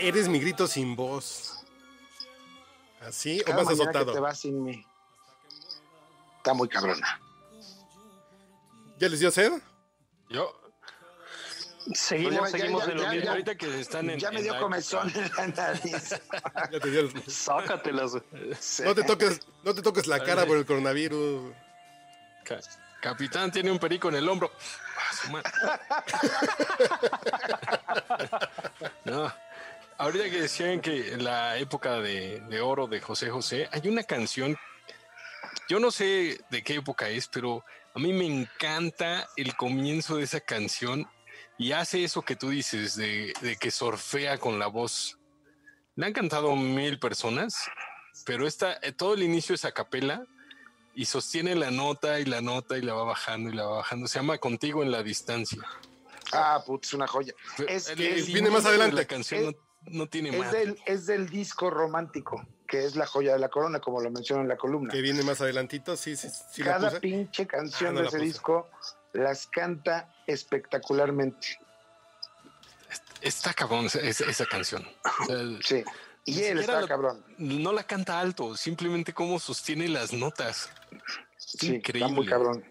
Eres 0.01 0.29
mi 0.29 0.39
grito 0.41 0.67
sin 0.67 0.97
voz. 0.97 1.57
¿Así 3.01 3.41
o 3.41 3.45
Cada 3.45 3.57
más 3.59 3.67
mañana 3.67 3.85
que 3.93 3.99
azotado? 3.99 4.13
te 4.15 4.21
vas 4.21 4.39
sin 4.39 4.63
mí. 4.63 4.85
Está 6.39 6.55
muy 6.55 6.69
cabrona. 6.69 7.21
¿Ya 8.99 9.09
les 9.09 9.21
dio 9.21 9.31
sed? 9.31 9.53
Yo, 10.29 10.57
Seguimos, 11.95 12.39
Pues 12.41 12.53
ya- 12.53 12.59
seguimos 12.59 12.85
ya- 12.87 12.91
en 12.93 12.97
lo 12.99 13.03
ya- 13.05 13.11
mismo. 13.11 13.25
ya- 13.25 13.31
ahorita 13.31 13.55
que 13.57 13.81
están 13.81 14.11
en... 14.11 14.19
Ya 14.21 14.31
me 14.31 14.37
en 14.37 14.43
dio 14.45 14.53
la 14.53 14.61
comezón 14.61 15.11
en 15.17 15.31
la 15.35 15.47
nariz. 15.49 16.15
Ya 16.73 16.79
te 16.79 16.91
dio 16.91 17.01
el- 17.01 17.23
Sácatelas. 17.31 18.13
No 18.85 18.95
te 18.95 19.03
toques, 19.03 19.41
no 19.65 19.75
te 19.75 19.81
toques 19.83 20.07
la 20.07 20.23
cara 20.23 20.45
por 20.47 20.59
el 20.59 20.67
coronavirus. 20.67 21.55
Ca- 22.45 22.61
Capitán 23.01 23.51
tiene 23.51 23.71
un 23.73 23.79
perico 23.79 24.11
en 24.11 24.17
el 24.17 24.29
hombro. 24.29 24.53
Ah, 24.99 25.15
su. 25.17 25.33
No. 29.11 29.33
Ahorita 30.01 30.31
que 30.31 30.41
decían 30.41 30.81
que 30.81 31.15
la 31.19 31.59
época 31.59 32.01
de, 32.01 32.41
de 32.49 32.61
oro 32.63 32.87
de 32.87 33.03
José 33.03 33.29
José, 33.29 33.69
hay 33.71 33.87
una 33.87 34.03
canción, 34.03 34.57
yo 35.69 35.79
no 35.79 35.91
sé 35.91 36.41
de 36.51 36.63
qué 36.63 36.77
época 36.77 37.11
es, 37.11 37.29
pero 37.29 37.63
a 37.95 37.99
mí 37.99 38.15
me 38.15 38.25
encanta 38.25 39.29
el 39.37 39.55
comienzo 39.57 40.17
de 40.17 40.23
esa 40.25 40.41
canción 40.41 41.07
y 41.59 41.73
hace 41.73 42.03
eso 42.03 42.23
que 42.23 42.35
tú 42.35 42.49
dices, 42.49 42.97
de, 42.97 43.35
de 43.43 43.57
que 43.57 43.71
surfea 43.71 44.39
con 44.39 44.59
la 44.59 44.69
voz. 44.69 45.19
Le 45.97 46.07
han 46.07 46.15
cantado 46.15 46.57
mil 46.57 46.99
personas, 46.99 47.69
pero 48.25 48.47
esta, 48.47 48.79
eh, 48.81 48.93
todo 48.93 49.13
el 49.13 49.23
inicio 49.23 49.55
es 49.55 49.67
a 49.67 49.73
capela 49.73 50.25
y 50.95 51.05
sostiene 51.05 51.55
la 51.55 51.71
nota 51.71 52.21
y 52.21 52.25
la 52.25 52.41
nota 52.41 52.79
y 52.79 52.81
la 52.81 52.95
va 52.95 53.05
bajando 53.05 53.51
y 53.51 53.53
la 53.55 53.65
va 53.67 53.77
bajando. 53.77 54.09
Se 54.09 54.19
llama 54.19 54.39
Contigo 54.39 54.83
en 54.83 54.93
la 54.93 55.03
distancia. 55.03 55.61
Ah, 56.33 56.63
putz, 56.67 56.87
es 56.89 56.95
una 56.95 57.07
joya. 57.07 57.35
Es, 57.69 57.91
El- 57.91 58.25
viene 58.25 58.49
más 58.49 58.65
adelante. 58.65 58.97
La 58.97 59.05
canción 59.05 59.41
Es- 59.41 59.47
no, 59.47 59.70
no 59.87 60.07
tiene 60.09 60.31
es 60.31 60.39
más. 60.39 60.53
del, 60.53 60.79
es 60.87 61.07
del 61.07 61.29
disco 61.29 61.71
romántico, 61.71 62.47
que 62.67 62.85
es 62.85 62.97
la 62.97 63.07
joya 63.07 63.33
de 63.33 63.39
la 63.39 63.49
corona, 63.49 63.81
como 63.81 64.01
lo 64.01 64.11
menciono 64.11 64.43
en 64.43 64.49
la 64.49 64.57
columna. 64.57 64.93
Que 64.93 65.01
viene 65.03 65.23
más 65.23 65.41
adelantito, 65.41 65.97
sí, 65.97 66.17
sí, 66.17 66.29
sí 66.53 66.63
la 66.63 66.73
Cada 66.73 66.89
puse. 66.91 67.01
pinche 67.01 67.47
canción 67.47 67.91
Ah, 67.91 67.93
no 67.93 68.01
de 68.03 68.07
ese 68.09 68.17
puse. 68.19 68.27
disco 68.27 68.69
las 69.13 69.47
canta 69.47 70.15
espectacularmente. 70.27 71.59
Está 73.21 73.53
cabrón 73.53 73.87
esa, 73.87 74.47
canción. 74.47 74.87
O 75.23 75.27
sea, 75.27 75.37
Sí. 75.63 75.85
Y 76.27 76.43
él 76.45 76.59
está 76.61 76.87
cabrón. 76.87 77.25
no 77.39 77.73
la 77.73 77.83
canta 77.85 78.21
alto, 78.21 78.57
simplemente 78.57 79.13
cómo 79.15 79.39
sostiene 79.39 79.89
las 79.89 80.13
notas. 80.13 80.71
Sí, 81.37 81.75
Increíble. 81.77 82.07
está 82.07 82.15
muy 82.15 82.27
cabrón. 82.27 82.65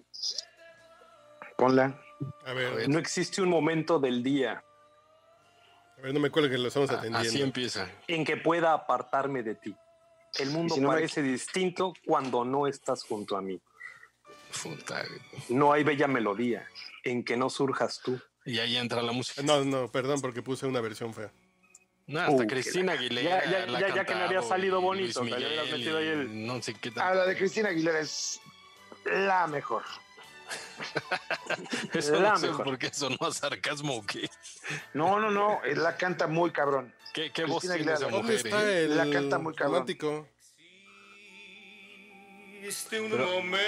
Ponla. 1.57 1.99
A 2.45 2.53
ver, 2.53 2.88
No 2.89 2.99
existe 2.99 3.41
un 3.41 3.49
momento 3.49 3.99
del 3.99 4.24
día 4.24 4.64
a 6.00 6.02
ver, 6.02 6.14
no 6.14 6.20
me 6.20 6.30
cuelgue 6.30 6.52
que 6.52 6.58
lo 6.58 6.68
estamos 6.70 6.89
atendiendo. 6.89 7.20
Así 7.20 7.41
empieza. 7.41 7.89
en 8.08 8.26
que 8.26 8.38
pueda 8.38 8.74
apartarme 8.74 9.43
de 9.43 9.56
ti. 9.56 9.76
El 10.38 10.50
mundo 10.52 10.74
Y 10.74 10.78
si 10.78 10.82
no 10.82 10.89
me- 10.89 10.95
parece 10.95 11.22
distinto 11.22 11.93
cuando 12.06 12.45
no 12.45 12.68
estás 12.68 13.04
junto 13.04 13.36
a 13.36 13.41
mí. 13.41 13.60
Puta. 14.64 15.04
No 15.50 15.74
hay 15.74 15.84
bella 15.84 16.08
melodía 16.08 16.68
en 17.04 17.24
que 17.24 17.36
no 17.38 17.50
surjas 17.50 18.00
tú. 18.04 18.20
Y 18.45 18.60
ahí 18.60 18.78
entra 18.78 19.02
la 19.02 19.12
música. 19.12 19.41
No, 19.43 19.64
no, 19.66 19.91
perdón, 19.91 20.22
porque 20.22 20.41
puse 20.41 20.66
una 20.66 20.82
versión 20.82 21.14
fea. 21.14 21.32
No, 22.08 22.20
hasta 22.22 22.32
Uh, 22.43 22.47
Cristina 22.47 22.93
Aguilera. 22.93 23.43
ya- 23.45 23.52
ya- 23.52 23.66
la 23.68 23.80
ya- 23.82 23.95
ya 23.95 24.06
que 24.06 24.16
me 24.16 24.22
había 24.24 24.41
salido 24.41 24.82
bonito, 24.82 25.22
Luis 25.22 25.34
que 25.36 25.39
le 25.39 25.45
hubieras 25.47 25.66
Miguel, 25.66 25.80
metido 25.80 25.97
ahí 26.00 26.06
y 26.06 26.10
el- 26.10 26.47
No 26.47 26.62
sé 26.64 26.74
qué 26.74 26.91
Ah, 26.95 27.14
la 27.14 27.26
de 27.26 27.38
Cristina 27.38 27.70
Aguilera 27.70 28.00
es 28.00 28.39
la 29.06 29.45
mejor. 29.47 29.84
Eso 31.93 32.14
la 32.20 32.32
no 32.32 32.38
sé 32.39 32.47
mejor. 32.47 32.66
por 32.66 32.78
qué 32.78 32.91
sonó 32.93 33.32
sarcasmo 33.32 33.95
o 33.97 34.06
qué. 34.06 34.30
No, 34.93 35.20
no, 35.20 35.30
no, 35.32 35.60
la 35.76 35.95
canta 35.97 36.28
muy 36.28 36.52
cabrón. 36.52 36.93
¿Qué, 37.14 37.32
qué 37.32 37.45
voz 37.45 37.62
tiene 37.62 37.76
esa 37.78 37.93
Aguilera. 38.06 38.12
¿Dónde 38.12 38.34
mujer? 38.34 38.45
está 38.47 38.64
eh? 38.72 38.84
el 38.86 38.97
La 38.97 39.10
canta 39.10 39.38
muy 39.39 39.54
cabrón. 39.56 39.74
romántico? 39.74 40.28
Existe 42.62 43.00
un 43.00 43.10
Pero- 43.10 43.26
momento 43.26 43.60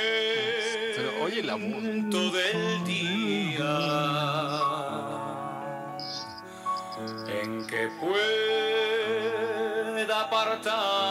Pero 0.95 1.23
oye 1.23 1.41
la 1.43 1.55
voz. 1.55 1.81
del 1.83 2.83
día 2.85 3.71
en 7.41 7.65
que 7.67 7.87
pueda 10.01 10.21
apartarme 10.21 11.10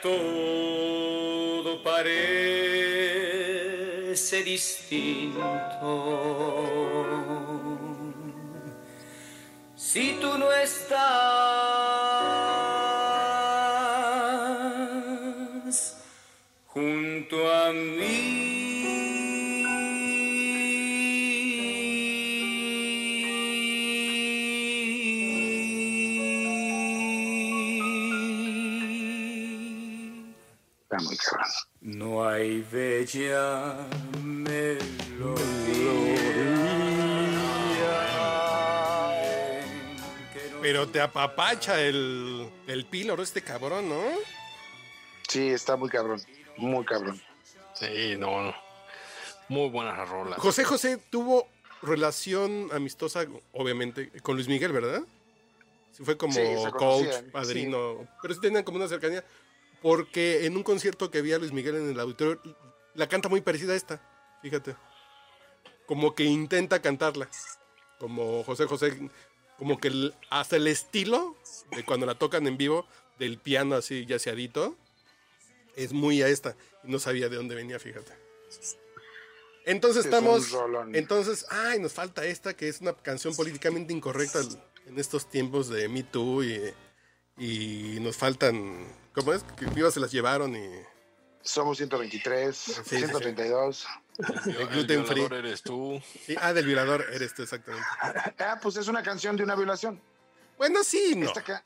Todo 0.00 1.82
parece 1.82 2.32
distinto. 4.44 5.40
Si 9.76 10.12
tú 10.20 10.38
no 10.38 10.52
estás 10.52 11.40
junto 16.68 17.52
a 17.52 17.72
mí. 17.72 18.59
No 31.80 32.26
hay 32.28 32.60
bella 32.70 33.76
melodía. 34.22 34.86
Pero 40.62 40.88
te 40.88 41.00
apapacha 41.00 41.80
el, 41.80 42.50
el 42.66 42.84
píloro 42.86 43.22
este 43.22 43.42
cabrón, 43.42 43.88
¿no? 43.88 44.02
Sí, 45.28 45.48
está 45.48 45.76
muy 45.76 45.88
cabrón. 45.88 46.20
Muy 46.58 46.84
cabrón. 46.84 47.20
Sí, 47.74 48.14
no, 48.18 48.42
no. 48.42 48.54
Muy 49.48 49.68
buenas 49.70 50.08
rolas. 50.08 50.38
José 50.38 50.64
José 50.64 50.98
tuvo 51.10 51.48
relación 51.82 52.68
amistosa, 52.72 53.24
obviamente, 53.52 54.10
con 54.22 54.36
Luis 54.36 54.48
Miguel, 54.48 54.72
¿verdad? 54.72 55.02
Sí, 55.92 56.04
fue 56.04 56.16
como 56.16 56.34
Sí, 56.34 56.42
coach, 56.76 57.06
padrino, 57.32 58.06
pero 58.20 58.34
sí 58.34 58.40
tenían 58.40 58.62
como 58.62 58.76
una 58.76 58.86
cercanía, 58.86 59.24
porque 59.82 60.46
en 60.46 60.56
un 60.56 60.62
concierto 60.62 61.10
que 61.10 61.22
vi 61.22 61.32
a 61.32 61.38
Luis 61.38 61.52
Miguel 61.52 61.76
en 61.76 61.90
el 61.90 62.00
auditorio, 62.00 62.40
la 62.94 63.08
canta 63.08 63.28
muy 63.28 63.40
parecida 63.40 63.72
a 63.72 63.76
esta, 63.76 64.00
fíjate. 64.42 64.76
Como 65.86 66.14
que 66.14 66.24
intenta 66.24 66.80
cantarla, 66.82 67.28
como 67.98 68.44
José 68.44 68.66
José, 68.66 69.10
como 69.58 69.78
que 69.78 69.88
el- 69.88 70.14
hasta 70.30 70.56
el 70.56 70.66
estilo 70.66 71.36
de 71.74 71.84
cuando 71.84 72.06
la 72.06 72.14
tocan 72.14 72.46
en 72.46 72.56
vivo, 72.56 72.86
del 73.18 73.38
piano 73.38 73.74
así 73.74 74.06
yaceadito, 74.06 74.76
es 75.76 75.92
muy 75.92 76.22
a 76.22 76.28
esta, 76.28 76.56
y 76.84 76.90
no 76.90 76.98
sabía 76.98 77.28
de 77.28 77.36
dónde 77.36 77.54
venía, 77.54 77.78
fíjate. 77.78 78.12
Entonces 79.66 80.04
estamos. 80.04 80.50
Entonces, 80.96 81.46
ay, 81.50 81.78
nos 81.78 81.92
falta 81.92 82.24
esta 82.24 82.54
que 82.54 82.68
es 82.68 82.80
una 82.80 82.94
canción 82.94 83.34
políticamente 83.36 83.92
incorrecta 83.92 84.40
en 84.86 84.98
estos 84.98 85.28
tiempos 85.28 85.68
de 85.68 85.88
Me 85.88 86.02
Too 86.02 86.44
y, 86.44 86.74
y 87.38 87.98
nos 88.00 88.16
faltan. 88.16 88.86
¿Cómo 89.14 89.32
es? 89.32 89.42
Que 89.56 89.66
vivas 89.66 89.94
se 89.94 90.00
las 90.00 90.12
llevaron 90.12 90.54
y. 90.56 90.68
Somos 91.42 91.78
123, 91.78 92.54
sí. 92.56 92.72
132. 92.98 93.86
de 94.44 94.52
El 94.62 94.68
gluten 94.68 95.06
free. 95.06 95.14
violador 95.20 95.34
eres 95.46 95.62
tú. 95.62 96.00
Sí, 96.26 96.36
ah, 96.40 96.52
del 96.52 96.66
violador 96.66 97.06
eres 97.12 97.34
tú, 97.34 97.42
exactamente. 97.42 97.86
Ah, 98.38 98.58
pues 98.62 98.76
es 98.76 98.88
una 98.88 99.02
canción 99.02 99.36
de 99.36 99.44
una 99.44 99.54
violación. 99.56 100.00
Bueno, 100.58 100.84
sí, 100.84 101.14
no. 101.16 101.26
Esta 101.26 101.42
ca- 101.42 101.64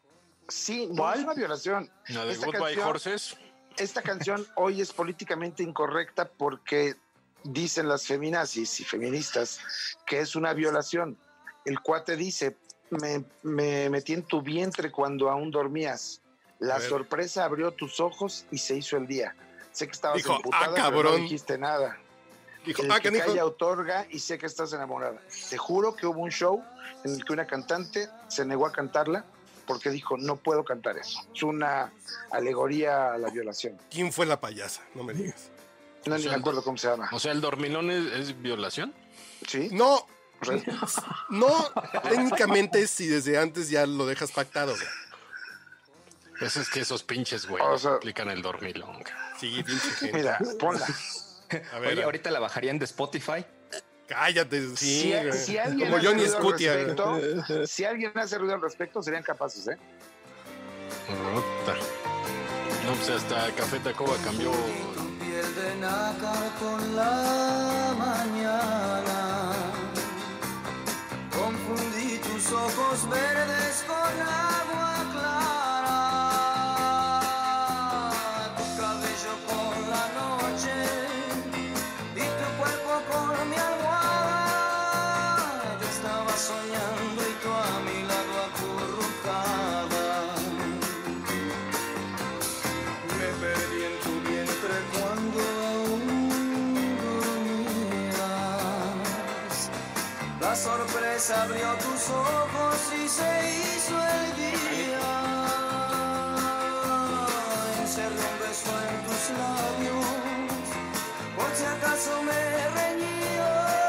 sí, 0.49 0.87
no 0.93 1.13
es 1.13 1.21
una 1.25 1.35
violación. 1.35 1.91
La 2.09 2.25
de 2.25 2.33
Esta 2.33 2.47
Goodbye 2.47 2.61
canción- 2.63 2.89
Horses. 2.89 3.37
Esta 3.77 4.03
canción 4.03 4.47
hoy 4.57 4.81
es 4.81 4.93
políticamente 4.93 5.65
incorrecta 5.65 6.29
porque 6.29 6.95
dicen 7.43 7.89
las 7.89 8.07
feminazis 8.07 8.79
y 8.81 8.85
feministas 8.85 9.59
que 10.07 10.21
es 10.21 10.37
una 10.37 10.53
violación. 10.55 11.19
El 11.65 11.81
cuate 11.81 12.17
dice, 12.17 12.57
me, 12.91 13.25
me 13.43 13.91
metí 13.91 14.13
en 14.13 14.23
tu 14.23 14.41
vientre 14.41 14.93
cuando 14.93 15.29
aún 15.29 15.51
dormías. 15.51 16.21
La 16.59 16.81
sorpresa 16.81 17.45
abrió 17.45 17.73
tus 17.73 18.01
ojos 18.01 18.47
y 18.51 18.59
se 18.59 18.77
hizo 18.77 18.97
el 18.97 19.07
día. 19.07 19.35
Sé 19.73 19.87
que 19.87 19.93
estabas 19.93 20.19
Dijo, 20.19 20.37
emputada, 20.37 20.67
"Ah, 20.67 20.71
pero 20.75 20.83
cabrón". 20.83 21.13
no 21.13 21.19
dijiste 21.19 21.59
nada. 21.59 21.99
Dijo, 22.65 22.83
El 22.83 22.91
ah, 22.93 23.01
que 23.01 23.13
calla 23.13 23.45
otorga 23.45 24.07
y 24.09 24.21
sé 24.21 24.39
que 24.39 24.47
estás 24.47 24.73
enamorada. 24.73 25.21
Te 25.51 25.59
juro 25.59 25.95
que 25.95 26.07
hubo 26.07 26.21
un 26.21 26.31
show 26.31 26.63
en 27.05 27.15
el 27.15 27.25
que 27.25 27.33
una 27.33 27.47
cantante 27.47 28.09
se 28.29 28.45
negó 28.47 28.67
a 28.67 28.73
cantarla 28.73 29.25
porque 29.67 29.91
dijo, 29.91 30.17
no 30.17 30.37
puedo 30.37 30.65
cantar 30.65 30.97
eso. 30.97 31.21
Es 31.35 31.43
una 31.43 31.93
alegoría 32.31 33.13
a 33.15 33.19
la 33.19 33.31
violación. 33.31 33.79
¿Quién 33.91 34.13
fue 34.13 34.25
la 34.27 34.41
payasa? 34.41 34.83
No 34.95 35.03
me 35.05 35.13
digas. 35.13 35.51
No, 36.07 36.15
O 36.15 36.19
ni 36.19 36.29
me 36.29 36.35
acuerdo 36.35 36.63
cómo 36.63 36.77
se 36.79 36.89
llama. 36.89 37.09
O 37.13 37.19
sea, 37.19 37.33
el 37.33 37.41
dormilón 37.41 37.91
es, 37.91 38.13
es 38.13 38.41
violación. 38.41 38.95
¿Sí? 39.47 39.69
No, 39.73 40.07
no, 41.31 41.49
técnicamente 42.09 42.87
si 42.87 43.07
desde 43.07 43.39
antes 43.39 43.71
ya 43.71 43.87
lo 43.87 44.07
dejas 44.07 44.33
pactado. 44.33 44.73
güey. 44.75 44.87
Pues 46.39 46.57
es 46.57 46.69
que 46.69 46.81
esos 46.81 47.03
pinches, 47.05 47.47
güey, 47.47 47.63
O 47.63 47.79
sea- 47.79 47.93
aplican 47.95 48.29
el 48.31 48.43
dormilón. 48.43 49.03
Sí, 49.39 49.63
pinche 49.63 49.91
gente. 49.91 50.17
Mira, 50.19 50.39
ponla. 50.59 50.87
A 51.73 51.79
ver, 51.79 51.93
Oye, 51.93 52.03
a- 52.03 52.05
ahorita 52.07 52.31
la 52.31 52.41
bajarían 52.41 52.79
de 52.79 52.85
Spotify. 52.87 53.45
cállate, 54.09 54.61
sí, 54.77 55.01
si, 55.03 55.13
güey. 55.13 55.33
si 55.33 55.57
alguien 55.59 55.89
Como 55.91 55.97
hace 55.99 56.07
Johnny 56.07 56.23
ruido 56.23 56.37
al 56.37 56.43
Scutia. 56.43 56.75
respecto, 56.75 57.67
si 57.67 57.85
alguien 57.85 58.13
hace 58.17 58.39
ruido 58.39 58.55
al 58.55 58.61
respecto, 58.63 59.03
serían 59.03 59.23
capaces, 59.23 59.69
¿eh? 59.69 59.79
Puta. 61.07 61.75
No, 62.85 62.93
pues 62.95 63.09
hasta 63.11 63.51
Café 63.53 63.79
Tacoba 63.81 64.17
cambió. 64.25 64.51
piel 65.21 65.55
de 65.55 65.75
nácar 65.77 66.51
con 66.59 66.97
la 66.97 67.95
mañana. 67.97 69.53
Confundí 71.33 72.19
tus 72.19 72.53
ojos 72.53 73.09
verdes 73.09 73.85
con 73.87 74.21
agua 74.21 75.05
clara. 75.13 75.54
Abrió 101.45 101.69
tus 101.75 102.03
ojos 102.09 102.77
y 102.93 103.09
se 103.09 103.31
hizo 103.61 103.95
el 104.17 104.27
día. 104.45 105.09
Encerré 107.83 108.25
un 108.33 108.39
beso 108.45 108.73
en 108.89 108.97
tus 109.07 109.23
labios, 109.41 110.09
por 111.37 111.51
si 111.59 111.65
acaso 111.77 112.13
me 112.29 112.43
reñías. 112.79 113.87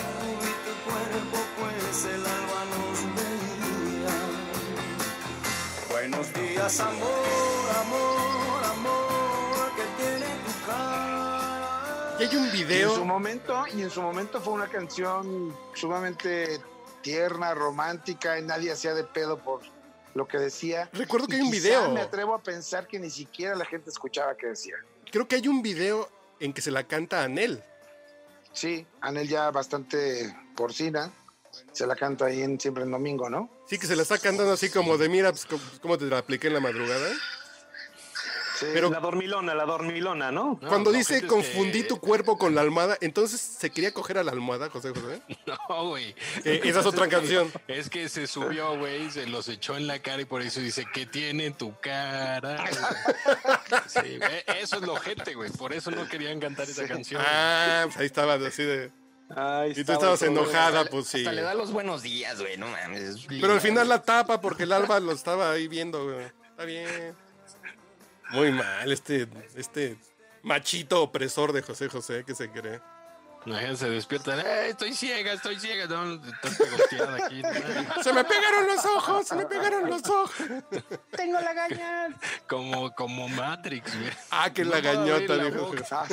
Y 0.00 0.02
cubrí 0.16 0.54
tu 0.66 0.72
cuerpo, 0.86 1.38
pues 1.58 1.96
el 2.14 2.22
alba 2.36 2.60
nos 2.74 2.98
veía. 3.16 4.16
Buenos 5.90 6.26
días, 6.34 6.74
amor, 6.80 7.64
amor, 7.82 8.25
hay 12.28 12.36
un 12.36 12.44
Y 12.44 12.46
en 12.46 12.50
su 12.50 12.66
video, 12.66 13.04
momento, 13.04 13.64
y 13.74 13.82
en 13.82 13.90
su 13.90 14.02
momento 14.02 14.40
fue 14.40 14.52
una 14.52 14.68
canción 14.68 15.54
sumamente 15.74 16.60
tierna, 17.02 17.54
romántica, 17.54 18.38
y 18.38 18.42
nadie 18.42 18.72
hacía 18.72 18.94
de 18.94 19.04
pedo 19.04 19.38
por 19.38 19.60
lo 20.14 20.26
que 20.26 20.38
decía. 20.38 20.88
recuerdo 20.92 21.26
que 21.28 21.36
Y 21.36 21.40
hay 21.40 21.44
un 21.44 21.50
video, 21.50 21.90
Me 21.92 22.00
atrevo 22.00 22.34
a 22.34 22.42
pensar 22.42 22.86
que 22.86 22.98
ni 22.98 23.10
siquiera 23.10 23.54
la 23.54 23.64
gente 23.64 23.90
escuchaba 23.90 24.36
qué 24.36 24.48
decía. 24.48 24.74
creo 25.12 25.28
que 25.28 25.36
hay 25.36 25.46
un 25.48 25.62
video 25.62 26.08
en 26.40 26.52
que 26.52 26.62
se 26.62 26.70
la 26.70 26.84
canta 26.84 27.20
a 27.20 27.24
Anel. 27.24 27.62
Sí, 28.52 28.86
Anel 29.00 29.28
ya 29.28 29.50
bastante 29.50 30.34
porcina. 30.56 31.12
Se 31.72 31.86
la 31.86 31.96
canta 31.96 32.26
ahí 32.26 32.42
en, 32.42 32.60
siempre 32.60 32.82
en 32.82 32.90
domingo, 32.90 33.30
¿no? 33.30 33.48
Sí, 33.66 33.78
que 33.78 33.86
se 33.86 33.96
la 33.96 34.02
está 34.02 34.18
cantando 34.18 34.52
así 34.52 34.68
como 34.68 34.98
de, 34.98 35.08
mira, 35.08 35.30
pues, 35.30 35.46
cómo 35.80 35.96
te 35.96 36.04
la 36.04 36.18
apliqué 36.18 36.48
en 36.48 36.54
la 36.54 36.60
madrugada. 36.60 37.08
Sí. 38.58 38.66
Pero 38.72 38.90
La 38.90 39.00
dormilona, 39.00 39.54
la 39.54 39.64
dormilona, 39.66 40.32
¿no? 40.32 40.58
No, 40.62 40.68
cuando 40.68 40.90
dice 40.90 41.26
confundí 41.26 41.82
que- 41.82 41.88
tu 41.88 42.00
cuerpo 42.00 42.38
con 42.38 42.54
la 42.54 42.62
almohada, 42.62 42.96
entonces 43.02 43.40
se 43.40 43.70
quería 43.70 43.92
coger 43.92 44.16
a 44.18 44.24
la 44.24 44.32
almohada, 44.32 44.70
José 44.70 44.90
José. 44.90 45.20
No, 45.68 45.88
güey. 45.88 46.14
Eh, 46.44 46.60
esa 46.64 46.80
es 46.80 46.86
otra 46.86 47.06
canción. 47.08 47.52
Es 47.68 47.90
que 47.90 48.08
se 48.08 48.26
subió, 48.26 48.76
güey, 48.78 49.10
se 49.10 49.26
los 49.26 49.48
echó 49.48 49.76
en 49.76 49.86
la 49.86 49.98
cara 50.00 50.22
y 50.22 50.24
por 50.24 50.42
eso 50.42 50.60
dice, 50.60 50.86
¿qué 50.92 51.06
tiene 51.06 51.46
en 51.46 51.54
tu 51.54 51.74
cara? 51.80 52.64
Sí, 53.88 54.18
güey, 54.18 54.44
eso 54.60 54.76
es 54.76 54.82
lo 54.82 54.96
gente, 54.96 55.34
güey. 55.34 55.50
Por 55.50 55.72
eso 55.72 55.90
no 55.90 56.08
querían 56.08 56.40
cantar 56.40 56.68
esa 56.68 56.86
canción. 56.86 57.22
Ah, 57.24 57.82
pues 57.86 57.96
ahí 57.98 58.06
estaba 58.06 58.34
así 58.34 58.62
de. 58.62 58.86
Y 58.86 59.74
tú 59.74 59.80
estaba 59.80 60.14
estabas 60.14 60.22
enojada, 60.22 60.80
Hasta- 60.80 60.90
pues 60.90 61.06
sí. 61.08 61.18
Hasta 61.18 61.32
le 61.32 61.42
da 61.42 61.54
los 61.54 61.72
buenos 61.72 62.02
días, 62.02 62.40
güey, 62.40 62.56
no 62.56 62.68
mames. 62.68 63.02
es 63.02 63.26
Pero 63.28 63.52
al 63.52 63.60
final 63.60 63.88
la 63.88 64.02
tapa 64.02 64.40
porque 64.40 64.62
el 64.64 64.72
alba 64.72 65.00
lo 65.00 65.12
estaba 65.12 65.50
ahí 65.50 65.66
viendo, 65.68 66.04
güey. 66.04 66.26
Está 66.50 66.64
bien. 66.64 67.14
Muy 68.30 68.50
mal, 68.52 68.90
este, 68.90 69.28
este 69.54 69.96
machito 70.42 71.02
opresor 71.02 71.52
de 71.52 71.62
José 71.62 71.88
José 71.88 72.24
que 72.24 72.34
se 72.34 72.50
cree. 72.50 72.80
Imagínate, 73.46 73.76
se 73.76 73.90
despiertan. 73.90 74.40
"Eh, 74.40 74.70
estoy 74.70 74.92
ciega, 74.92 75.32
estoy 75.32 75.60
ciega. 75.60 75.86
No, 75.86 76.14
aquí. 77.14 77.42
Se 78.02 78.12
me 78.12 78.24
pegaron 78.24 78.66
los 78.66 78.84
ojos, 78.84 79.28
se 79.28 79.36
me 79.36 79.46
pegaron 79.46 79.88
los 79.88 80.04
ojos. 80.08 80.32
Tengo 81.12 81.40
la 81.40 81.52
gaña. 81.54 82.08
Como, 82.48 82.92
como 82.96 83.28
Matrix, 83.28 83.96
güey. 83.96 84.10
Ah, 84.32 84.52
que 84.52 84.64
la 84.64 84.80
No 84.80 84.82
gañota, 84.82 85.36
la 85.36 85.44
dijo. 85.44 85.70
Ah. 85.92 86.08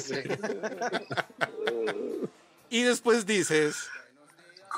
Y 2.70 2.84
después 2.84 3.26
dices 3.26 3.88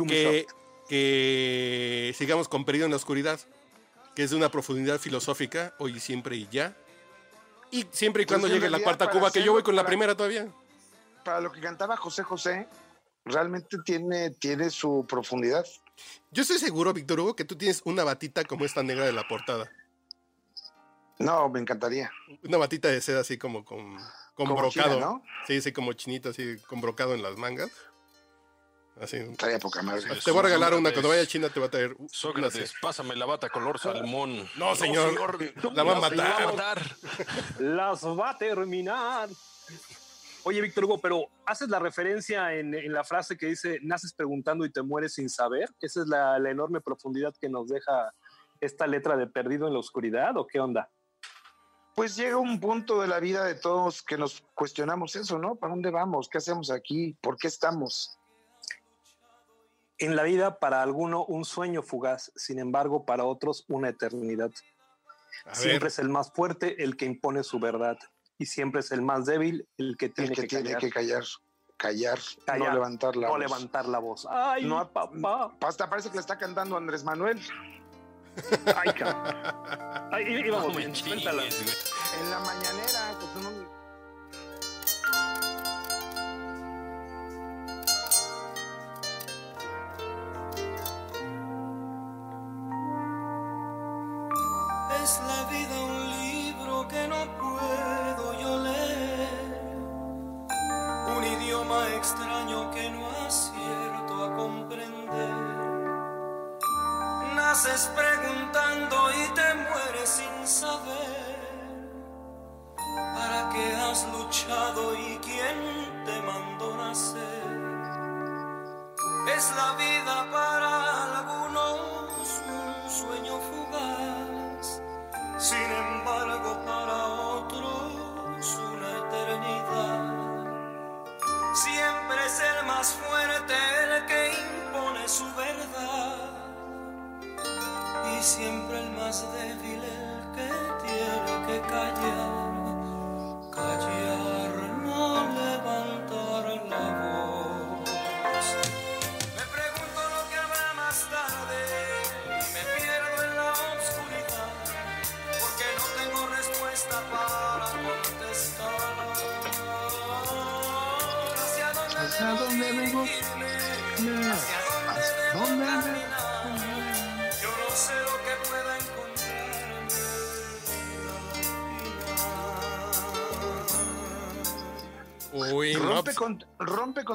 que, 0.07 0.45
que 0.87 2.13
sigamos 2.17 2.47
con 2.47 2.63
Perdido 2.63 2.85
en 2.85 2.91
la 2.91 2.97
Oscuridad, 2.97 3.39
que 4.15 4.23
es 4.23 4.29
de 4.29 4.37
una 4.37 4.49
profundidad 4.49 4.99
filosófica, 4.99 5.73
hoy 5.77 5.97
y 5.97 5.99
siempre 5.99 6.37
y 6.37 6.47
ya. 6.49 6.73
Y 7.75 7.85
siempre 7.91 8.23
y 8.23 8.25
cuando 8.25 8.47
llegue 8.47 8.69
la 8.69 8.79
cuarta 8.79 9.09
Cuba, 9.09 9.29
que 9.31 9.43
yo 9.43 9.51
voy 9.51 9.61
con 9.61 9.75
la 9.75 9.85
primera 9.85 10.15
todavía. 10.15 10.47
Para 11.25 11.41
lo 11.41 11.51
que 11.51 11.59
cantaba 11.59 11.97
José 11.97 12.23
José, 12.23 12.69
realmente 13.25 13.77
tiene, 13.83 14.29
tiene 14.29 14.69
su 14.69 15.05
profundidad. 15.09 15.65
Yo 16.31 16.43
estoy 16.43 16.57
seguro, 16.57 16.93
Víctor 16.93 17.19
Hugo, 17.19 17.35
que 17.35 17.43
tú 17.43 17.57
tienes 17.57 17.81
una 17.83 18.05
batita 18.05 18.45
como 18.45 18.63
esta 18.63 18.81
negra 18.81 19.05
de 19.05 19.11
la 19.11 19.27
portada. 19.27 19.69
No, 21.19 21.49
me 21.49 21.59
encantaría. 21.59 22.09
Una 22.43 22.57
batita 22.57 22.87
de 22.87 23.01
seda 23.01 23.19
así 23.19 23.37
como 23.37 23.65
con, 23.65 23.97
con 24.35 24.47
Como 24.47 24.55
brocado. 24.55 24.95
china, 24.95 25.05
¿no? 25.05 25.23
Sí, 25.45 25.61
sí, 25.61 25.73
como 25.73 25.91
chinita, 25.91 26.29
así 26.29 26.55
con 26.67 26.79
brocado 26.79 27.13
en 27.13 27.23
las 27.23 27.35
mangas. 27.35 27.71
Así. 28.99 29.17
Estaría 29.17 29.59
poca 29.59 29.81
madre. 29.81 30.03
Te 30.23 30.31
voy 30.31 30.39
a 30.39 30.43
regalar 30.43 30.73
una, 30.73 30.91
cuando 30.91 31.09
vaya 31.09 31.21
a 31.21 31.25
China 31.25 31.49
te 31.49 31.59
va 31.59 31.65
a 31.65 31.69
traer 31.69 31.95
Sócrates, 32.11 32.73
pásame 32.81 33.15
la 33.15 33.25
bata 33.25 33.49
color 33.49 33.77
salmón. 33.77 34.47
No, 34.57 34.73
señor. 34.75 35.13
La 35.13 35.19
va 35.19 35.27
a 35.27 35.73
La 35.73 35.83
va 35.83 35.97
a 35.97 35.99
matar. 36.01 36.45
matar. 36.45 36.81
Las 37.59 38.05
va 38.05 38.29
a 38.31 38.37
terminar. 38.37 39.29
Oye, 40.43 40.61
Víctor 40.61 40.85
Hugo, 40.85 40.99
pero 40.99 41.27
haces 41.45 41.69
la 41.69 41.79
referencia 41.79 42.53
en, 42.53 42.73
en 42.75 42.93
la 42.93 43.03
frase 43.03 43.35
que 43.35 43.47
dice, 43.47 43.79
naces 43.81 44.13
preguntando 44.13 44.63
y 44.63 44.71
te 44.71 44.81
mueres 44.83 45.15
sin 45.15 45.27
saber. 45.29 45.69
Esa 45.81 46.01
es 46.01 46.07
la, 46.07 46.37
la 46.39 46.51
enorme 46.51 46.81
profundidad 46.81 47.33
que 47.41 47.49
nos 47.49 47.67
deja 47.67 48.13
esta 48.61 48.87
letra 48.87 49.17
de 49.17 49.27
Perdido 49.27 49.67
en 49.67 49.73
la 49.73 49.79
Oscuridad, 49.79 50.37
¿o 50.37 50.45
qué 50.47 50.59
onda? 50.59 50.89
Pues 51.95 52.15
llega 52.15 52.37
un 52.37 52.59
punto 52.59 53.01
de 53.01 53.07
la 53.07 53.19
vida 53.19 53.43
de 53.43 53.55
todos 53.55 54.03
que 54.03 54.17
nos 54.17 54.43
cuestionamos 54.53 55.15
eso, 55.15 55.39
¿no? 55.39 55.55
¿Para 55.55 55.71
dónde 55.73 55.89
vamos? 55.89 56.29
¿Qué 56.29 56.37
hacemos 56.37 56.69
aquí? 56.69 57.17
¿Por 57.21 57.37
qué 57.37 57.47
estamos? 57.47 58.19
En 59.97 60.15
la 60.15 60.23
vida, 60.23 60.59
para 60.59 60.81
alguno, 60.81 61.23
un 61.25 61.45
sueño 61.45 61.81
fugaz, 61.81 62.31
sin 62.35 62.59
embargo, 62.59 63.05
para 63.05 63.23
otros, 63.23 63.63
una 63.69 63.89
eternidad. 63.89 64.51
A 65.45 65.55
Siempre 65.55 65.79
ver, 65.79 65.87
es 65.87 65.99
el 65.99 66.09
más 66.09 66.31
fuerte 66.33 66.83
el 66.83 66.97
que 66.97 67.05
impone 67.05 67.43
su 67.43 67.59
verdad, 67.59 67.97
y 68.37 68.45
siempre 68.47 68.81
es 68.81 68.91
el 68.91 69.01
más 69.01 69.25
débil 69.25 69.67
el 69.77 69.95
que 69.97 70.09
tiene 70.09 70.29
El 70.31 70.35
que, 70.35 70.41
que, 70.43 70.47
tiene 70.47 70.63
callar, 70.65 70.81
que 70.81 70.89
callar, 70.89 71.23
callar, 71.77 72.19
Callar, 72.45 72.67
no 72.69 72.73
levantar 72.73 73.15
la 73.15 73.27
no 73.27 73.33
voz. 73.33 73.39
levantar 73.39 73.85
la 73.87 73.99
voz. 73.99 74.27
Ay, 74.29 74.65
No, 74.65 74.89
papá. 74.91 75.55
Hasta 75.61 75.89
parece 75.89 76.09
que 76.09 76.15
le 76.15 76.21
está 76.21 76.37
cantando 76.37 76.75
Andrés 76.77 77.03
Manuel. 77.03 77.39
Ay, 78.75 78.91
cabrón. 78.93 79.33
Ay, 80.11 80.25
y- 80.27 80.47
y 80.47 80.49
vamos 80.49 80.67
No 80.67 80.73
me 80.73 80.77
bien, 80.87 80.93
cuéntala. 81.07 81.43
En 81.43 82.29
la 82.31 82.39
mañanera, 82.39 83.04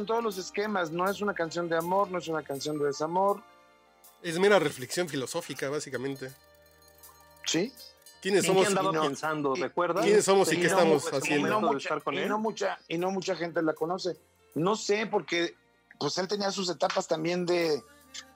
con 0.00 0.06
todos 0.06 0.24
los 0.24 0.38
esquemas. 0.38 0.90
No 0.90 1.08
es 1.10 1.20
una 1.20 1.34
canción 1.34 1.68
de 1.68 1.76
amor, 1.76 2.10
no 2.10 2.18
es 2.18 2.26
una 2.28 2.42
canción 2.42 2.78
de 2.78 2.86
desamor. 2.86 3.42
es 4.22 4.38
mera 4.38 4.58
reflexión 4.58 5.08
filosófica, 5.08 5.68
básicamente. 5.68 6.32
¿Sí? 7.46 7.72
¿Quiénes 8.22 8.44
¿En 8.44 8.48
somos? 8.48 8.66
qué 8.66 8.72
y 8.72 8.74
no- 8.76 9.02
pensando? 9.02 9.54
y- 9.56 9.60
¿Recuerdas? 9.60 10.04
¿Quiénes 10.04 10.24
somos 10.24 10.48
y 10.48 10.50
Sí, 10.52 10.56
qué 10.62 10.68
no, 10.68 10.72
estamos 10.72 11.02
pues, 11.02 11.14
haciendo? 11.22 11.46
Y 11.48 11.50
no, 11.50 11.60
mucha, 11.60 11.76
estar 11.78 12.02
con 12.02 12.14
y 12.14 12.24
no 12.26 12.38
mucha, 12.38 12.78
y 12.88 12.96
no 12.98 13.10
mucha 13.10 13.34
gente 13.36 13.62
la 13.62 13.72
conoce. 13.74 14.16
No 14.54 14.74
sé, 14.76 15.06
porque 15.06 15.54
pues 15.98 16.16
él 16.18 16.28
tenía 16.28 16.50
sus 16.50 16.68
etapas 16.70 17.06
también 17.06 17.44
de 17.46 17.82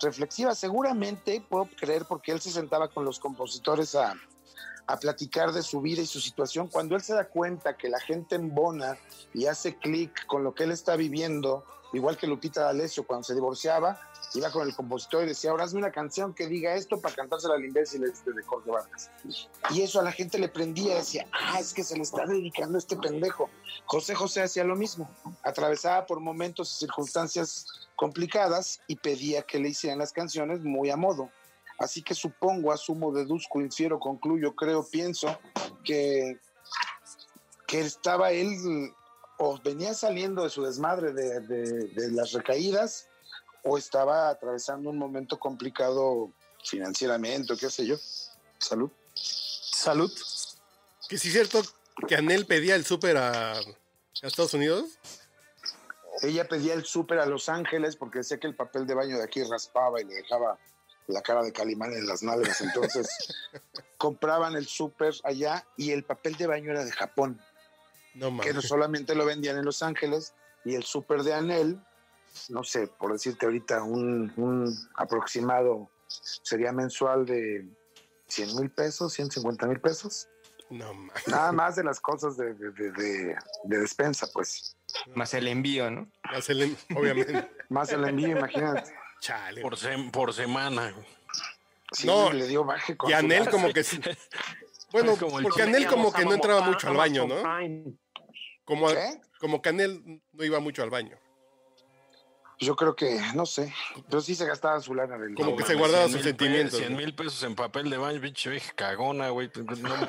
reflexivas. 0.03 0.59
Seguramente 0.59 1.43
puedo 1.49 1.67
creer 1.79 2.05
porque 2.07 2.33
él 2.33 2.41
se 2.43 2.51
sentaba 2.51 2.89
con 2.89 3.05
los 3.07 3.19
compositores 3.19 3.95
a, 3.95 4.15
a 4.87 4.99
platicar 4.99 5.53
de 5.53 5.62
su 5.62 5.80
vida 5.80 6.03
y 6.03 6.07
su 6.07 6.20
situación. 6.20 6.68
Cuando 6.68 6.95
él 6.97 7.03
se 7.03 7.14
da 7.14 7.28
cuenta 7.28 7.76
que 7.76 7.89
la 7.89 8.01
gente 8.01 8.35
embona 8.35 8.99
y 9.32 9.47
hace 9.47 9.76
clic 9.76 10.26
con 10.26 10.45
lo 10.45 10.55
que 10.55 10.64
él 10.64 10.72
está 10.72 10.97
viviendo, 10.97 11.64
igual 11.93 12.16
que 12.16 12.26
Lupita 12.26 12.62
D'Alessio 12.62 13.07
cuando 13.07 13.24
se 13.24 13.35
divorciaba, 13.35 13.99
iba 14.35 14.51
con 14.51 14.66
el 14.66 14.74
compositor 14.74 15.24
y 15.24 15.28
decía, 15.28 15.51
ahora 15.51 15.64
hazme 15.64 15.78
una 15.78 15.93
canción 15.93 16.35
que 16.35 16.47
diga 16.47 16.74
esto 16.74 17.01
para 17.01 17.14
cantársela 17.14 17.55
al 17.55 17.64
imbécil 17.64 18.03
este 18.05 18.32
de 18.32 18.43
Jorge 18.43 18.70
Vargas. 18.70 19.11
Y 19.70 19.82
eso 19.82 20.01
a 20.01 20.03
la 20.03 20.12
gente 20.12 20.39
le 20.39 20.49
prendía, 20.49 20.97
decía, 20.97 21.26
ah, 21.32 21.61
es 21.61 21.72
que 21.72 21.85
se 21.85 21.97
le 21.97 22.03
está 22.03 22.26
dedicando 22.26 22.78
este 22.78 22.97
pendejo. 22.97 23.49
José 23.87 24.14
José 24.14 24.43
hacía 24.43 24.64
lo 24.64 24.76
mismo, 24.76 25.09
atravesaba 25.43 26.07
por 26.07 26.20
momentos 26.20 26.72
y 26.72 26.78
circunstancias 26.80 27.66
complicadas 27.97 28.80
y 28.89 28.97
pedía 28.97 29.43
que 29.43 29.61
le 29.61 29.68
hicieran 29.68 30.01
las 30.01 30.12
canciones 30.12 30.61
muy 30.61 30.91
a 30.91 30.97
modo. 30.97 31.30
Así 31.79 32.03
que 32.03 32.14
supongo, 32.14 32.72
asumo, 32.72 33.12
deduzco, 33.12 33.61
infiero, 33.61 33.99
concluyo, 33.99 34.55
creo, 34.55 34.87
pienso 34.89 35.39
que, 35.85 36.39
que 37.66 37.81
estaba 37.81 38.31
él 38.31 38.93
o 39.39 39.59
venía 39.62 39.93
saliendo 39.95 40.45
de 40.45 40.51
su 40.51 40.62
desmadre 40.62 41.12
de, 41.12 41.41
de- 41.41 41.89
de 41.89 42.12
las 42.12 42.33
recaídas 42.33 43.09
o 43.64 43.77
estaba 43.77 44.29
atravesando 44.29 44.91
un 44.91 44.99
momento 44.99 45.39
complicado 45.39 46.31
financieramente 46.64 47.53
o 47.53 47.57
qué 47.57 47.68
sé 47.70 47.87
yo. 47.87 47.97
Salud. 48.59 48.91
Salud. 49.14 50.12
Que 51.09 51.18
sí 51.18 51.29
es 51.29 51.35
cierto 51.35 51.62
que 52.07 52.14
Anel 52.16 52.47
pedía 52.47 52.77
el 52.77 52.85
súper 52.85 53.16
a, 53.16 53.53
a 53.59 53.62
Estados 54.22 54.55
Unidos. 54.55 54.99
Ella 56.22 56.47
pedía 56.49 56.75
el 56.75 56.85
súper 56.85 57.18
a 57.18 57.27
Los 57.27 57.49
Ángeles 57.49 57.97
porque 57.97 58.18
decía 58.18 58.39
que 58.39 58.47
el 58.47 58.55
papel 58.55 58.87
de 58.87 58.95
baño 58.95 59.18
de 59.18 59.25
aquí 59.25 59.43
raspaba 59.43 60.01
y 60.01 60.05
le 60.05 60.14
dejaba 60.14 60.57
la 61.07 61.23
cara 61.23 61.43
de 61.43 61.53
Calimán 61.53 61.93
en 61.93 62.07
las 62.07 62.23
nalgas. 62.23 62.61
Entonces 62.61 63.09
compraban 63.99 64.55
el 64.57 64.67
súper 64.67 65.15
allá 65.25 65.67
y 65.77 65.91
el 65.93 66.05
papel 66.05 66.37
de 66.37 66.47
baño 66.47 66.71
era 66.73 66.85
de 66.85 66.93
Japón, 66.93 67.41
No 68.15 68.29
que 68.41 68.49
no 68.51 68.55
mames. 68.55 68.69
solamente 68.69 69.15
lo 69.15 69.25
vendían 69.25 69.57
en 69.59 69.65
Los 69.65 69.83
Ángeles 69.83 70.35
y 70.65 70.75
el 70.75 70.85
súper 70.85 71.23
de 71.23 71.35
Anel, 71.35 71.79
no 72.49 72.65
sé, 72.65 72.87
por 72.89 73.13
decirte 73.13 73.47
ahorita, 73.47 73.83
un, 73.83 74.33
un 74.37 74.75
aproximado 74.97 75.91
sería 76.09 76.73
mensual 76.73 77.27
de 77.27 77.67
100 78.29 78.57
mil 78.57 78.71
pesos, 78.71 79.13
150 79.13 79.67
mil 79.67 79.81
pesos. 79.81 80.29
No, 80.71 80.93
ma- 80.95 81.13
Nada 81.27 81.53
más 81.53 81.77
de 81.77 81.85
las 81.85 82.01
cosas 82.01 82.37
de, 82.37 82.55
de, 82.55 82.71
de- 82.71 82.91
de- 82.93 83.37
de 83.65 83.79
despensa, 83.79 84.27
pues. 84.33 84.77
Más 85.15 85.35
el 85.35 85.47
envío, 85.47 85.91
¿no? 85.91 86.11
más 86.33 86.49
el- 86.49 86.77
obviamente. 86.97 87.51
Más 87.69 87.91
el 87.93 88.05
envío, 88.05 88.29
imagínate. 88.39 88.93
Chale. 89.21 89.61
Por, 89.62 89.77
sem- 89.77 90.11
por 90.11 90.33
semana. 90.35 90.91
güey. 90.93 91.07
Sí, 91.93 92.07
No, 92.07 92.33
le 92.33 92.47
dio 92.49 92.65
baje 92.65 92.97
con 92.97 93.11
Y 93.11 93.12
Anel 93.12 93.49
como 93.49 93.73
que 93.73 93.85
sí. 93.85 94.01
Bueno, 94.91 95.17
como 95.17 95.41
porque 95.41 95.62
Anel 95.62 95.87
como 95.87 96.12
que 96.12 96.25
no 96.25 96.35
entraba 96.35 96.61
mucho 96.62 96.89
al 96.89 96.97
baño, 96.97 97.27
¿no? 97.27 97.37
Como, 98.65 98.89
¿Qué? 98.89 99.21
como 99.39 99.61
que 99.62 99.69
Anel 99.69 100.21
no 100.33 100.45
iba 100.45 100.59
mucho 100.61 100.83
al 100.83 100.91
baño. 100.91 101.17
Yo 102.61 102.77
creo 102.77 102.95
que, 102.95 103.21
no 103.35 103.47
sé, 103.47 103.75
pero 104.09 104.21
sí 104.21 104.35
se 104.37 104.47
gastaba 104.47 104.79
su 104.81 104.95
lana 104.95 105.19
del 105.19 105.35
Como 105.35 105.51
No 105.51 105.57
que 105.57 105.65
se 105.65 105.75
guardaba 105.75 106.05
100 106.05 106.12
sus 106.12 106.23
sentimientos, 106.23 106.73
pe- 106.75 106.79
100 106.87 106.93
¿no? 106.93 106.99
mil 106.99 107.15
pesos 107.15 107.43
en 107.43 107.57
papel 107.57 107.91
de 107.91 107.97
baño, 107.99 108.21
pinche 108.21 108.49
vieja 108.49 108.73
cagona, 108.75 109.29
güey. 109.31 109.49
pues, 109.49 109.81
No 109.81 109.89
mames. 109.91 110.09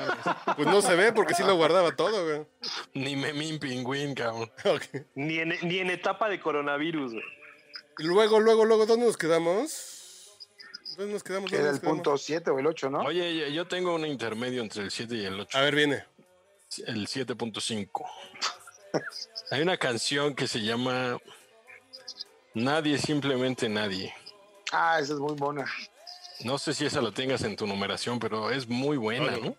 Pues 0.55 0.67
no 0.67 0.81
se 0.81 0.95
ve 0.95 1.11
porque 1.11 1.33
sí 1.33 1.43
lo 1.43 1.55
guardaba 1.55 1.95
todo, 1.95 2.23
güey. 2.23 2.45
Ni 2.93 3.15
memín 3.15 3.57
pingüín, 3.59 4.13
cabrón. 4.13 4.49
Ni 5.15 5.39
en, 5.39 5.55
ni 5.63 5.79
en 5.79 5.89
etapa 5.89 6.29
de 6.29 6.39
coronavirus. 6.39 7.13
güey. 7.13 7.23
Luego, 7.97 8.39
luego, 8.39 8.65
luego, 8.65 8.85
¿dónde 8.85 9.05
nos 9.05 9.17
quedamos? 9.17 10.31
¿Dónde 10.97 11.13
nos 11.13 11.23
quedamos? 11.23 11.49
que 11.49 11.57
¿Dónde 11.57 11.69
era 11.69 11.77
nos 11.77 11.83
el 11.83 11.89
punto 11.89 12.17
7 12.17 12.49
o 12.51 12.59
el 12.59 12.67
8, 12.67 12.89
¿no? 12.89 12.99
Oye, 13.01 13.35
yo- 13.37 13.47
yo 13.47 13.67
tengo 13.67 13.95
un 13.95 14.05
intermedio 14.05 14.61
entre 14.61 14.83
el 14.83 14.91
7 14.91 15.15
y 15.15 15.25
el 15.25 15.39
8. 15.39 15.57
A 15.57 15.61
ver, 15.61 15.75
viene. 15.75 16.05
El 16.87 17.07
7.5. 17.07 18.05
Hay 19.51 19.61
una 19.61 19.77
canción 19.77 20.35
que 20.35 20.47
se 20.47 20.61
llama 20.61 21.19
Nadie, 22.53 22.97
simplemente 22.97 23.67
nadie. 23.69 24.13
Ah, 24.71 24.99
esa 24.99 25.13
es 25.13 25.19
muy 25.19 25.33
buena. 25.35 25.65
No 26.43 26.57
sé 26.57 26.73
si 26.73 26.85
esa 26.85 27.01
la 27.01 27.11
tengas 27.11 27.43
en 27.43 27.55
tu 27.55 27.65
numeración, 27.67 28.19
pero 28.19 28.49
es 28.51 28.67
muy 28.67 28.97
buena, 28.97 29.37
¿no? 29.37 29.55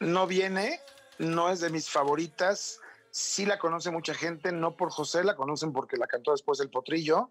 No 0.00 0.26
viene, 0.26 0.80
no 1.18 1.50
es 1.50 1.60
de 1.60 1.70
mis 1.70 1.90
favoritas. 1.90 2.80
Sí 3.10 3.46
la 3.46 3.58
conoce 3.58 3.90
mucha 3.90 4.14
gente, 4.14 4.52
no 4.52 4.76
por 4.76 4.90
José, 4.90 5.24
la 5.24 5.36
conocen 5.36 5.72
porque 5.72 5.96
la 5.96 6.06
cantó 6.06 6.32
después 6.32 6.60
el 6.60 6.68
Potrillo. 6.70 7.30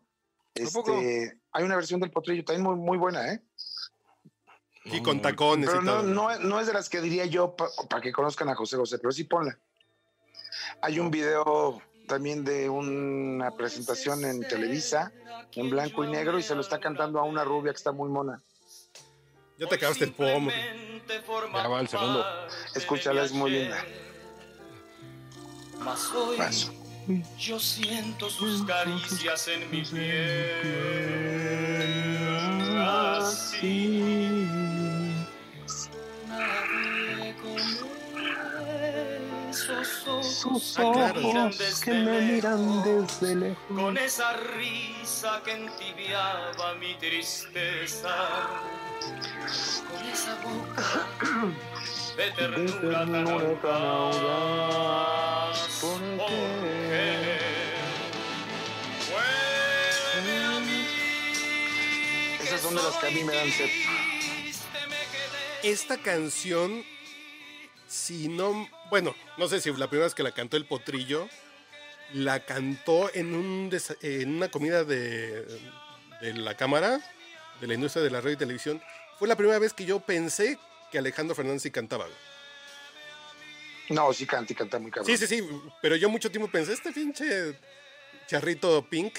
Este, 0.56 1.38
hay 1.52 1.64
una 1.64 1.76
versión 1.76 2.00
del 2.00 2.12
Potrillo 2.12 2.44
también 2.46 2.64
muy, 2.64 2.76
muy 2.76 2.98
buena, 2.98 3.32
¿eh? 3.32 3.42
Y 4.86 5.02
con 5.02 5.22
tacones 5.22 5.70
Pero 5.70 5.82
y 5.82 5.86
no, 5.86 5.92
todo. 5.94 6.04
no, 6.04 6.40
no 6.40 6.60
es 6.60 6.68
de 6.68 6.74
las 6.74 6.90
que 6.90 7.02
diría 7.02 7.26
yo 7.26 7.56
para 7.56 8.02
que 8.02 8.12
conozcan 8.12 8.50
a 8.50 8.56
José 8.56 8.78
José, 8.78 8.98
pero 9.00 9.12
sí 9.12 9.24
ponla. 9.26 9.58
Hay 10.82 11.00
un 11.00 11.12
video 11.12 11.82
también 12.08 12.46
de 12.46 12.70
una 12.70 13.52
presentación 13.52 14.24
en 14.26 14.48
Televisa, 14.48 15.12
en 15.54 15.70
blanco 15.70 16.04
y 16.06 16.08
negro, 16.08 16.38
y 16.38 16.44
se 16.44 16.56
lo 16.56 16.62
está 16.62 16.80
cantando 16.80 17.20
a 17.20 17.24
una 17.24 17.44
rubia 17.44 17.72
que 17.72 17.78
está 17.78 17.92
muy 17.92 18.10
mona. 18.10 18.42
Ya 19.58 19.68
te 19.68 19.76
acabaste 19.76 20.06
el 20.06 20.14
pomo. 20.14 20.52
Ya 21.54 21.68
va 21.68 21.80
el 21.82 21.88
segundo. 21.88 22.24
Escúchala, 22.76 23.24
es 23.24 23.32
muy 23.32 23.52
linda. 23.52 23.84
Paso. 25.84 26.85
Yo 27.38 27.60
siento 27.60 28.30
sus 28.30 28.64
caricias 28.64 29.48
en 29.48 29.70
mi 29.72 29.82
piel. 29.84 30.62
Así. 32.80 34.48
Nadie 36.28 37.36
con 37.42 37.60
esos 39.50 40.08
ojos 40.08 40.76
Ah, 40.78 41.12
que 41.14 41.20
Ojos 41.26 41.88
me 41.88 42.22
miran 42.22 42.84
desde 42.84 43.36
lejos. 43.36 43.58
Con 43.80 43.98
esa 43.98 44.34
risa 44.58 45.42
que 45.44 45.52
entibiaba 45.52 46.74
mi 46.76 46.96
tristeza. 46.96 48.16
Con 49.00 50.08
esa 50.10 50.36
boca 50.42 51.06
de 52.18 52.32
ternura 52.32 53.00
tan 53.00 53.12
ternura 53.12 53.62
tan 53.62 53.82
audaz. 53.84 55.58
¿Por 55.82 56.00
qué? 56.00 57.38
Porque 59.00 59.12
vuelve 59.12 60.44
a 60.44 60.60
mí. 60.60 60.86
Esas 62.44 62.62
son 62.62 62.76
de 62.76 62.84
las 62.84 62.96
que 62.98 63.08
a 63.08 63.12
mí 63.12 63.24
me 63.24 63.36
dan 63.36 63.52
sed. 63.52 63.70
Esta 65.64 65.98
canción, 65.98 66.84
si 67.88 68.28
no. 68.28 68.70
Bueno, 68.90 69.16
no 69.38 69.48
sé 69.48 69.60
si 69.62 69.72
la 69.74 69.88
primera 69.88 70.06
vez 70.06 70.16
que 70.16 70.24
la 70.24 70.32
cantó 70.32 70.58
el 70.58 70.66
potrillo, 70.66 71.28
la 72.14 72.40
cantó 72.46 73.10
en, 73.14 73.34
un 73.36 73.72
desa- 73.72 73.98
en 74.02 74.36
una 74.36 74.50
comida 74.50 74.84
de, 74.84 75.44
de 76.22 76.34
la 76.36 76.56
cámara, 76.56 77.00
de 77.60 77.68
la 77.68 77.74
industria 77.74 78.04
de 78.04 78.12
la 78.12 78.22
radio 78.22 78.34
y 78.34 78.38
televisión. 78.38 78.82
Fue 79.18 79.28
la 79.28 79.36
primera 79.36 79.58
vez 79.60 79.74
que 79.74 79.86
yo 79.86 80.00
pensé 80.02 80.60
que 80.92 80.98
Alejandro 80.98 81.36
Fernández 81.36 81.64
sí 81.64 81.72
cantaba. 81.72 82.08
No, 83.90 84.12
sí 84.14 84.26
canta 84.26 84.52
y 84.54 84.56
canta 84.56 84.80
muy 84.80 84.90
cabrón. 84.92 85.06
Sí, 85.06 85.18
sí, 85.28 85.28
sí, 85.42 85.48
pero 85.82 85.96
yo 85.96 86.10
mucho 86.10 86.32
tiempo 86.32 86.50
pensé, 86.52 86.74
este 86.74 86.92
pinche 86.92 87.58
charrito 88.28 88.88
pink, 88.90 89.14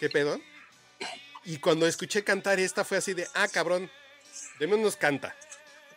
¿qué 0.00 0.08
pedo? 0.08 0.40
Y 1.44 1.58
cuando 1.58 1.86
escuché 1.86 2.24
cantar 2.24 2.58
esta 2.58 2.84
fue 2.84 2.96
así 2.96 3.12
de, 3.12 3.28
ah, 3.34 3.46
cabrón, 3.48 3.90
de 4.58 4.66
menos 4.66 4.96
canta. 4.96 5.36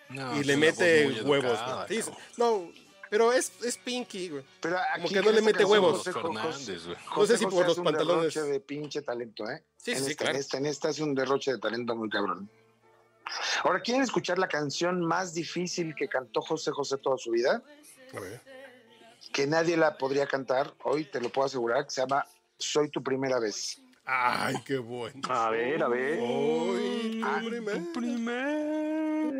No, 0.09 0.35
y 0.35 0.41
es 0.41 0.45
le 0.47 0.57
mete 0.57 1.07
huevos. 1.23 1.51
educada, 1.51 1.85
güey. 1.85 2.01
Sí, 2.01 2.09
cabrón. 2.09 2.23
no, 2.37 2.71
pero 3.09 3.31
es, 3.31 3.51
es 3.63 3.77
pinky, 3.77 4.29
güey. 4.29 4.43
Pero 4.59 4.77
aquí 4.77 5.01
Como 5.03 5.13
que 5.13 5.21
no 5.21 5.31
le 5.31 5.41
mete 5.41 5.63
huevos. 5.63 5.99
José- 5.99 6.11
Fernández, 6.13 6.85
güey. 6.85 6.97
No 7.15 7.25
sé 7.25 7.37
si 7.37 7.43
José 7.45 7.55
por 7.55 7.67
los 7.67 7.77
un 7.77 7.83
pantalones. 7.85 8.33
derroche 8.33 8.51
de 8.51 8.59
pinche 8.59 9.01
talento, 9.01 9.49
¿eh? 9.49 9.63
Sí, 9.77 9.91
sí, 9.93 9.97
en 9.97 10.03
sí, 10.05 10.11
esta, 10.11 10.23
claro. 10.25 10.35
En 10.35 10.41
esta, 10.41 10.57
en 10.57 10.65
esta 10.65 10.89
hace 10.89 11.03
un 11.03 11.15
derroche 11.15 11.53
de 11.53 11.59
talento 11.59 11.95
muy 11.95 12.09
cabrón. 12.09 12.49
Ahora, 13.63 13.81
¿quieren 13.81 14.01
escuchar 14.03 14.39
la 14.39 14.47
canción 14.47 15.01
más 15.01 15.33
difícil 15.33 15.93
que 15.95 16.07
cantó 16.07 16.41
José 16.41 16.71
José 16.71 16.97
toda 16.97 17.17
su 17.17 17.31
vida? 17.31 17.61
A 18.15 18.19
ver. 18.19 18.41
Que 19.33 19.45
nadie 19.47 19.77
la 19.77 19.97
podría 19.97 20.25
cantar, 20.27 20.73
hoy 20.83 21.05
te 21.05 21.21
lo 21.21 21.29
puedo 21.29 21.45
asegurar, 21.45 21.83
que 21.85 21.91
se 21.91 22.01
llama 22.01 22.25
Soy 22.57 22.89
tu 22.89 23.03
primera 23.03 23.39
vez. 23.39 23.81
Ay, 24.05 24.55
qué 24.65 24.79
bueno. 24.79 25.21
A 25.29 25.51
ver, 25.51 25.83
a 25.83 25.87
ver. 25.87 26.19
Ay, 26.19 27.21
Ah, 27.23 27.39
tu 27.43 27.49
primer- 27.49 27.91
Primera 27.93 29.31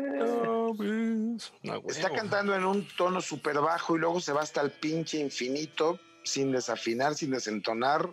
vez. 0.78 1.52
No, 1.62 1.80
güey. 1.80 1.96
Está 1.96 2.10
cantando 2.10 2.54
en 2.54 2.64
un 2.64 2.86
tono 2.96 3.20
súper 3.20 3.58
bajo 3.60 3.96
y 3.96 3.98
luego 3.98 4.20
se 4.20 4.32
va 4.32 4.42
hasta 4.42 4.60
el 4.60 4.70
pinche 4.70 5.18
infinito, 5.18 5.98
sin 6.22 6.52
desafinar, 6.52 7.14
sin 7.16 7.30
desentonar. 7.32 8.08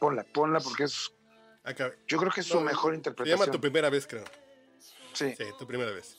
Ponla, 0.00 0.24
ponla, 0.24 0.58
porque 0.60 0.84
es, 0.84 1.12
Acá. 1.62 1.92
yo 2.08 2.18
creo 2.18 2.32
que 2.32 2.40
es 2.40 2.46
su 2.46 2.54
No, 2.56 2.62
mejor 2.62 2.90
Se 2.90 2.96
llama 2.96 2.96
interpretación. 2.96 3.50
tu 3.52 3.60
primera 3.60 3.88
vez, 3.90 4.06
creo. 4.06 4.24
Sí, 5.12 5.34
Sí, 5.36 5.44
tu 5.58 5.66
primera 5.66 5.90
vez. 5.90 6.16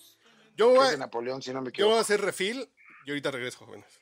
Yo 0.55 0.69
voy, 0.69 0.87
a, 0.87 0.97
Napoleón, 0.97 1.41
si 1.41 1.53
no 1.53 1.61
me 1.61 1.71
yo 1.71 1.87
voy 1.87 1.97
a 1.97 2.01
hacer 2.01 2.21
refil 2.21 2.69
y 3.05 3.09
ahorita 3.09 3.31
regreso, 3.31 3.65
jóvenes. 3.65 3.99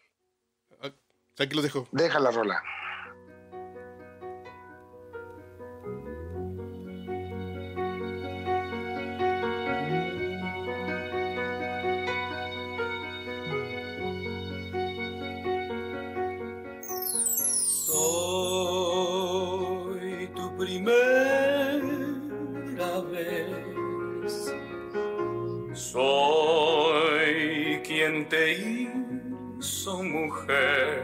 Ah, 0.81 0.91
Aquí 1.39 1.55
los 1.55 1.63
dejo. 1.63 1.87
Deja 1.91 2.19
la 2.19 2.31
rola. 2.31 2.61
Soy 25.91 27.81
quien 27.83 28.29
te 28.29 28.53
hizo 28.53 30.01
mujer. 30.01 31.03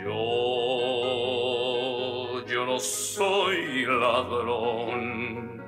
Yo, 0.00 1.26
yo 2.46 2.66
no 2.66 2.78
soy 2.78 3.84
ladrón. 3.86 5.60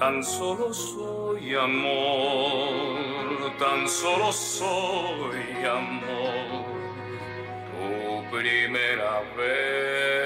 Tan 0.00 0.24
solo 0.24 0.74
soy 0.74 1.54
amor, 1.54 2.98
tan 3.56 3.88
solo 3.88 4.32
soy 4.32 5.64
amor 5.64 6.64
tu 7.70 8.24
primera 8.36 9.22
vez. 9.36 10.25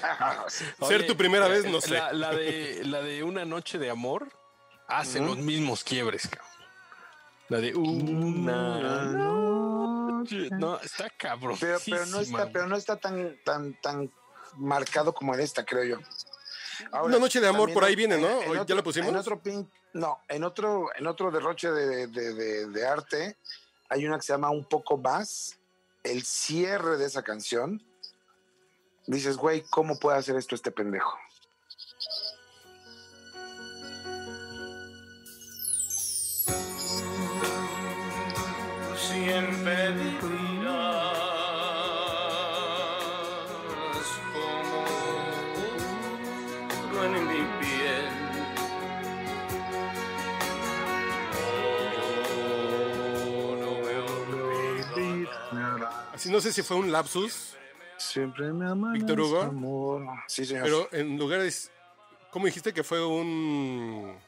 Ser 0.88 1.06
tu 1.06 1.16
primera 1.16 1.48
vez, 1.48 1.64
no 1.64 1.80
sé. 1.80 1.90
La, 1.94 2.12
la 2.12 2.30
de, 2.34 2.82
la 2.84 3.00
de 3.00 3.22
Una 3.22 3.44
Noche 3.44 3.78
de 3.78 3.90
Amor 3.90 4.28
hace 4.88 5.20
los 5.20 5.36
mismos 5.38 5.82
quiebres, 5.84 6.28
cabrón. 6.28 6.50
La 7.48 7.58
de 7.58 7.74
Una 7.74 9.04
Noche. 9.12 10.48
No, 10.52 10.80
está 10.80 11.08
cabrón. 11.10 11.56
Pero, 11.60 11.78
pero 11.84 12.06
no 12.06 12.20
está, 12.20 12.50
pero 12.50 12.66
no 12.66 12.76
está 12.76 12.96
tan, 12.96 13.36
tan, 13.44 13.74
tan 13.80 14.10
marcado 14.56 15.12
como 15.14 15.34
en 15.34 15.40
esta, 15.40 15.64
creo 15.64 15.84
yo. 15.84 15.98
Ahora, 16.92 17.04
Una 17.06 17.18
noche 17.18 17.40
de 17.40 17.48
amor 17.48 17.72
por 17.72 17.84
ahí 17.84 17.92
en- 17.92 17.96
viene, 17.98 18.18
¿no? 18.18 18.42
en 18.42 18.50
¿Hoy 18.50 18.60
¿Ya 18.66 18.74
lo 18.74 18.82
pusimos? 18.82 19.08
En 19.10 19.16
otro 19.16 19.40
pin- 19.42 19.68
no, 19.94 20.18
en 20.28 20.44
otro, 20.44 20.88
en 20.96 21.06
otro 21.06 21.30
derroche 21.30 21.70
de, 21.70 22.06
de- 22.08 22.34
de- 22.34 22.66
de 22.66 22.86
arte 22.86 23.36
hay 23.88 24.04
una 24.06 24.16
que 24.16 24.22
se 24.22 24.32
llama 24.32 24.50
Un 24.50 24.64
poco 24.64 24.96
más. 24.98 25.56
El 26.02 26.22
cierre 26.24 26.96
de 26.98 27.06
esa 27.06 27.22
canción. 27.22 27.82
Dices, 29.06 29.36
güey, 29.36 29.62
¿cómo 29.70 29.98
puede 29.98 30.18
hacer 30.18 30.36
esto 30.36 30.54
este 30.54 30.70
pendejo? 30.70 31.16
siempre 39.26 39.90
vivirás 39.92 41.16
como 46.90 47.04
en 47.04 47.26
mi 47.26 47.42
piel. 47.60 48.06
Oh, 52.38 53.56
no 53.60 53.70
me 53.84 53.94
olvidarás. 54.94 55.94
Así 56.14 56.30
no 56.30 56.40
sé 56.40 56.52
si 56.52 56.62
fue 56.62 56.76
un 56.76 56.92
lapsus, 56.92 57.55
Siempre 58.16 58.50
me. 58.50 58.94
Víctor 58.94 59.20
Hugo. 59.20 59.42
amor. 59.42 60.06
Sí, 60.26 60.46
señor. 60.46 60.62
pero 60.64 60.88
en 60.92 61.18
lugares. 61.18 61.70
¿Cómo 62.30 62.46
dijiste 62.46 62.72
que 62.72 62.82
fue 62.82 63.04
un. 63.04 64.18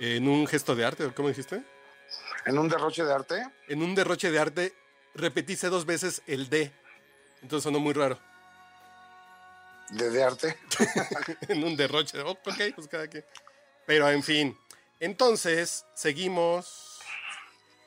En 0.00 0.26
un 0.26 0.46
gesto 0.46 0.74
de 0.74 0.82
arte? 0.86 1.12
¿Cómo 1.14 1.28
dijiste? 1.28 1.62
en 2.46 2.58
un 2.58 2.68
derroche 2.70 3.04
de 3.04 3.12
arte, 3.12 3.46
En 3.68 3.82
un 3.82 3.94
derroche 3.94 4.30
de 4.30 4.38
arte 4.38 4.74
repetiste 5.14 5.68
dos 5.68 5.84
veces 5.84 6.22
el 6.26 6.48
D. 6.48 6.72
Entonces 7.42 7.64
sonó 7.64 7.78
muy 7.78 7.92
raro. 7.92 8.18
de, 9.90 10.08
de 10.08 10.24
arte. 10.24 10.56
en 11.48 11.62
un 11.64 11.76
derroche. 11.76 12.18
Oh, 12.22 12.30
ok, 12.30 12.74
pues 12.74 12.88
cada 12.88 13.06
quien. 13.06 13.24
Pero 13.84 14.08
en 14.08 14.22
fin. 14.22 14.56
Entonces, 14.98 15.84
seguimos 15.94 17.00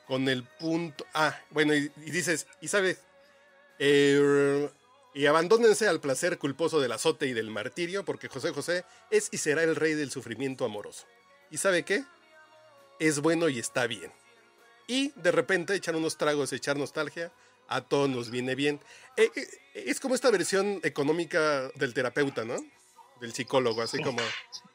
con 0.06 0.28
el 0.28 0.44
punto. 0.44 1.04
Ah, 1.12 1.36
bueno, 1.50 1.74
y, 1.74 1.90
y 1.96 2.10
dices, 2.12 2.46
y 2.60 2.68
sabes, 2.68 3.00
eh, 3.78 4.70
y 5.14 5.26
abandónense 5.26 5.88
al 5.88 6.00
placer 6.00 6.38
culposo 6.38 6.80
del 6.80 6.92
azote 6.92 7.26
y 7.26 7.32
del 7.32 7.50
martirio, 7.50 8.04
porque 8.04 8.28
José 8.28 8.52
José 8.52 8.84
es 9.10 9.28
y 9.32 9.38
será 9.38 9.62
el 9.62 9.76
rey 9.76 9.94
del 9.94 10.10
sufrimiento 10.10 10.64
amoroso. 10.64 11.06
¿Y 11.50 11.56
sabe 11.56 11.84
qué? 11.84 12.04
Es 12.98 13.20
bueno 13.20 13.48
y 13.48 13.58
está 13.58 13.86
bien. 13.86 14.12
Y 14.86 15.12
de 15.16 15.32
repente 15.32 15.74
echar 15.74 15.96
unos 15.96 16.16
tragos, 16.16 16.52
echar 16.52 16.76
nostalgia, 16.76 17.32
a 17.68 17.80
todos 17.80 18.08
nos 18.08 18.30
viene 18.30 18.54
bien. 18.54 18.80
Eh, 19.16 19.30
eh, 19.34 19.48
es 19.74 20.00
como 20.00 20.14
esta 20.14 20.30
versión 20.30 20.80
económica 20.82 21.70
del 21.74 21.94
terapeuta, 21.94 22.44
¿no? 22.44 22.56
Del 23.20 23.32
psicólogo, 23.32 23.82
así 23.82 24.02
como 24.02 24.20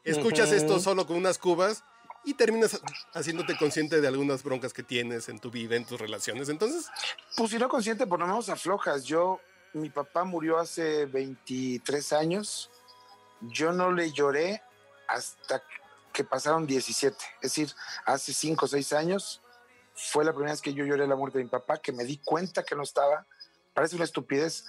escuchas 0.03 0.51
esto 0.51 0.79
solo 0.79 1.05
con 1.05 1.17
unas 1.17 1.37
cubas 1.37 1.83
y 2.23 2.33
terminas 2.33 2.79
haciéndote 3.13 3.57
consciente 3.57 4.01
de 4.01 4.07
algunas 4.07 4.43
broncas 4.43 4.73
que 4.73 4.83
tienes 4.83 5.29
en 5.29 5.39
tu 5.39 5.49
vida, 5.49 5.75
en 5.75 5.85
tus 5.85 5.99
relaciones. 5.99 6.49
Entonces, 6.49 6.87
Pues 7.35 7.51
si 7.51 7.57
no 7.57 7.69
consciente, 7.69 8.05
por 8.05 8.19
lo 8.19 8.27
menos 8.27 8.49
aflojas. 8.49 9.03
Yo, 9.03 9.39
mi 9.73 9.89
papá 9.89 10.23
murió 10.23 10.59
hace 10.59 11.05
23 11.05 12.13
años. 12.13 12.69
Yo 13.41 13.71
no 13.71 13.91
le 13.91 14.11
lloré 14.11 14.61
hasta 15.07 15.63
que 16.13 16.23
pasaron 16.23 16.67
17. 16.67 17.17
Es 17.35 17.41
decir, 17.41 17.73
hace 18.05 18.33
5 18.33 18.65
o 18.65 18.67
6 18.67 18.93
años 18.93 19.41
fue 19.93 20.25
la 20.25 20.31
primera 20.31 20.51
vez 20.51 20.61
que 20.61 20.73
yo 20.73 20.85
lloré 20.85 21.07
la 21.07 21.15
muerte 21.15 21.37
de 21.37 21.45
mi 21.45 21.49
papá, 21.49 21.79
que 21.79 21.91
me 21.91 22.03
di 22.03 22.17
cuenta 22.17 22.63
que 22.63 22.75
no 22.75 22.83
estaba. 22.83 23.25
Parece 23.73 23.95
una 23.95 24.05
estupidez, 24.05 24.65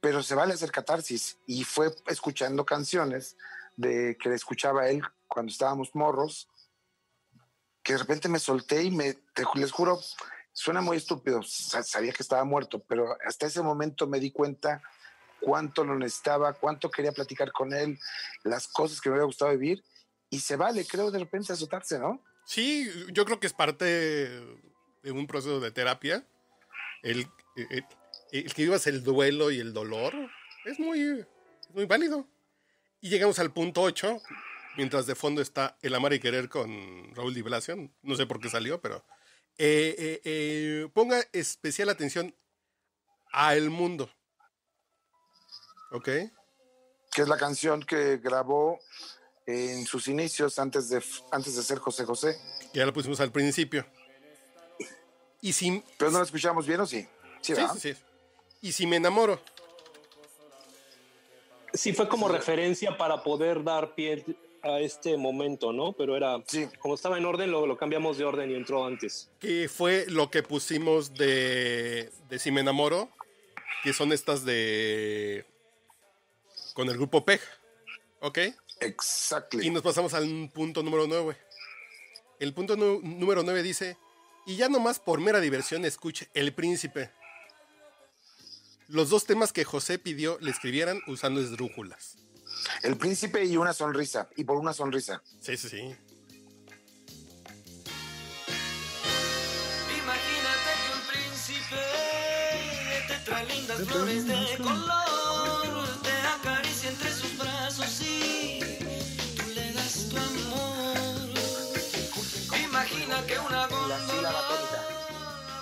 pero 0.00 0.22
se 0.22 0.34
vale 0.34 0.54
hacer 0.54 0.70
catarsis. 0.70 1.38
Y 1.46 1.64
fue 1.64 1.94
escuchando 2.06 2.64
canciones 2.64 3.36
de 3.76 4.16
que 4.20 4.28
le 4.28 4.34
escuchaba 4.34 4.82
a 4.82 4.88
él 4.88 5.02
cuando 5.28 5.50
estábamos 5.50 5.94
morros, 5.94 6.48
que 7.82 7.92
de 7.94 7.98
repente 7.98 8.28
me 8.28 8.38
solté 8.38 8.82
y 8.84 8.90
me, 8.90 9.14
te 9.34 9.44
les 9.54 9.72
juro, 9.72 10.00
suena 10.52 10.80
muy 10.80 10.96
estúpido, 10.96 11.42
sa- 11.42 11.82
sabía 11.82 12.12
que 12.12 12.22
estaba 12.22 12.44
muerto, 12.44 12.80
pero 12.86 13.16
hasta 13.26 13.46
ese 13.46 13.62
momento 13.62 14.06
me 14.06 14.20
di 14.20 14.30
cuenta 14.30 14.82
cuánto 15.40 15.84
lo 15.84 15.96
necesitaba, 15.98 16.52
cuánto 16.52 16.90
quería 16.90 17.12
platicar 17.12 17.50
con 17.52 17.72
él, 17.72 17.98
las 18.44 18.68
cosas 18.68 19.00
que 19.00 19.08
me 19.10 19.16
había 19.16 19.26
gustado 19.26 19.50
vivir, 19.50 19.82
y 20.30 20.40
se 20.40 20.56
vale, 20.56 20.86
creo, 20.86 21.10
de 21.10 21.18
repente 21.18 21.52
azotarse, 21.52 21.98
¿no? 21.98 22.22
sí, 22.44 22.88
yo 23.12 23.24
creo 23.24 23.38
que 23.40 23.46
es 23.46 23.52
parte 23.52 23.84
de 23.84 25.10
un 25.12 25.26
proceso 25.26 25.60
de 25.60 25.70
terapia. 25.70 26.24
El, 27.02 27.26
el- 27.56 27.84
el 28.30 28.54
que 28.54 28.62
vivas 28.62 28.86
el 28.86 29.02
duelo 29.04 29.50
y 29.50 29.58
el 29.60 29.72
dolor 29.74 30.14
es 30.64 30.78
muy, 30.78 31.00
es 31.20 31.70
muy 31.74 31.84
válido. 31.86 32.26
Y 33.00 33.10
llegamos 33.10 33.38
al 33.40 33.52
punto 33.52 33.82
8, 33.82 34.22
mientras 34.76 35.06
de 35.06 35.14
fondo 35.14 35.42
está 35.42 35.76
El 35.82 35.94
amar 35.94 36.12
y 36.12 36.20
querer 36.20 36.48
con 36.48 37.14
Raúl 37.14 37.34
Di 37.34 37.42
Blasio. 37.42 37.90
No 38.02 38.16
sé 38.16 38.26
por 38.26 38.40
qué 38.40 38.48
salió, 38.48 38.80
pero 38.80 39.04
eh, 39.58 39.94
eh, 39.98 40.20
eh, 40.24 40.88
ponga 40.92 41.22
especial 41.32 41.88
atención 41.88 42.34
a 43.32 43.54
El 43.54 43.70
Mundo. 43.70 44.10
¿Ok? 45.90 46.04
Que 46.04 47.22
es 47.22 47.28
la 47.28 47.36
canción 47.36 47.82
que 47.82 48.16
grabó 48.18 48.80
en 49.46 49.84
sus 49.86 50.08
inicios 50.08 50.58
antes 50.58 50.88
de, 50.88 51.02
antes 51.30 51.56
de 51.56 51.62
ser 51.62 51.78
José 51.78 52.04
José. 52.04 52.38
Ya 52.72 52.86
lo 52.86 52.92
pusimos 52.92 53.20
al 53.20 53.32
principio. 53.32 53.84
Y 55.40 55.52
si, 55.52 55.82
Pero 55.98 56.10
no 56.10 56.18
la 56.18 56.24
escuchamos 56.24 56.66
bien, 56.66 56.80
¿o 56.80 56.86
sí? 56.86 57.06
Sí, 57.40 57.54
sí, 57.54 57.62
sí. 57.78 57.94
Y 58.60 58.72
si 58.72 58.86
me 58.86 58.96
enamoro. 58.96 59.42
Sí, 61.74 61.92
fue 61.92 62.08
como 62.08 62.28
referencia 62.28 62.96
para 62.96 63.22
poder 63.22 63.64
dar 63.64 63.94
pie 63.94 64.24
a 64.62 64.78
este 64.80 65.16
momento, 65.16 65.72
¿no? 65.72 65.92
Pero 65.92 66.16
era, 66.16 66.42
Sí. 66.46 66.68
como 66.78 66.94
estaba 66.94 67.18
en 67.18 67.24
orden, 67.24 67.50
lo, 67.50 67.66
lo 67.66 67.76
cambiamos 67.76 68.16
de 68.18 68.24
orden 68.24 68.50
y 68.50 68.54
entró 68.54 68.84
antes. 68.86 69.30
que 69.40 69.68
fue 69.68 70.06
lo 70.08 70.30
que 70.30 70.42
pusimos 70.42 71.14
de, 71.14 72.10
de 72.28 72.38
Si 72.38 72.50
me 72.52 72.60
enamoro, 72.60 73.08
que 73.82 73.92
son 73.92 74.12
estas 74.12 74.44
de... 74.44 75.44
con 76.74 76.88
el 76.88 76.94
grupo 76.96 77.24
PEG, 77.24 77.40
¿ok? 78.20 78.38
Exactly. 78.80 79.66
Y 79.66 79.70
nos 79.70 79.82
pasamos 79.82 80.14
al 80.14 80.50
punto 80.54 80.82
número 80.82 81.06
9. 81.06 81.36
El 82.40 82.52
punto 82.54 82.76
número 82.76 83.42
9 83.42 83.62
dice, 83.62 83.96
y 84.46 84.56
ya 84.56 84.68
nomás 84.68 84.98
por 84.98 85.20
mera 85.20 85.40
diversión 85.40 85.84
escuche 85.84 86.28
El 86.34 86.52
Príncipe. 86.52 87.10
Los 88.88 89.10
dos 89.10 89.24
temas 89.24 89.52
que 89.52 89.64
José 89.64 89.98
pidió 89.98 90.38
le 90.40 90.50
escribieran 90.50 91.00
usando 91.06 91.40
esdrújulas. 91.40 92.18
El 92.82 92.96
príncipe 92.96 93.44
y 93.44 93.56
una 93.56 93.72
sonrisa, 93.72 94.28
y 94.36 94.44
por 94.44 94.56
una 94.56 94.72
sonrisa. 94.72 95.22
Sí, 95.40 95.56
sí, 95.56 95.68
sí. 95.68 95.96
Imagínate 100.02 100.70
que 100.82 100.88
un 100.94 101.02
príncipe 101.10 101.82
te 103.08 103.16
trae 103.24 103.46
lindas 103.46 103.78
flores 103.88 104.26
de 104.26 104.58
color, 104.58 105.88
te 106.02 106.12
acaricia 106.12 106.90
entre 106.90 107.12
sus 107.12 107.38
brazos 107.38 108.00
y 108.00 108.60
tú 109.36 109.50
le 109.54 109.72
das 109.72 110.08
tu 110.08 110.16
amor. 110.16 111.28
Imagina 112.64 113.26
que 113.26 113.38
una 113.38 113.66
góndola 113.68 114.32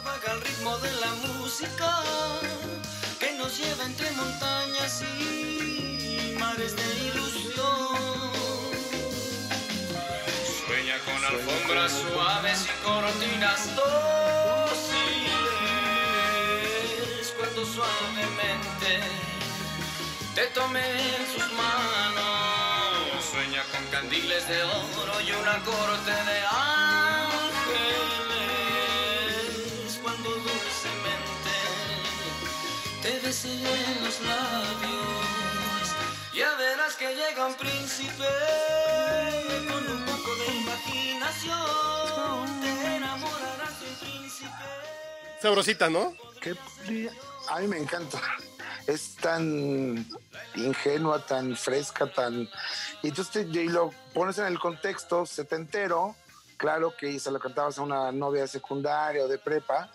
vaga 0.05 0.33
al 0.33 0.41
ritmo 0.41 0.79
de 0.79 0.93
la 0.93 1.15
música 1.27 2.03
que 3.19 3.33
nos 3.37 3.59
lleva 3.59 3.85
entre 3.85 4.11
montañas 4.13 5.03
y 5.03 5.60
de 6.61 6.95
ilusión. 7.07 7.97
Sueña 10.67 10.99
con 11.07 11.25
alfombras 11.25 11.91
suaves 11.91 12.67
y 12.67 12.73
cortinas 12.85 13.75
dóciles 13.75 14.05
cuando 17.39 17.65
suavemente 17.65 19.01
te 20.35 20.45
tomé 20.49 20.87
en 21.17 21.27
sus 21.33 21.51
manos. 21.55 23.25
Sueña 23.33 23.63
con 23.73 23.87
candiles 23.87 24.47
de 24.47 24.63
oro 24.63 25.21
y 25.27 25.33
una 25.33 25.65
corte 25.65 26.11
de 26.11 26.45
ángeles 26.45 27.49
cuando 30.03 30.29
dulcemente 30.29 31.57
te 33.01 33.19
besé 33.21 33.49
en 33.49 34.05
los 34.05 34.21
labios. 34.21 35.20
Ya 36.41 36.55
verás 36.57 36.97
que 36.97 37.15
llega 37.15 37.47
un 37.47 37.55
príncipe 37.55 38.25
con 39.69 39.87
un 39.93 40.05
poco 40.07 40.35
de 40.37 40.47
imaginación, 40.57 42.61
te 42.63 42.97
enamorarás 42.97 43.79
de 43.81 43.87
un 43.89 43.95
príncipe. 43.97 44.51
Sabrosita, 45.43 45.91
¿no? 45.91 46.15
¿Qué? 46.41 46.57
A 47.51 47.61
mí 47.61 47.67
me 47.69 47.77
encanta. 47.77 48.19
Es 48.87 49.17
tan 49.17 50.07
ingenua, 50.55 51.27
tan 51.27 51.55
fresca, 51.57 52.11
tan... 52.11 52.49
Y 53.03 53.09
entonces 53.09 53.33
te- 53.33 53.43
y 53.61 53.69
lo 53.69 53.91
pones 54.15 54.39
en 54.39 54.47
el 54.47 54.59
contexto 54.59 55.27
setentero, 55.27 56.17
claro 56.57 56.95
que 56.97 57.21
se 57.21 57.31
lo 57.31 57.39
cantabas 57.39 57.77
a 57.79 57.83
una 57.83 58.11
novia 58.13 58.41
de 58.43 58.49
secundaria 58.49 59.25
o 59.25 59.29
de 59.29 59.37
prepa. 59.39 59.91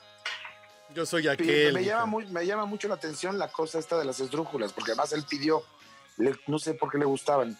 Yo 0.93 1.07
soy 1.07 1.27
aquel. 1.27 1.73
me, 1.73 1.83
llama 1.83 2.05
muy, 2.05 2.27
me 2.27 2.45
llama 2.45 2.65
mucho 2.65 2.87
la 2.87 2.93
atención 2.93 3.39
la 3.39 3.47
cosa 3.47 3.79
esta 3.79 3.97
de 3.97 4.05
las 4.05 4.19
esdrújulas, 4.19 4.71
porque 4.73 4.91
además 4.91 5.11
él 5.11 5.25
pidió, 5.27 5.63
le- 6.17 6.39
no 6.47 6.59
sé 6.59 6.73
por 6.73 6.91
qué 6.91 6.97
le 6.97 7.05
gustaban. 7.05 7.57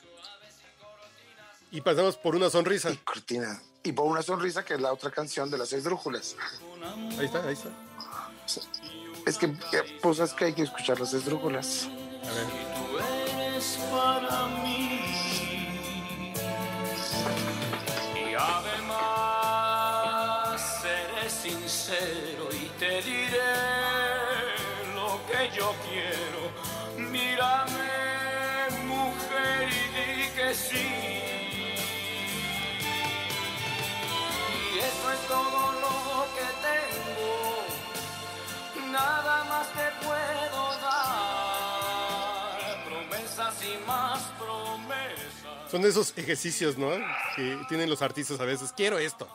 Y 1.71 1.81
pasamos 1.81 2.15
por 2.17 2.35
una 2.35 2.49
sonrisa. 2.49 2.89
Y 2.91 2.97
cortina. 2.97 3.61
Y 3.83 3.91
por 3.91 4.05
una 4.05 4.21
sonrisa, 4.21 4.63
que 4.63 4.75
es 4.75 4.81
la 4.81 4.91
otra 4.93 5.11
canción 5.11 5.51
de 5.51 5.57
las 5.57 5.71
esdrújulas. 5.73 6.35
Ahí 7.19 7.25
está, 7.25 7.43
ahí 7.45 7.53
está. 7.53 7.69
Es 9.25 9.37
que, 9.37 9.47
eh, 9.47 9.99
pues 10.01 10.19
es 10.19 10.33
que 10.33 10.45
hay 10.45 10.53
que 10.53 10.63
escuchar 10.63 10.99
las 10.99 11.13
esdrújulas. 11.13 11.87
A 12.23 12.33
ver. 12.33 13.55
Nada 38.95 39.43
más 39.45 39.67
te 39.73 39.91
puedo 40.05 40.63
dar. 40.81 42.55
Promesas 42.85 43.55
y 43.63 43.77
más 43.85 44.19
promesas. 44.39 45.69
Son 45.71 45.83
esos 45.85 46.13
ejercicios, 46.17 46.77
¿no? 46.77 46.89
Que 47.35 47.57
tienen 47.67 47.89
los 47.89 48.01
artistas 48.01 48.39
a 48.39 48.45
veces. 48.45 48.71
Quiero 48.75 48.97
esto. 48.97 49.27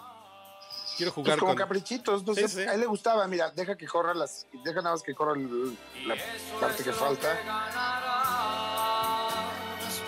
Quiero 0.97 1.13
Pues 1.15 1.25
jugar 1.27 1.39
como 1.39 1.53
con... 1.53 1.57
caprichitos, 1.59 2.25
no 2.25 2.35
Sí, 2.35 2.43
sé, 2.43 2.49
sí. 2.49 2.61
a 2.69 2.75
él 2.75 2.81
le 2.81 2.87
gustaba, 2.87 3.27
mira, 3.27 3.51
deja 3.53 3.75
que 3.77 3.87
corra 3.87 4.13
las, 4.13 4.47
deja 4.65 4.83
nada 4.83 4.93
más 4.97 5.03
que 5.03 5.15
corra 5.15 5.33
el- 5.33 5.79
la 6.07 6.15
parte 6.61 6.83
que 6.85 6.93
falta. 6.93 7.39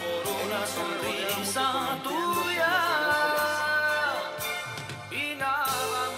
Por 0.02 0.46
una 0.46 0.66
sonrisa 0.66 1.98
tuya. 2.02 2.74
Y 5.10 5.34
nada 5.36 5.66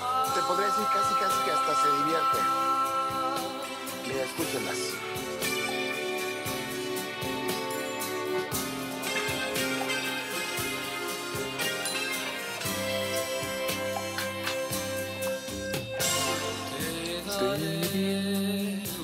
más. 0.00 0.34
Te 0.34 0.40
podría 0.42 0.66
decir 0.66 0.86
casi 0.92 1.14
casi 1.14 1.44
que 1.44 1.50
hasta 1.52 1.74
se 1.82 1.88
divierte. 1.98 2.38
Mira, 4.06 4.24
escúchenlas. 4.24 4.78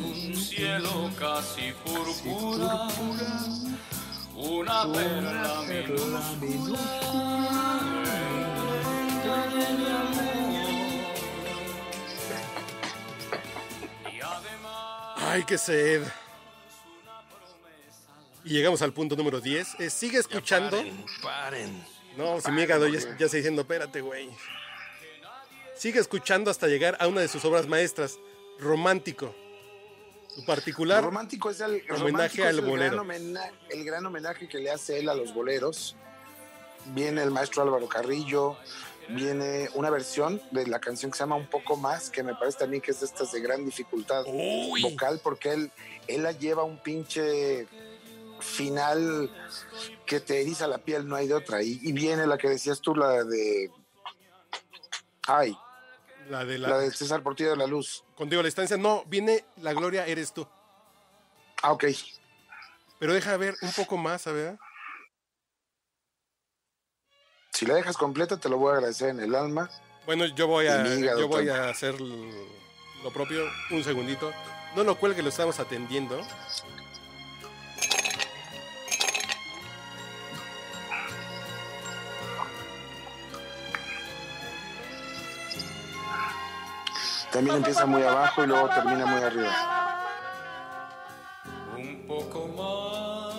Un 0.03 0.37
cielo 0.37 1.11
casi 1.19 1.73
púrpura, 1.85 2.89
una 4.37 4.93
perla 4.93 5.63
minúscula 5.69 6.81
Ay, 15.31 15.45
qué 15.45 15.57
sed. 15.59 16.03
Y 18.45 18.51
llegamos 18.55 18.83
al 18.83 18.93
punto 18.93 19.15
número 19.17 19.41
10. 19.41 19.77
Eh, 19.79 19.91
sigue 19.91 20.19
escuchando. 20.19 20.77
Paren, 20.79 21.05
paren. 21.23 21.85
No, 22.17 22.41
si 22.41 22.51
mi 22.51 22.63
hígado 22.63 22.89
ya, 22.89 22.99
ya 23.17 23.27
está 23.27 23.37
diciendo, 23.37 23.63
espérate, 23.63 24.01
güey. 24.01 24.29
Sigue 25.77 26.01
escuchando 26.01 26.51
hasta 26.51 26.67
llegar 26.67 26.97
a 27.01 27.07
una 27.07 27.21
de 27.21 27.29
sus 27.29 27.45
obras 27.45 27.67
maestras, 27.67 28.19
Romántico. 28.59 29.35
Su 30.35 30.45
particular. 30.45 31.03
Romántico 31.03 31.51
es 31.51 31.61
el, 31.61 31.83
homenaje 31.91 32.43
es 32.43 32.49
al 32.49 32.59
el 32.59 32.65
bolero. 32.65 32.97
Gran 32.97 33.01
homena- 33.01 33.53
el 33.69 33.85
gran 33.85 34.07
homenaje 34.07 34.49
que 34.49 34.59
le 34.59 34.71
hace 34.71 34.99
él 34.99 35.09
a 35.09 35.15
los 35.15 35.33
boleros. 35.35 35.97
Viene 36.87 37.23
el 37.23 37.31
maestro 37.31 37.63
Álvaro 37.63 37.89
Carrillo, 37.89 38.57
viene 39.09 39.69
una 39.75 39.91
versión 39.91 40.41
de 40.51 40.67
la 40.67 40.81
canción 40.81 41.11
que 41.11 41.17
se 41.19 41.25
llama 41.25 41.37
Un 41.37 41.49
poco 41.49 41.77
más, 41.77 42.11
que 42.11 42.23
me 42.23 42.35
parece 42.35 42.59
también 42.59 42.81
que 42.83 42.91
es 42.93 43.01
de 43.01 43.07
estas 43.07 43.33
de 43.33 43.41
gran 43.41 43.65
dificultad 43.65 44.25
Uy. 44.27 44.83
vocal, 44.83 45.21
porque 45.23 45.53
él, 45.53 45.71
él 46.07 46.23
la 46.23 46.33
lleva 46.33 46.63
un 46.65 46.79
pinche 46.79 47.67
final 48.41 49.31
que 50.07 50.21
te 50.21 50.41
eriza 50.41 50.67
la 50.67 50.79
piel, 50.79 51.07
no 51.07 51.17
hay 51.17 51.29
de 51.29 51.35
otra. 51.35 51.63
Y, 51.63 51.79
y 51.83 51.93
viene 51.93 52.27
la 52.27 52.39
que 52.39 52.49
decías 52.49 52.81
tú, 52.81 52.95
la 52.95 53.25
de. 53.25 53.71
Ay, 55.27 55.57
La 56.29 56.45
de 56.45 56.59
la. 56.59 56.69
la 56.71 56.79
de 56.79 56.91
César 56.91 57.23
Portillo 57.23 57.51
de 57.51 57.57
la 57.57 57.67
Luz. 57.67 58.05
Contigo 58.17 58.41
a 58.41 58.43
la 58.43 58.49
distancia. 58.49 58.77
No, 58.77 59.05
viene 59.07 59.45
La 59.57 59.73
Gloria 59.73 60.07
Eres 60.07 60.33
tú. 60.33 60.47
Ah, 61.63 61.73
ok. 61.73 61.85
Pero 62.99 63.15
deja 63.15 63.37
ver 63.37 63.55
un 63.63 63.73
poco 63.73 63.97
más, 63.97 64.27
a 64.27 64.33
ver. 64.33 64.59
Si 67.61 67.67
la 67.67 67.75
dejas 67.75 67.99
completa, 67.99 68.39
te 68.39 68.49
lo 68.49 68.57
voy 68.57 68.71
a 68.71 68.77
agradecer 68.77 69.11
en 69.11 69.21
el 69.21 69.35
alma. 69.35 69.69
Bueno, 70.07 70.25
yo 70.25 70.47
voy 70.47 70.67
a, 70.67 70.83
yo 70.83 71.29
voy 71.29 71.51
a 71.51 71.69
hacer 71.69 71.95
lo 72.01 73.11
propio. 73.13 73.43
Un 73.71 73.85
segundito. 73.85 74.33
No 74.75 74.83
lo 74.83 74.97
cuelgue, 74.97 75.23
lo 75.23 75.29
estamos 75.29 75.61
atendiendo. 75.61 76.19
También 87.31 87.59
empieza 87.59 87.85
muy 87.85 88.03
abajo 88.03 88.43
y 88.43 88.47
luego 88.47 88.71
termina 88.71 89.05
muy 89.05 89.21
arriba. 89.21 90.07
un 91.77 92.07
poco 92.09 92.49
más. 92.57 93.31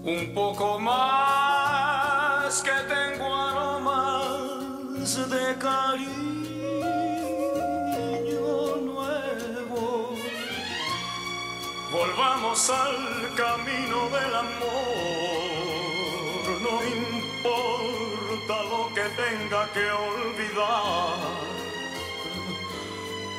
Un 0.04 0.34
poco 0.34 0.78
más 0.78 2.62
que 2.62 2.70
tengo 2.94 3.34
aromas 3.34 5.28
de 5.30 5.56
cariño 5.58 6.28
nuevo. 8.80 10.14
Volvamos 11.90 12.70
al 12.70 13.34
camino 13.34 14.08
del 14.10 14.34
amor, 14.34 14.68
no 16.62 16.82
importa 16.96 18.62
lo 18.64 18.82
que 18.94 19.06
tenga 19.22 19.60
que 19.72 19.90
olvidar. 19.90 21.37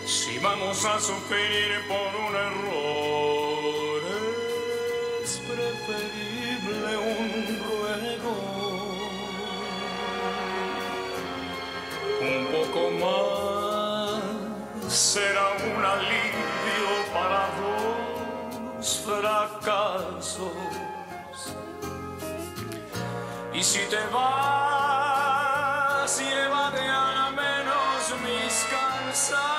Si 0.09 0.39
vamos 0.39 0.83
a 0.85 0.99
sufrir 0.99 1.87
por 1.87 2.15
un 2.15 2.35
error, 2.35 4.01
es 5.23 5.37
preferible 5.37 6.97
un 6.97 7.29
ruego. 7.63 8.35
Un 12.21 12.47
poco 12.47 12.81
más 13.05 14.23
será 14.91 15.45
un 15.63 15.85
alivio 15.85 16.91
para 17.13 17.41
dos 17.61 18.87
fracasos. 19.05 20.57
Y 23.53 23.61
si 23.61 23.85
te 23.91 24.03
vas, 24.11 25.39
llévate 26.19 26.81
al 26.81 27.31
menos 27.35 28.11
mis 28.25 28.65
cansados 28.71 29.58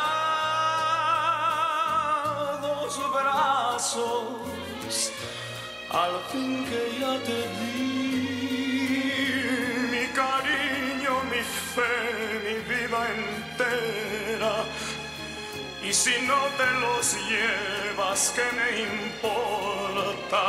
Al 5.90 6.20
fin 6.31 6.66
que 6.66 7.01
ya 7.01 7.19
te 7.24 7.40
di 7.61 8.20
mi 9.90 10.07
cariño, 10.09 11.12
mi 11.31 11.43
fe, 11.74 11.94
mi 12.44 12.57
vida 12.69 13.01
entera. 13.16 14.55
Y 15.82 15.94
si 15.94 16.15
no 16.27 16.40
te 16.59 16.70
los 16.82 17.16
llevas, 17.31 18.35
¿qué 18.36 18.47
me 18.59 18.69
importa? 18.98 20.44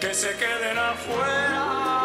Que 0.00 0.12
se 0.12 0.36
queden 0.36 0.78
afuera. 0.78 2.01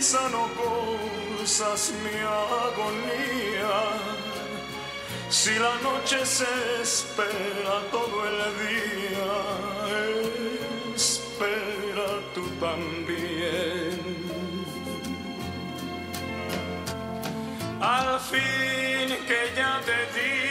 Cruzas 0.00 1.92
mi 2.02 2.20
agonía. 2.20 3.74
Si 5.28 5.50
la 5.58 5.74
noche 5.82 6.24
se 6.24 6.44
espera 6.82 7.82
todo 7.90 8.26
el 8.26 8.38
día, 8.66 9.32
espera 10.96 12.08
tú 12.34 12.44
también. 12.58 14.00
Al 17.80 18.20
fin 18.20 19.08
que 19.26 19.52
ya 19.54 19.80
te 19.84 19.98
di 20.14 20.49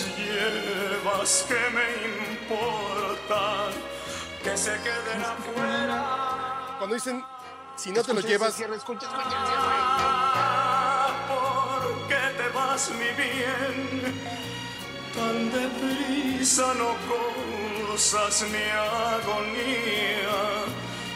los 0.00 0.16
llevas, 0.16 1.44
¿qué 1.48 1.70
me 1.74 1.86
importa? 2.32 3.70
Que 4.42 4.56
se 4.56 4.72
queden 4.72 5.22
afuera. 5.22 6.76
Cuando 6.78 6.94
dicen, 6.94 7.24
si 7.76 7.90
no 7.90 8.02
te 8.02 8.14
lo 8.14 8.20
llevas, 8.20 8.56
¿Por 8.56 8.66
qué 12.08 12.24
te 12.36 12.48
vas, 12.54 12.90
mi 12.90 13.10
bien? 13.22 13.76
Tan 15.14 15.50
deprisa 15.50 16.74
no 16.74 16.94
cruzas 17.06 18.44
mi 18.52 18.64
agonía. 19.18 20.38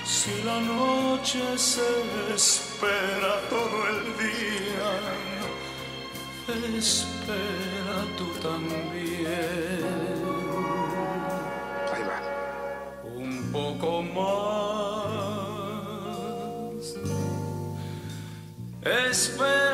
Si 0.05 0.43
la 0.43 0.61
noche 0.61 1.57
se 1.57 2.35
espera 2.35 3.41
todo 3.49 3.87
el 3.89 4.17
día, 4.19 4.91
espera 6.49 8.05
tú 8.19 8.27
también. 8.43 9.27
Ahí 11.93 12.03
va. 12.03 12.19
Un 13.15 13.53
poco 13.53 14.03
más. 14.03 14.83
Espera 18.83 19.72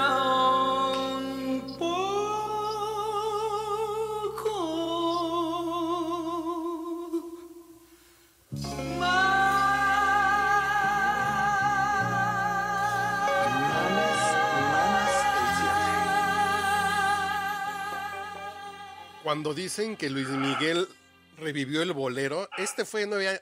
cuando 19.28 19.52
dicen 19.52 19.94
que 19.98 20.08
Luis 20.08 20.26
Miguel 20.30 20.88
revivió 21.36 21.82
el 21.82 21.92
bolero, 21.92 22.48
este 22.56 22.86
fue 22.86 23.04
nueve, 23.06 23.28
a- 23.28 23.40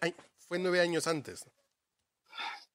fue 0.49 0.59
nueve 0.59 0.81
años 0.81 1.07
antes. 1.07 1.45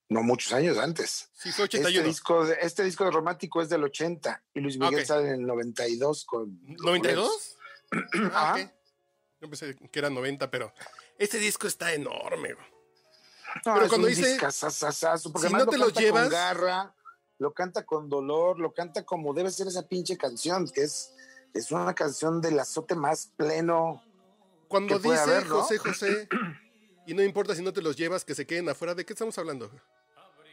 No 0.07 0.23
muchos 0.23 0.53
años 0.53 0.77
antes. 0.77 1.27
Sí, 1.33 1.51
fue 1.51 1.65
Este 1.65 1.79
81. 1.79 2.07
disco, 2.07 2.45
de, 2.45 2.57
este 2.61 2.85
disco 2.85 3.03
de 3.03 3.11
romántico 3.11 3.61
es 3.61 3.67
del 3.67 3.83
80 3.83 4.41
y 4.53 4.61
Luis 4.61 4.77
Miguel 4.77 5.01
Ok. 5.01 5.05
sale 5.05 5.27
en 5.27 5.41
el 5.41 5.45
92 5.45 6.23
con. 6.23 6.57
¿92? 6.77 7.29
Ah, 8.31 8.53
Ajá. 8.53 8.63
ok. 8.63 8.71
Yo 9.41 9.49
pensé 9.49 9.75
que 9.75 9.99
era 9.99 10.09
90, 10.09 10.49
pero 10.49 10.73
este 11.17 11.37
disco 11.37 11.67
está 11.67 11.93
enorme. 11.93 12.51
No, 13.65 13.73
Pero 13.73 13.81
es 13.83 13.89
cuando 13.89 14.07
un 14.07 14.13
dice, 14.15 14.37
porque 14.39 15.47
si 15.49 15.53
no 15.53 15.65
te 15.67 15.77
lo 15.77 15.87
lo 15.87 15.93
canta 15.93 15.99
llevas- 16.01 16.23
con 16.23 16.31
garra, 16.31 16.95
lo 17.39 17.53
canta 17.53 17.85
con 17.85 18.07
dolor, 18.07 18.57
lo 18.57 18.71
canta 18.73 19.03
como 19.03 19.33
debe 19.33 19.51
ser 19.51 19.67
esa 19.67 19.85
pinche 19.85 20.15
canción, 20.17 20.69
que 20.69 20.83
es, 20.83 21.11
es 21.53 21.71
una 21.71 21.93
canción 21.93 22.41
del 22.41 22.59
azote 22.59 22.95
más 22.95 23.31
pleno. 23.35 24.03
Cuando 24.67 24.95
que 24.95 25.03
puede 25.03 25.19
dice 25.19 25.31
haber, 25.31 25.47
¿no? 25.47 25.61
José 25.61 25.77
José, 25.77 26.29
y 27.05 27.13
no 27.13 27.23
importa 27.23 27.55
si 27.55 27.61
no 27.61 27.73
te 27.73 27.81
los 27.81 27.95
llevas, 27.95 28.23
que 28.23 28.35
se 28.35 28.45
queden 28.45 28.69
afuera, 28.69 28.95
¿de 28.95 29.05
qué 29.05 29.13
estamos 29.13 29.37
hablando? 29.37 29.69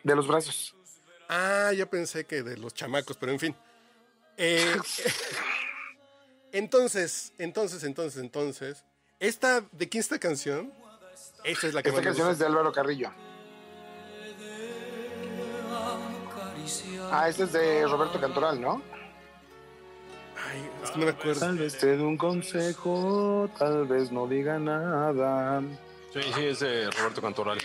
De 0.02 0.14
los 0.14 0.26
brazos. 0.26 0.74
Ah, 1.28 1.72
yo 1.72 1.88
pensé 1.88 2.24
que 2.24 2.42
de 2.42 2.56
los 2.56 2.74
chamacos, 2.74 3.16
pero 3.16 3.32
en 3.32 3.38
fin. 3.38 3.56
Eh, 4.36 4.76
entonces, 6.52 7.32
entonces, 7.38 7.84
entonces, 7.84 8.20
entonces, 8.20 8.84
esta, 9.20 9.62
¿de 9.72 9.88
quién 9.88 10.00
esta 10.00 10.18
canción? 10.18 10.72
Esta 11.44 11.66
es 11.66 11.74
la 11.74 11.82
que 11.82 11.90
Esta 11.90 12.02
canción 12.02 12.30
es 12.30 12.38
de 12.38 12.46
Álvaro 12.46 12.72
Carrillo. 12.72 13.10
Ah, 17.10 17.28
este 17.28 17.44
es 17.44 17.52
de 17.52 17.86
Roberto 17.86 18.20
Cantoral, 18.20 18.60
¿no? 18.60 18.82
Ay, 20.50 20.70
es 20.82 20.90
que 20.90 20.98
no 20.98 21.04
me 21.04 21.10
acuerdo. 21.10 21.40
Tal 21.40 21.58
vez 21.58 21.78
te 21.78 21.96
dé 21.96 22.02
un 22.02 22.16
consejo, 22.16 23.50
tal 23.58 23.86
vez 23.86 24.10
no 24.10 24.26
diga 24.26 24.58
nada. 24.58 25.62
Sí, 26.12 26.20
sí, 26.34 26.46
es 26.46 26.60
de 26.60 26.90
Roberto 26.90 27.20
Cantoral. 27.20 27.58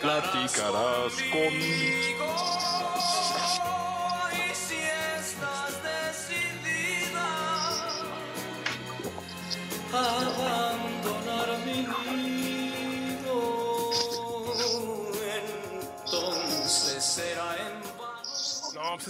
Platicarás 0.00 1.12
conmigo. 1.32 2.37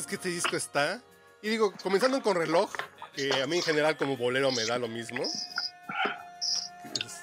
Que 0.09 0.17
este 0.17 0.29
disco 0.31 0.57
está. 0.57 1.01
Y 1.43 1.49
digo, 1.49 1.73
comenzando 1.83 2.21
con 2.23 2.37
reloj, 2.37 2.71
que 3.15 3.33
a 3.43 3.47
mí 3.47 3.57
en 3.59 3.63
general 3.63 3.97
como 3.97 4.17
bolero 4.17 4.51
me 4.51 4.65
da 4.65 4.79
lo 4.79 4.89
mismo. 4.89 5.25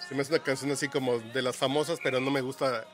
Se 0.07 0.13
me 0.13 0.21
hace 0.21 0.33
una 0.33 0.43
canción 0.43 0.71
así 0.71 0.87
como 0.87 1.19
de 1.19 1.41
las 1.41 1.55
famosas, 1.57 1.99
pero 2.03 2.19
no 2.19 2.31
me 2.31 2.41
gusta 2.41 2.85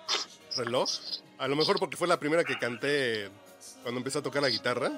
reloj. 0.56 0.90
A 1.38 1.48
lo 1.48 1.56
mejor 1.56 1.78
porque 1.80 1.98
fue 1.98 2.08
la 2.08 2.20
primera 2.20 2.44
que 2.44 2.58
canté 2.58 3.30
cuando 3.84 4.00
empecé 4.00 4.20
a 4.20 4.22
tocar 4.24 4.42
la 4.42 4.50
guitarra. 4.50 4.92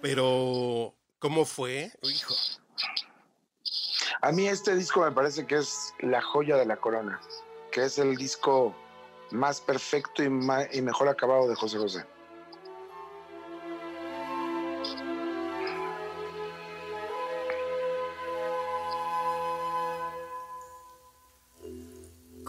Pero, 0.00 0.94
¿cómo 1.18 1.44
fue? 1.44 1.92
Hijo. 2.02 2.34
A 4.20 4.32
mí 4.32 4.48
este 4.48 4.74
disco 4.74 5.00
me 5.00 5.12
parece 5.12 5.46
que 5.46 5.56
es 5.56 5.94
la 6.00 6.20
joya 6.20 6.56
de 6.56 6.66
la 6.66 6.76
corona, 6.76 7.20
que 7.70 7.84
es 7.84 7.98
el 7.98 8.16
disco 8.16 8.74
más 9.30 9.60
perfecto 9.60 10.22
y, 10.22 10.28
ma- 10.28 10.66
y 10.72 10.82
mejor 10.82 11.08
acabado 11.08 11.48
de 11.48 11.54
José 11.54 11.78
José. 11.78 12.04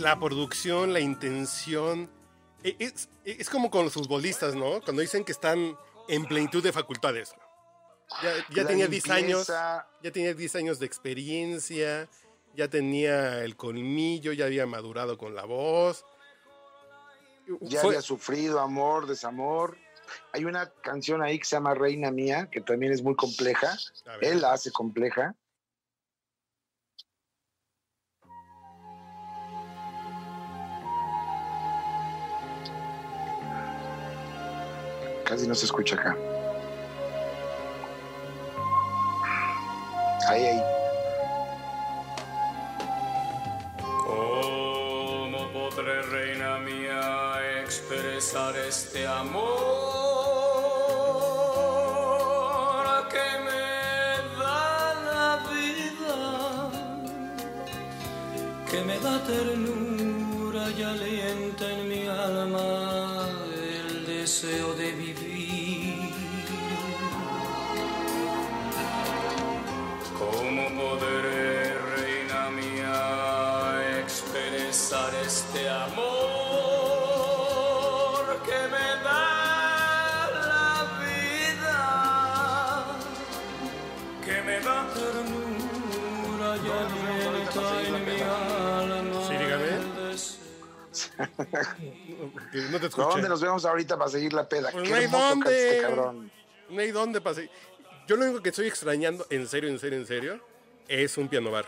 La 0.00 0.18
producción, 0.18 0.92
la 0.92 1.00
intención. 1.00 2.10
e- 2.62 2.76
Es, 2.78 3.08
es 3.24 3.48
como 3.50 3.70
con 3.70 3.84
los 3.84 3.92
futbolistas, 3.94 4.54
¿no? 4.54 4.80
Cuando 4.82 5.02
dicen 5.02 5.24
que 5.24 5.32
están 5.32 5.76
en 6.08 6.24
plenitud 6.26 6.62
de 6.62 6.72
facultades. 6.72 7.32
Ya, 8.50 8.66
tenía 8.66 8.88
10 8.88 9.08
años. 9.10 9.28
limpieza, 9.48 9.86
Ya 10.02 10.10
tenía 10.10 10.34
10 10.34 10.56
años 10.56 10.78
de 10.80 10.86
experiencia, 10.86 12.08
ya 12.56 12.66
tenía 12.68 13.44
el 13.44 13.56
colmillo, 13.56 14.32
ya 14.32 14.46
había 14.46 14.66
madurado 14.66 15.16
con 15.16 15.34
la 15.34 15.44
voz. 15.44 16.04
Ya 17.60 17.80
Fue- 17.80 17.90
había 17.90 18.02
sufrido 18.02 18.60
amor, 18.60 19.06
desamor. 19.06 19.76
Hay 20.32 20.44
una 20.44 20.70
canción 20.82 21.22
ahí 21.22 21.38
que 21.38 21.44
se 21.44 21.54
llama 21.56 21.74
Reina 21.74 22.10
Mía, 22.10 22.48
que 22.50 22.60
también 22.60 22.92
es 22.92 23.02
muy 23.02 23.14
compleja. 23.14 23.76
Él 24.20 24.40
la 24.40 24.52
hace 24.54 24.72
compleja. 24.72 25.34
Casi 35.30 35.46
no 35.46 35.54
se 35.54 35.66
escucha 35.66 35.94
acá. 35.94 36.16
Ahí, 40.28 40.44
ahí. 40.44 40.62
¿Cómo 44.06 45.48
podré, 45.52 46.02
reina 46.02 46.58
mía, 46.58 47.60
expresar 47.62 48.56
este 48.56 49.06
amor 49.06 49.60
que 58.68 58.82
me 58.82 58.98
da 58.98 59.18
ternura 59.24 59.79
podré, 70.80 71.74
reina 71.96 72.50
mía, 72.50 74.00
expresar 74.00 75.14
este 75.26 75.68
amor 75.68 76.00
que 78.46 78.60
me 78.74 78.88
da 79.04 80.30
la 80.40 80.64
vida? 81.04 81.78
Que 84.24 84.36
me 84.42 84.56
da 84.60 84.78
ternura 84.94 86.48
y 86.56 86.66
alienta 86.80 87.66
en 87.86 87.94
mi 88.04 88.18
alma. 88.22 89.20
Sí, 89.26 89.34
dígame. 89.36 89.70
no 92.70 92.78
te 92.80 92.86
escuché. 92.86 93.08
¿Dónde 93.08 93.28
nos 93.28 93.40
vemos 93.40 93.64
ahorita 93.64 93.98
para 93.98 94.10
seguir 94.10 94.32
la 94.32 94.48
peda? 94.48 94.70
Pues 94.72 94.84
Qué 94.84 94.90
no 94.90 94.96
hay 94.96 95.06
dónde. 95.06 95.68
este 95.68 95.82
cabrón. 95.82 96.30
No 96.70 96.80
hay 96.80 96.90
dónde 96.90 97.20
pase. 97.20 97.50
Yo 98.06 98.16
lo 98.16 98.24
único 98.24 98.42
que 98.42 98.48
estoy 98.48 98.66
extrañando, 98.66 99.26
en 99.30 99.46
serio, 99.46 99.68
en 99.70 99.78
serio, 99.78 99.98
en 99.98 100.06
serio, 100.06 100.40
es 100.90 101.16
un 101.16 101.28
piano 101.28 101.50
bar. 101.52 101.66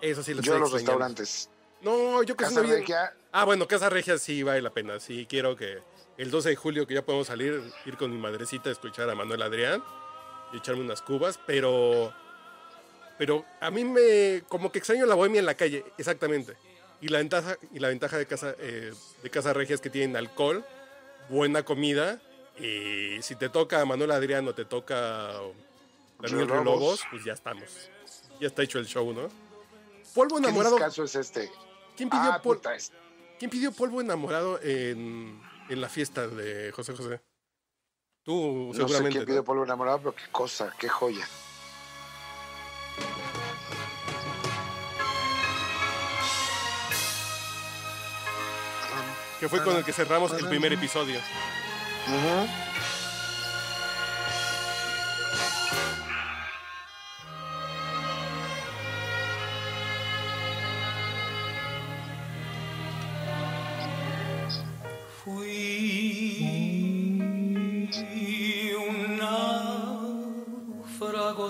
Eso 0.00 0.22
sí 0.22 0.32
lo 0.32 0.42
Yo 0.42 0.58
los 0.58 0.70
restaurantes. 0.70 1.50
No, 1.82 2.22
yo 2.22 2.36
que 2.36 2.44
Casa 2.44 2.62
Regia, 2.62 3.14
Ah, 3.32 3.44
bueno, 3.44 3.66
Casa 3.68 3.90
Regia 3.90 4.16
sí 4.18 4.42
vale 4.42 4.62
la 4.62 4.70
pena. 4.70 5.00
Sí, 5.00 5.26
quiero 5.28 5.56
que 5.56 5.78
el 6.16 6.30
12 6.30 6.50
de 6.50 6.56
julio, 6.56 6.86
que 6.86 6.94
ya 6.94 7.04
podemos 7.04 7.26
salir, 7.26 7.60
ir 7.84 7.96
con 7.96 8.10
mi 8.10 8.18
madrecita 8.18 8.68
a 8.68 8.72
escuchar 8.72 9.10
a 9.10 9.14
Manuel 9.14 9.42
Adrián 9.42 9.82
y 10.52 10.58
echarme 10.58 10.82
unas 10.82 11.02
cubas, 11.02 11.38
pero. 11.46 12.12
Pero 13.18 13.44
a 13.60 13.70
mí 13.70 13.84
me. 13.84 14.42
Como 14.48 14.70
que 14.70 14.78
extraño 14.78 15.04
la 15.04 15.16
bohemia 15.16 15.40
en 15.40 15.46
la 15.46 15.54
calle, 15.54 15.84
exactamente. 15.98 16.56
Y 17.00 17.08
la 17.08 17.18
ventaja, 17.18 17.56
y 17.72 17.80
la 17.80 17.88
ventaja 17.88 18.16
de, 18.16 18.26
casa, 18.26 18.54
eh, 18.58 18.92
de 19.22 19.30
Casa 19.30 19.52
Regia 19.52 19.74
es 19.74 19.80
que 19.80 19.90
tienen 19.90 20.16
alcohol, 20.16 20.64
buena 21.28 21.64
comida, 21.64 22.20
y 22.58 23.20
si 23.22 23.36
te 23.36 23.48
toca 23.48 23.84
Manuel 23.84 24.10
Adrián 24.12 24.46
o 24.48 24.54
te 24.54 24.64
toca 24.64 25.32
Daniel 26.18 26.46
Río 26.46 26.54
Río 26.54 26.64
Lobos. 26.64 26.80
Lobos, 26.80 27.02
pues 27.10 27.24
ya 27.24 27.32
estamos. 27.32 27.90
Ya 28.40 28.46
está 28.46 28.62
hecho 28.62 28.78
el 28.78 28.86
show, 28.86 29.12
¿no? 29.12 29.28
Polvo 30.14 30.36
¿qué 30.36 30.42
enamorado. 30.44 30.76
caso 30.78 31.04
es 31.04 31.14
este? 31.14 31.50
¿Quién 31.96 32.08
pidió, 32.10 32.32
Ah, 32.32 32.40
pol- 32.42 32.60
es- 32.74 32.92
¿Quién 33.38 33.50
pidió 33.50 33.72
polvo 33.72 34.00
enamorado 34.00 34.60
en, 34.62 35.40
en 35.68 35.80
la 35.80 35.88
fiesta 35.88 36.26
de 36.26 36.72
José 36.72 36.92
José? 36.94 37.20
Tú, 38.24 38.68
no 38.68 38.72
sé 38.72 38.78
seguramente. 38.80 39.10
quién 39.10 39.22
¿no? 39.22 39.26
pidió 39.26 39.44
polvo 39.44 39.64
enamorado, 39.64 39.98
pero 39.98 40.14
qué 40.14 40.24
cosa, 40.32 40.74
qué 40.78 40.88
joya. 40.88 41.26
Que 49.40 49.48
fue 49.48 49.62
con 49.62 49.76
el 49.76 49.84
que 49.84 49.92
cerramos 49.92 50.32
el 50.32 50.48
primer 50.48 50.72
episodio. 50.72 51.18
Ujú. 52.08 52.48
Fui 52.74 52.77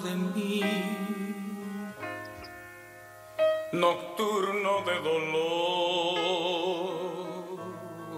de 0.00 0.14
mí, 0.14 0.60
nocturno 3.72 4.82
de 4.84 5.00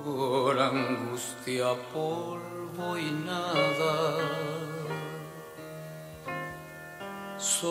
dolor, 0.02 0.61
angustia, 0.61 1.74
polvo 1.93 2.98
y 2.98 3.11
nada. 3.11 4.19
Soy, 7.39 7.70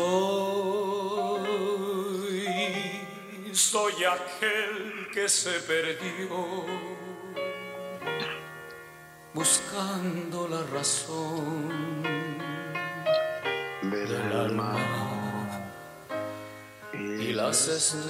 soy 3.53 4.03
aquel 4.03 5.07
que 5.13 5.29
se 5.29 5.59
perdió 5.59 6.65
buscando 9.33 10.47
la 10.47 10.63
razón 10.63 12.18
Del 13.89 14.07
del 14.07 14.31
alma. 14.33 14.71
alma 14.73 15.19
y 16.93 17.33
las 17.33 17.67
estrellas. 17.67 18.09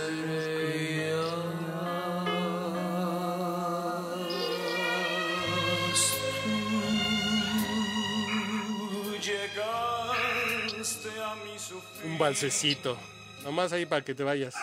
Tú 8.92 9.16
llegaste 9.22 11.10
a 11.22 11.36
mi 11.36 11.58
sufrir. 11.58 12.06
Un 12.06 12.18
balsecito. 12.18 12.98
Nomás 13.44 13.72
ahí 13.72 13.86
para 13.86 14.04
que 14.04 14.14
te 14.14 14.24
vayas 14.24 14.56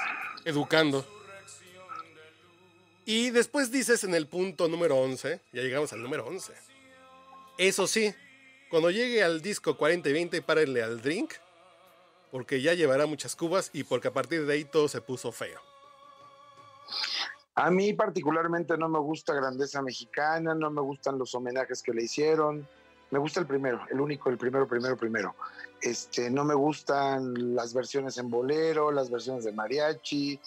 educando. 0.44 1.06
Y 3.06 3.30
después 3.30 3.70
dices 3.70 4.05
en 4.05 4.14
el 4.14 4.26
punto 4.26 4.68
número 4.68 4.97
11, 4.97 5.40
ya 5.52 5.62
llegamos 5.62 5.93
al 5.93 6.02
número 6.02 6.26
11. 6.26 6.52
Eso 7.56 7.86
sí, 7.86 8.12
cuando 8.76 8.90
llegue 8.90 9.24
al 9.24 9.40
disco 9.40 9.78
40 9.78 10.10
y 10.10 10.12
20, 10.12 10.42
párenle 10.42 10.82
al 10.82 11.00
drink, 11.00 11.32
porque 12.30 12.60
ya 12.60 12.74
llevará 12.74 13.06
muchas 13.06 13.34
cubas 13.34 13.70
y 13.72 13.84
porque 13.84 14.08
a 14.08 14.12
partir 14.12 14.44
de 14.44 14.52
ahí 14.52 14.64
todo 14.66 14.86
se 14.86 15.00
puso 15.00 15.32
feo. 15.32 15.58
A 17.54 17.70
mí 17.70 17.94
particularmente 17.94 18.76
no 18.76 18.90
me 18.90 18.98
gusta 18.98 19.32
Grandeza 19.32 19.80
Mexicana, 19.80 20.54
no 20.54 20.70
me 20.70 20.82
gustan 20.82 21.16
los 21.16 21.34
homenajes 21.34 21.82
que 21.82 21.94
le 21.94 22.02
hicieron. 22.02 22.68
Me 23.10 23.18
gusta 23.18 23.40
el 23.40 23.46
primero, 23.46 23.80
el 23.90 23.98
único, 23.98 24.28
el 24.28 24.36
primero, 24.36 24.68
primero, 24.68 24.94
primero. 24.94 25.34
Este, 25.80 26.28
no 26.28 26.44
me 26.44 26.52
gustan 26.52 27.56
las 27.56 27.72
versiones 27.72 28.18
en 28.18 28.28
bolero, 28.28 28.92
las 28.92 29.10
versiones 29.10 29.44
de 29.44 29.52
mariachi. 29.52 30.38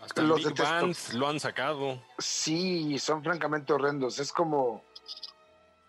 Hasta 0.00 0.22
Los 0.22 0.38
Big 0.38 0.46
detesto. 0.46 0.72
Band 0.72 0.96
lo 1.12 1.28
han 1.28 1.38
sacado. 1.38 2.02
Sí, 2.16 2.98
son 2.98 3.22
francamente 3.22 3.74
horrendos. 3.74 4.18
Es 4.18 4.32
como 4.32 4.82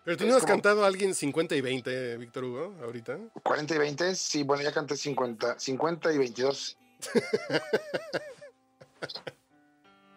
Pero 0.04 0.16
tú 0.16 0.24
Es 0.24 0.30
no 0.30 0.36
has 0.36 0.42
como- 0.42 0.54
cantado 0.54 0.84
a 0.84 0.88
alguien 0.88 1.14
50 1.14 1.54
y 1.54 1.60
20, 1.60 2.16
Víctor 2.16 2.44
Hugo, 2.44 2.74
ahorita. 2.82 3.18
40 3.42 3.74
y 3.74 3.78
20. 3.78 4.14
Sí, 4.16 4.42
bueno, 4.42 4.62
ya 4.62 4.72
canté 4.72 4.96
50, 4.96 5.58
50 5.58 6.12
y 6.12 6.18
22. 6.18 6.76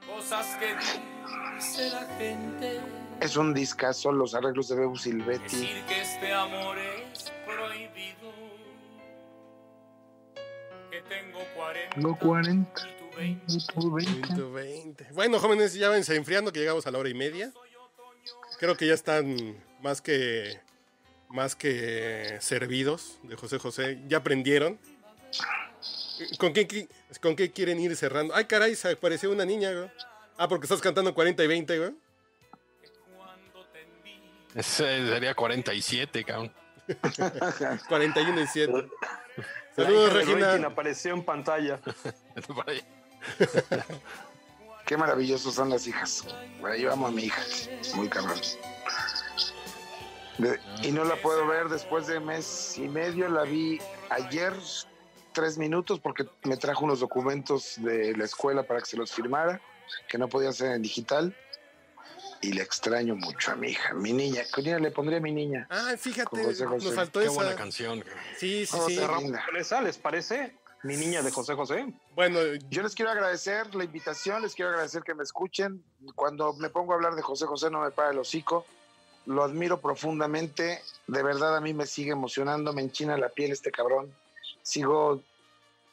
Cosas 0.08 0.48
que 0.60 0.76
dice 1.56 1.90
la 1.90 2.06
gente. 2.18 2.80
Es 3.22 3.38
un 3.38 3.54
discazo, 3.54 4.12
los 4.12 4.36
arreglos 4.36 4.68
de 4.70 4.76
Bebu 4.76 4.98
Silvetti. 4.98 5.44
Decir 5.44 5.84
que 5.88 6.02
este 6.02 6.34
amor 6.34 6.78
es 6.78 7.32
prohibido. 7.46 8.34
Que 10.92 11.02
tengo 11.04 11.40
40. 11.56 11.98
No 11.98 12.18
40. 12.18 12.82
y 13.48 13.66
tú 13.74 13.92
20. 13.94 14.28
120. 14.28 15.08
Bueno, 15.14 15.40
jóvenes, 15.40 15.74
ya 15.74 15.90
váyanse 15.90 16.16
enfriando 16.16 16.52
que 16.52 16.60
llegamos 16.60 16.86
a 16.88 16.92
la 16.92 17.00
hora 17.00 17.10
y 17.10 17.14
media. 17.14 17.52
Creo 18.60 18.76
que 18.78 18.88
ya 18.88 18.94
están 18.94 19.36
más 19.86 20.02
que 20.02 20.60
más 21.30 21.56
que 21.56 22.38
servidos 22.42 23.20
de 23.24 23.36
José 23.36 23.60
José. 23.60 24.00
Ya 24.08 24.18
aprendieron. 24.18 24.80
¿Con 26.40 26.54
qué, 26.54 26.88
¿Con 27.22 27.36
qué 27.36 27.52
quieren 27.52 27.80
ir 27.80 27.96
cerrando? 27.96 28.34
Ay, 28.34 28.46
caray, 28.46 28.76
se 28.76 28.92
apareció 28.92 29.32
una 29.32 29.46
niña, 29.46 29.72
güey. 29.72 29.92
Ah, 30.38 30.48
porque 30.48 30.66
estás 30.66 30.82
cantando 30.82 31.14
40 31.14 31.44
y 31.44 31.48
20, 31.48 31.78
güey. 31.78 31.92
Ese 34.56 35.08
sería 35.08 35.36
47, 35.36 36.24
cabrón. 36.24 36.52
41 37.88 38.42
y 38.42 38.48
7. 38.48 38.74
La 38.74 38.88
Saludos, 39.76 40.14
quien 40.24 40.40
Regina. 40.40 40.68
apareció 40.68 41.14
en 41.14 41.24
pantalla. 41.24 41.80
Qué 44.86 44.98
maravillosos 44.98 45.54
son 45.54 45.70
las 45.70 45.86
hijas. 45.86 46.26
Bueno, 46.60 46.76
yo 46.78 46.94
amo 46.94 47.08
a 47.08 47.12
mi 47.12 47.26
hija. 47.26 47.42
Muy 47.96 48.08
cabrón. 48.08 48.40
De- 50.38 50.60
y 50.84 50.92
no 50.92 51.04
la 51.06 51.16
puedo 51.16 51.48
ver 51.48 51.70
después 51.70 52.08
de 52.08 52.20
mes 52.20 52.78
y 52.78 52.88
medio. 52.88 53.30
La 53.30 53.44
vi 53.44 53.80
ayer, 54.10 54.54
tres 55.34 55.58
minutos, 55.58 56.00
porque 56.00 56.26
me 56.44 56.58
trajo 56.58 56.84
unos 56.86 57.00
documentos 57.00 57.76
de 57.78 58.16
la 58.18 58.26
escuela 58.26 58.64
para 58.64 58.80
que 58.82 58.86
se 58.88 58.98
los 58.98 59.12
firmara, 59.12 59.62
que 60.10 60.18
no 60.18 60.28
podía 60.28 60.50
hacer 60.50 60.72
en 60.72 60.82
digital. 60.82 61.36
y 62.42 62.52
le 62.54 62.62
extraño 62.62 63.16
mucho 63.16 63.52
a 63.54 63.56
mi 63.56 63.70
hija, 63.70 63.94
mi 63.96 64.14
niña. 64.14 64.44
¿Qué 64.54 64.62
le 64.62 64.92
pondría 64.92 65.18
a 65.18 65.22
mi 65.22 65.32
niña? 65.32 65.66
Ah, 65.72 65.94
fíjate, 65.98 66.44
José 66.44 66.66
José. 66.66 66.86
nos 66.86 66.94
faltó 66.96 67.20
Qué 67.20 67.26
esa. 67.26 67.34
buena 67.36 67.56
canción. 67.56 68.04
Sí, 68.38 68.68
sí, 68.68 68.78
Oh, 68.80 68.88
sí. 68.88 69.00
esa, 69.58 69.82
¿les 69.82 69.98
parece? 69.98 70.56
Mi 70.84 70.96
niña 70.96 71.24
de 71.24 71.32
José 71.32 71.56
José. 71.56 71.92
Bueno, 72.14 72.40
Yo 72.70 72.84
les 72.84 72.94
quiero 72.94 73.10
agradecer 73.10 73.74
la 73.74 73.84
invitación, 73.86 74.44
les 74.44 74.54
quiero 74.54 74.70
agradecer 74.72 75.02
que 75.02 75.16
me 75.16 75.24
escuchen. 75.24 75.84
Cuando 76.14 76.54
me 76.54 76.70
pongo 76.70 76.92
a 76.92 76.96
hablar 76.98 77.16
de 77.16 77.24
José 77.24 77.46
José 77.48 77.72
no 77.72 77.80
me 77.82 77.90
para 77.90 78.12
el 78.12 78.20
hocico. 78.20 78.66
Lo 79.26 79.44
admiro 79.44 79.82
profundamente. 79.82 80.82
De 81.08 81.24
verdad 81.24 81.58
a 81.58 81.62
mí 81.62 81.74
me 81.74 81.86
sigue 81.86 82.12
emocionando, 82.12 82.74
me 82.74 82.82
enchina 82.82 83.18
la 83.18 83.30
piel 83.30 83.52
este 83.52 83.72
cabrón. 83.72 84.14
Sigo 84.62 85.22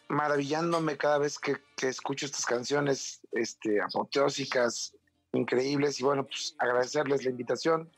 maravillándome 0.09 0.97
cada 0.97 1.19
vez 1.19 1.39
que, 1.39 1.57
que 1.77 1.89
escucho 1.89 2.27
estas 2.27 2.45
canciones 2.45 3.21
este, 3.33 3.81
apoteósicas, 3.81 4.95
increíbles. 5.33 6.01
Y 6.01 6.05
bueno, 6.05 6.25
pues 6.25 6.55
agradecerles 6.59 7.25
la 7.25 7.31
invitación. 7.31 7.91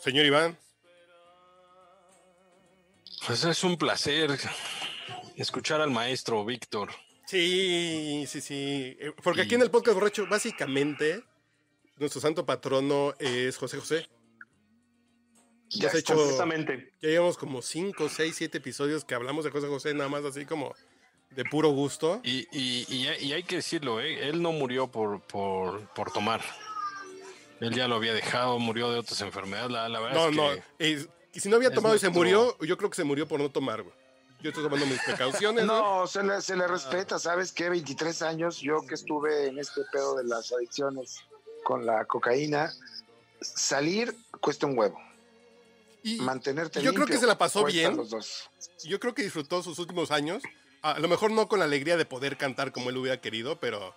señor 0.00 0.24
Iván. 0.24 0.56
Pues 3.26 3.44
es 3.44 3.64
un 3.64 3.76
placer 3.76 4.30
escuchar 5.36 5.80
al 5.80 5.90
maestro 5.90 6.44
Víctor. 6.44 6.90
Sí, 7.26 8.24
sí, 8.28 8.40
sí. 8.40 8.96
Eh, 9.00 9.12
Porque 9.20 9.42
aquí 9.42 9.56
en 9.56 9.62
el 9.62 9.70
podcast 9.70 9.94
borracho, 9.96 10.26
básicamente, 10.28 11.24
nuestro 11.98 12.20
santo 12.20 12.44
patrono 12.46 13.14
es 13.18 13.56
José 13.56 13.78
José. 13.78 14.08
Ya 15.70 15.88
has 15.88 15.94
hecho, 15.96 16.14
ya 17.00 17.08
llevamos 17.08 17.36
como 17.36 17.60
5, 17.60 18.08
6, 18.08 18.34
7 18.36 18.58
episodios 18.58 19.04
que 19.04 19.14
hablamos 19.16 19.44
de 19.44 19.50
José 19.50 19.66
José, 19.66 19.94
nada 19.94 20.08
más 20.08 20.24
así 20.24 20.44
como 20.46 20.72
de 21.30 21.44
puro 21.44 21.70
gusto. 21.70 22.20
Y, 22.22 22.46
y- 22.52 22.86
y 22.88 23.08
hay- 23.08 23.24
y 23.26 23.32
hay 23.32 23.42
que 23.42 23.56
decirlo, 23.56 24.00
¿eh? 24.00 24.28
él 24.28 24.40
no 24.40 24.52
murió 24.52 24.86
por, 24.86 25.20
por, 25.22 25.88
por 25.92 26.12
tomar. 26.12 26.40
Él 27.60 27.74
ya 27.74 27.88
lo 27.88 27.96
había 27.96 28.12
dejado, 28.14 28.58
murió 28.60 28.90
de 28.92 29.00
otras 29.00 29.20
enfermedades. 29.22 29.70
La, 29.72 29.88
la 29.88 29.98
verdad 30.00 30.14
No, 30.16 30.28
es 30.28 30.36
no. 30.36 30.64
que 30.78 30.92
es- 30.92 31.08
y 31.34 31.40
si 31.40 31.48
no 31.48 31.56
había 31.56 31.70
tomado 31.72 31.94
y 31.96 31.98
se 31.98 32.08
murió, 32.10 32.56
yo 32.60 32.76
creo 32.78 32.88
que 32.88 32.96
se 32.96 33.04
murió 33.04 33.26
por 33.26 33.40
no 33.40 33.50
tomar, 33.50 33.82
güey. 33.82 33.94
Yo 34.40 34.50
estoy 34.50 34.62
tomando 34.64 34.86
mis 34.86 35.00
precauciones, 35.02 35.64
¿no? 35.66 36.00
No, 36.00 36.06
se 36.06 36.22
le, 36.22 36.40
se 36.40 36.54
le 36.56 36.66
respeta, 36.68 37.18
¿sabes 37.18 37.52
qué? 37.52 37.68
23 37.70 38.22
años, 38.22 38.60
yo 38.60 38.86
que 38.86 38.94
estuve 38.94 39.48
en 39.48 39.58
este 39.58 39.80
pedo 39.92 40.14
de 40.16 40.24
las 40.24 40.52
adicciones 40.52 41.18
con 41.66 41.84
la 41.84 42.04
cocaína, 42.04 42.72
salir 43.40 44.14
cuesta 44.40 44.66
un 44.66 44.78
huevo. 44.78 45.00
Y 46.04 46.20
Mantenerte 46.20 46.80
yo 46.80 46.94
creo 46.94 47.08
que 47.08 47.18
se 47.18 47.26
la 47.26 47.36
pasó 47.36 47.64
bien. 47.64 47.96
los 47.96 48.10
dos. 48.10 48.48
yo 48.84 49.00
creo 49.00 49.14
que 49.14 49.24
disfrutó 49.24 49.64
sus 49.64 49.80
últimos 49.80 50.12
años. 50.12 50.44
A 50.82 51.00
lo 51.00 51.08
mejor 51.08 51.32
no 51.32 51.48
con 51.48 51.58
la 51.58 51.64
alegría 51.64 51.96
de 51.96 52.04
poder 52.04 52.36
cantar 52.36 52.70
como 52.70 52.90
él 52.90 52.98
hubiera 52.98 53.20
querido, 53.20 53.58
pero. 53.58 53.96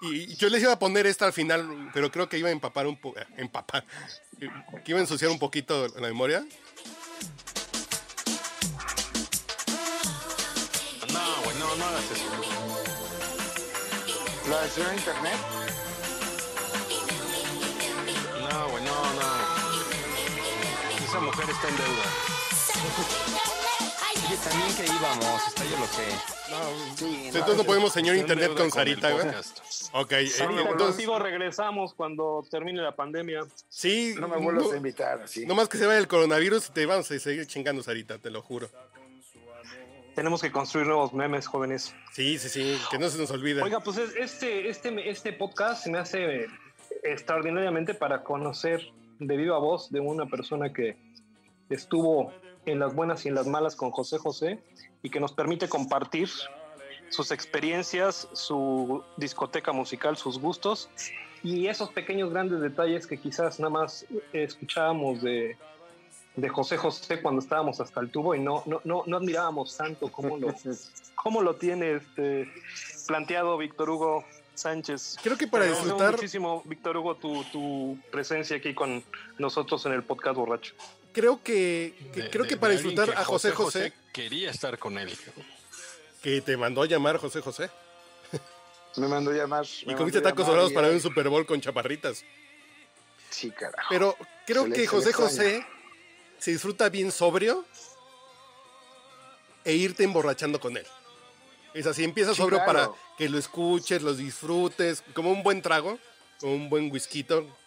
Y 0.00 0.32
y 0.32 0.36
yo 0.36 0.48
les 0.48 0.62
iba 0.62 0.74
a 0.74 0.78
poner 0.78 1.08
esta 1.08 1.26
al 1.26 1.32
final, 1.32 1.90
pero 1.92 2.12
creo 2.12 2.28
que 2.28 2.38
iba 2.38 2.50
a 2.50 2.52
empapar 2.52 2.86
un 2.86 3.00
poco. 3.00 3.18
Empapar. 3.36 3.84
Que 4.38 4.92
iba 4.92 4.98
a 4.98 5.02
ensuciar 5.02 5.32
un 5.32 5.40
poquito 5.40 5.88
la 5.96 6.02
memoria. 6.06 6.46
No, 11.12 11.42
güey, 11.42 11.58
no, 11.58 11.74
no 11.74 11.84
hagas 11.84 12.10
eso. 12.12 12.24
La 14.48 14.60
versión 14.60 14.86
de 14.88 14.94
internet, 14.94 15.38
Esa 21.12 21.20
mujer 21.20 21.44
está 21.50 21.68
en 21.68 21.76
deuda. 21.76 22.04
Oye, 24.14 24.36
también 24.38 24.76
que 24.76 24.84
íbamos, 24.86 25.42
hasta 25.46 25.64
yo 25.66 25.78
lo 25.78 25.86
sé. 25.86 26.10
sí, 26.96 27.22
Entonces 27.26 27.56
no 27.58 27.64
podemos 27.64 27.92
señor 27.92 28.16
Está 28.16 28.32
internet 28.32 28.56
con 28.56 28.70
Sarita, 28.70 29.10
güey. 29.10 29.26
Ok, 29.92 30.12
eh, 30.12 30.26
entonces. 30.40 30.74
contigo 30.78 31.18
regresamos 31.18 31.92
cuando 31.92 32.42
termine 32.50 32.80
la 32.80 32.96
pandemia. 32.96 33.40
Sí, 33.68 34.14
no 34.18 34.26
me 34.26 34.38
vuelvas 34.38 34.68
no, 34.68 34.72
a 34.72 34.76
invitar 34.78 35.20
así. 35.20 35.44
no 35.44 35.54
más 35.54 35.68
que 35.68 35.76
se 35.76 35.84
vaya 35.84 35.98
el 35.98 36.08
coronavirus 36.08 36.70
y 36.70 36.72
te 36.72 36.86
vamos 36.86 37.10
a 37.10 37.18
seguir 37.18 37.46
chingando, 37.46 37.82
Sarita, 37.82 38.16
te 38.16 38.30
lo 38.30 38.40
juro. 38.40 38.70
Tenemos 40.14 40.40
que 40.40 40.50
construir 40.50 40.86
nuevos 40.86 41.12
memes, 41.12 41.46
jóvenes. 41.46 41.94
Sí, 42.14 42.38
sí, 42.38 42.48
sí, 42.48 42.80
que 42.90 42.98
no 42.98 43.10
se 43.10 43.18
nos 43.18 43.30
olvide. 43.30 43.60
Oiga, 43.60 43.80
pues 43.80 43.98
es- 43.98 44.16
este, 44.16 44.70
este, 44.70 45.10
este 45.10 45.34
podcast 45.34 45.84
se 45.84 45.90
me 45.90 45.98
hace 45.98 46.46
extraordinariamente 47.02 47.92
para 47.92 48.22
conocer 48.22 48.90
de 49.26 49.36
viva 49.36 49.58
voz 49.58 49.90
de 49.90 50.00
una 50.00 50.26
persona 50.26 50.72
que 50.72 50.96
estuvo 51.70 52.32
en 52.66 52.78
las 52.78 52.94
buenas 52.94 53.24
y 53.24 53.28
en 53.28 53.34
las 53.34 53.46
malas 53.46 53.76
con 53.76 53.90
José 53.90 54.18
José 54.18 54.60
y 55.02 55.10
que 55.10 55.20
nos 55.20 55.32
permite 55.32 55.68
compartir 55.68 56.28
sus 57.08 57.30
experiencias, 57.30 58.28
su 58.32 59.02
discoteca 59.16 59.72
musical, 59.72 60.16
sus 60.16 60.38
gustos 60.38 60.88
y 61.42 61.66
esos 61.66 61.90
pequeños 61.90 62.30
grandes 62.30 62.60
detalles 62.60 63.06
que 63.06 63.18
quizás 63.18 63.58
nada 63.58 63.70
más 63.70 64.06
escuchábamos 64.32 65.22
de, 65.22 65.56
de 66.36 66.48
José 66.48 66.76
José 66.76 67.20
cuando 67.20 67.40
estábamos 67.40 67.80
hasta 67.80 68.00
el 68.00 68.10
tubo 68.10 68.34
y 68.34 68.40
no, 68.40 68.62
no, 68.66 68.80
no, 68.84 69.02
no 69.06 69.16
admirábamos 69.16 69.76
tanto 69.76 70.10
cómo 70.10 70.38
lo, 70.38 70.54
cómo 71.14 71.42
lo 71.42 71.56
tiene 71.56 71.94
este 71.94 72.48
planteado 73.06 73.58
Víctor 73.58 73.90
Hugo 73.90 74.24
Sánchez. 74.54 75.16
Creo 75.22 75.36
que 75.38 75.46
para 75.46 75.64
Agradecemos 75.64 75.92
disfrutar, 75.94 76.12
muchísimo, 76.16 76.62
Víctor 76.66 76.96
Hugo, 76.96 77.16
tu, 77.16 77.44
tu 77.44 77.98
presencia 78.10 78.56
aquí 78.56 78.74
con 78.74 79.02
nosotros 79.38 79.84
en 79.86 79.92
el 79.92 80.02
podcast 80.02 80.36
borracho. 80.36 80.74
creo 81.12 81.42
que, 81.42 81.94
que- 82.14 82.22
De- 82.22 82.30
creo 82.30 82.42
de- 82.44 82.48
que 82.48 82.56
para 82.56 82.72
disfrutar 82.72 83.10
que 83.10 83.16
a 83.16 83.24
José 83.24 83.50
José, 83.52 83.92
quería 84.12 84.50
estar 84.50 84.78
con 84.78 84.98
él. 84.98 85.16
que 86.22 86.40
te 86.40 86.56
mandó 86.56 86.82
a 86.82 86.86
llamar 86.86 87.16
José 87.18 87.40
José. 87.40 87.70
Me 88.96 89.08
mandó 89.08 89.32
llamar. 89.32 89.64
Y 89.86 89.94
comiste 89.94 90.20
tacos 90.20 90.46
dorados 90.46 90.72
para 90.72 90.86
ver 90.88 90.96
un 90.96 91.02
Super 91.02 91.28
Bowl 91.30 91.46
con 91.46 91.60
chaparritas. 91.60 92.22
Sí, 93.30 93.50
carajo. 93.50 93.88
Pero 93.88 94.16
creo 94.46 94.66
le- 94.66 94.76
que 94.76 94.86
José. 94.86 95.12
José 95.14 95.66
se 96.38 96.50
disfruta 96.52 96.88
bien 96.90 97.10
sobrio 97.10 97.64
e 99.64 99.72
irte 99.74 100.04
emborrachando 100.04 100.60
con 100.60 100.76
él. 100.76 100.86
Es 101.74 101.86
así, 101.86 102.04
empieza 102.04 102.30
Sí, 102.32 102.36
sobrio 102.38 102.58
claro. 102.64 102.72
para 102.72 103.16
que 103.16 103.28
lo 103.28 103.38
escuches, 103.38 104.02
los 104.02 104.18
disfrutes, 104.18 105.02
como 105.14 105.30
un 105.30 105.42
buen 105.42 105.62
trago, 105.62 105.98
como 106.40 106.54
un 106.54 106.68
buen 106.68 106.90
whisky. 106.92 107.26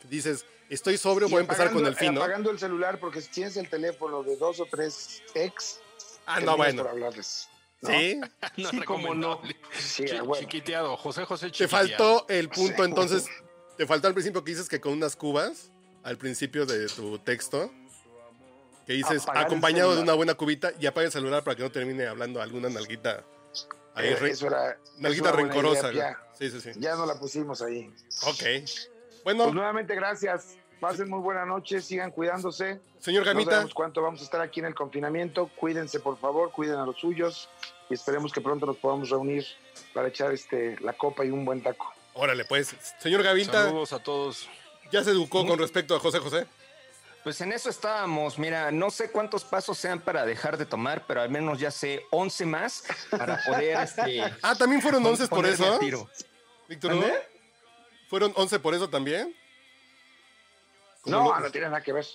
Dices, 0.10 0.46
estoy 0.70 0.98
sobrio, 0.98 1.28
Y 1.28 1.32
voy 1.32 1.40
a 1.40 1.42
empezar 1.42 1.72
con 1.72 1.86
el 1.86 1.96
fino. 1.96 2.22
Apagando 2.22 2.52
el 2.52 2.60
celular 2.60 3.00
porque 3.00 3.22
si 3.22 3.30
tienes 3.30 3.58
el 3.58 3.70
teléfono 3.70 4.22
de 4.24 4.36
dos 4.38 4.60
o 4.60 4.66
tres 4.70 5.22
ex, 5.34 5.80
Ah, 6.28 6.40
no, 6.40 6.58
bueno. 6.58 6.84
por 6.84 6.92
hablarles. 6.92 7.50
¿no? 7.82 7.90
Sí, 7.90 8.20
No 8.58 8.70
Sí, 8.72 8.82
cómo 8.82 9.14
no. 9.14 9.42
Sí. 9.78 10.06
Chiquiteado, 10.40 10.98
José 10.98 11.26
José 11.26 11.48
te 11.48 11.52
chiquiteado. 11.52 11.88
faltó 11.88 12.26
el 12.30 12.50
punto 12.50 12.84
entonces, 12.84 13.26
te 13.78 13.86
faltó 13.86 14.08
al 14.08 14.14
principio 14.14 14.44
que 14.44 14.52
dices 14.52 14.68
que 14.70 14.80
con 14.82 14.94
unas 14.94 15.16
cubas, 15.16 15.72
al 16.04 16.18
principio 16.18 16.66
de 16.66 16.88
tu 16.88 17.18
texto, 17.20 17.72
que 18.86 18.94
dices 18.94 19.24
acompañado 19.34 19.96
de 19.96 20.02
una 20.02 20.14
buena 20.14 20.36
cubita 20.36 20.72
y 20.80 20.86
apaga 20.86 21.08
el 21.08 21.12
celular 21.12 21.44
para 21.44 21.56
que 21.56 21.64
no 21.64 21.72
termine 21.72 22.06
hablando 22.06 22.42
alguna 22.42 22.70
nalguita. 22.70 23.24
Ahí, 23.96 24.10
Eh, 24.10 24.16
re- 24.18 24.32
eso 24.32 24.48
era. 24.48 24.78
nalguita 24.98 25.32
rencorosa. 25.32 25.92
idea, 25.92 26.20
güey. 26.38 26.52
Sí, 26.52 26.52
sí, 26.52 26.62
sí. 26.62 26.80
Ya, 26.80 26.92
ya 26.92 26.96
no 26.96 27.06
la 27.06 27.18
pusimos 27.20 27.62
ahí. 27.62 27.92
Ok. 28.28 28.44
Bueno, 29.24 29.44
Pues 29.46 29.56
nuevamente, 29.56 29.96
gracias. 29.96 30.58
Pasen 30.80 31.10
muy 31.10 31.20
buena 31.20 31.46
noche, 31.46 31.82
sigan 31.82 32.12
cuidándose. 32.12 32.80
señor 33.00 33.24
No 33.24 33.32
Gamita, 33.32 33.52
sabemos 33.52 33.74
cuánto 33.74 34.02
vamos 34.02 34.20
a 34.22 34.24
estar 34.26 34.42
aquí 34.42 34.60
en 34.60 34.66
el 34.68 34.76
confinamiento. 34.76 35.50
Cuídense, 35.56 36.00
por 36.02 36.20
favor, 36.20 36.52
cuiden 36.52 36.76
a 36.76 36.86
los 36.86 36.98
suyos 37.00 37.50
y 37.90 37.94
esperemos 37.94 38.34
que 38.34 38.42
pronto 38.42 38.66
nos 38.66 38.76
podamos 38.78 39.10
reunir 39.10 39.46
para 39.94 40.10
echar 40.10 40.32
este 40.34 40.78
la 40.82 40.94
copa 40.94 41.24
y 41.26 41.32
un 41.32 41.46
buen 41.46 41.64
taco. 41.64 41.92
órale 42.14 42.44
pues. 42.46 42.76
Señor 43.00 43.24
Gamita, 43.24 43.64
Saludos 43.64 43.94
a 43.94 44.00
todos. 44.04 44.50
¿ya 44.92 45.04
se 45.04 45.12
educó 45.12 45.48
con 45.48 45.58
respecto 45.58 45.96
a 45.96 46.00
José 46.00 46.20
José? 46.20 46.46
Pues 47.26 47.42
en 47.42 47.52
eso 47.52 47.70
estábamos. 47.72 48.38
Mira, 48.40 48.72
no 48.72 48.90
sé 48.92 49.10
cuántos 49.12 49.44
pasos 49.44 49.78
sean 49.80 50.00
para 50.00 50.26
dejar 50.26 50.58
de 50.58 50.66
tomar, 50.66 51.06
pero 51.08 51.22
al 51.22 51.30
menos 51.30 51.60
ya 51.60 51.72
sé 51.72 52.06
11 52.12 52.46
más 52.46 52.84
para 53.10 53.42
poder 53.44 53.78
este, 53.82 54.22
Ah, 54.44 54.56
también 54.56 54.82
fueron 54.82 55.04
11 55.06 55.28
por 55.28 55.46
eso. 55.46 55.78
tiro. 55.80 56.08
Víctor? 56.70 56.92
¿Mande? 56.96 57.14
¿Fueron 58.10 58.32
11 58.36 58.60
por 58.60 58.76
eso 58.76 58.88
también? 58.90 59.36
No, 61.06 61.24
lo- 61.34 61.40
no 61.40 61.52
tiene 61.52 61.68
nada 61.68 61.82
que 61.82 61.94
ver. 61.94 62.06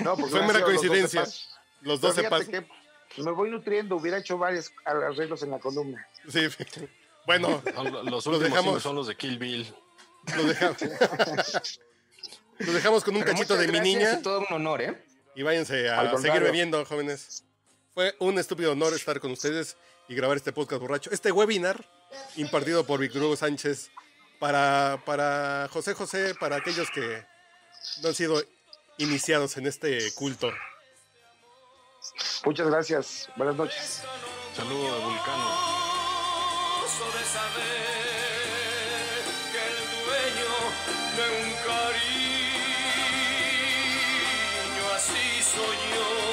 No, 0.00 0.14
porque 0.16 0.30
Fue 0.36 0.40
mera 0.46 0.58
sido 0.58 0.68
los 0.68 0.74
12 0.76 0.88
coincidencia. 0.88 1.20
pasos. 1.22 1.50
Los 1.80 2.00
Pero 2.00 2.08
12 2.12 2.20
fíjate 2.22 2.30
pasos. 2.30 2.48
que 2.48 2.62
pues, 3.14 3.26
me 3.26 3.32
voy 3.32 3.50
nutriendo, 3.50 3.96
hubiera 3.96 4.18
hecho 4.18 4.36
varios 4.38 4.70
arreglos 4.84 5.42
en 5.42 5.50
la 5.50 5.58
columna. 5.58 6.06
Sí. 6.28 6.46
Bueno, 7.26 7.62
Los 8.04 8.26
Lo 8.26 8.32
últimos 8.32 8.40
dejamos. 8.40 8.82
son 8.82 8.96
los 8.96 9.06
de 9.06 9.14
Kill 9.14 9.38
Bill. 9.38 9.72
lo 10.36 10.42
dejamos. 10.44 10.76
Lo 12.60 12.72
dejamos 12.72 13.04
con 13.04 13.16
un 13.16 13.22
Pero 13.22 13.34
cachito 13.34 13.56
de 13.56 13.66
mi 13.66 13.78
gracias 13.78 13.84
niña 13.84 14.18
y 14.20 14.22
todo 14.22 14.40
un 14.40 14.46
honor, 14.50 14.82
¿eh? 14.82 15.04
y 15.34 15.42
váyanse 15.42 15.88
a 15.88 16.16
seguir 16.18 16.42
bebiendo, 16.42 16.84
jóvenes. 16.84 17.44
Fue 17.94 18.14
un 18.18 18.38
estúpido 18.38 18.72
honor 18.72 18.92
estar 18.94 19.20
con 19.20 19.30
ustedes 19.32 19.76
y 20.08 20.14
grabar 20.14 20.36
este 20.36 20.52
podcast 20.52 20.80
borracho. 20.80 21.10
Este 21.10 21.32
webinar 21.32 21.84
impartido 22.36 22.84
por 22.84 23.00
Víctor 23.00 23.22
Hugo 23.22 23.36
Sánchez 23.36 23.90
para, 24.38 25.02
para 25.04 25.68
José 25.72 25.94
José, 25.94 26.34
para 26.38 26.56
aquellos 26.56 26.90
que 26.90 27.24
no 28.02 28.08
han 28.08 28.14
sido 28.14 28.42
iniciados 28.98 29.56
en 29.56 29.66
este 29.66 30.12
culto. 30.14 30.52
Muchas 32.44 32.66
gracias. 32.68 33.28
Buenas 33.36 33.56
noches. 33.56 34.02
Saludo 34.56 34.94
de 34.94 35.04
Vulcano. 35.04 35.50
de 37.18 37.24
saber 37.24 37.64
que 39.52 39.62
el 39.68 39.76
dueño 40.06 40.50
de 41.16 41.24
un 41.44 41.49
soy 45.52 45.76
yo. 45.90 46.29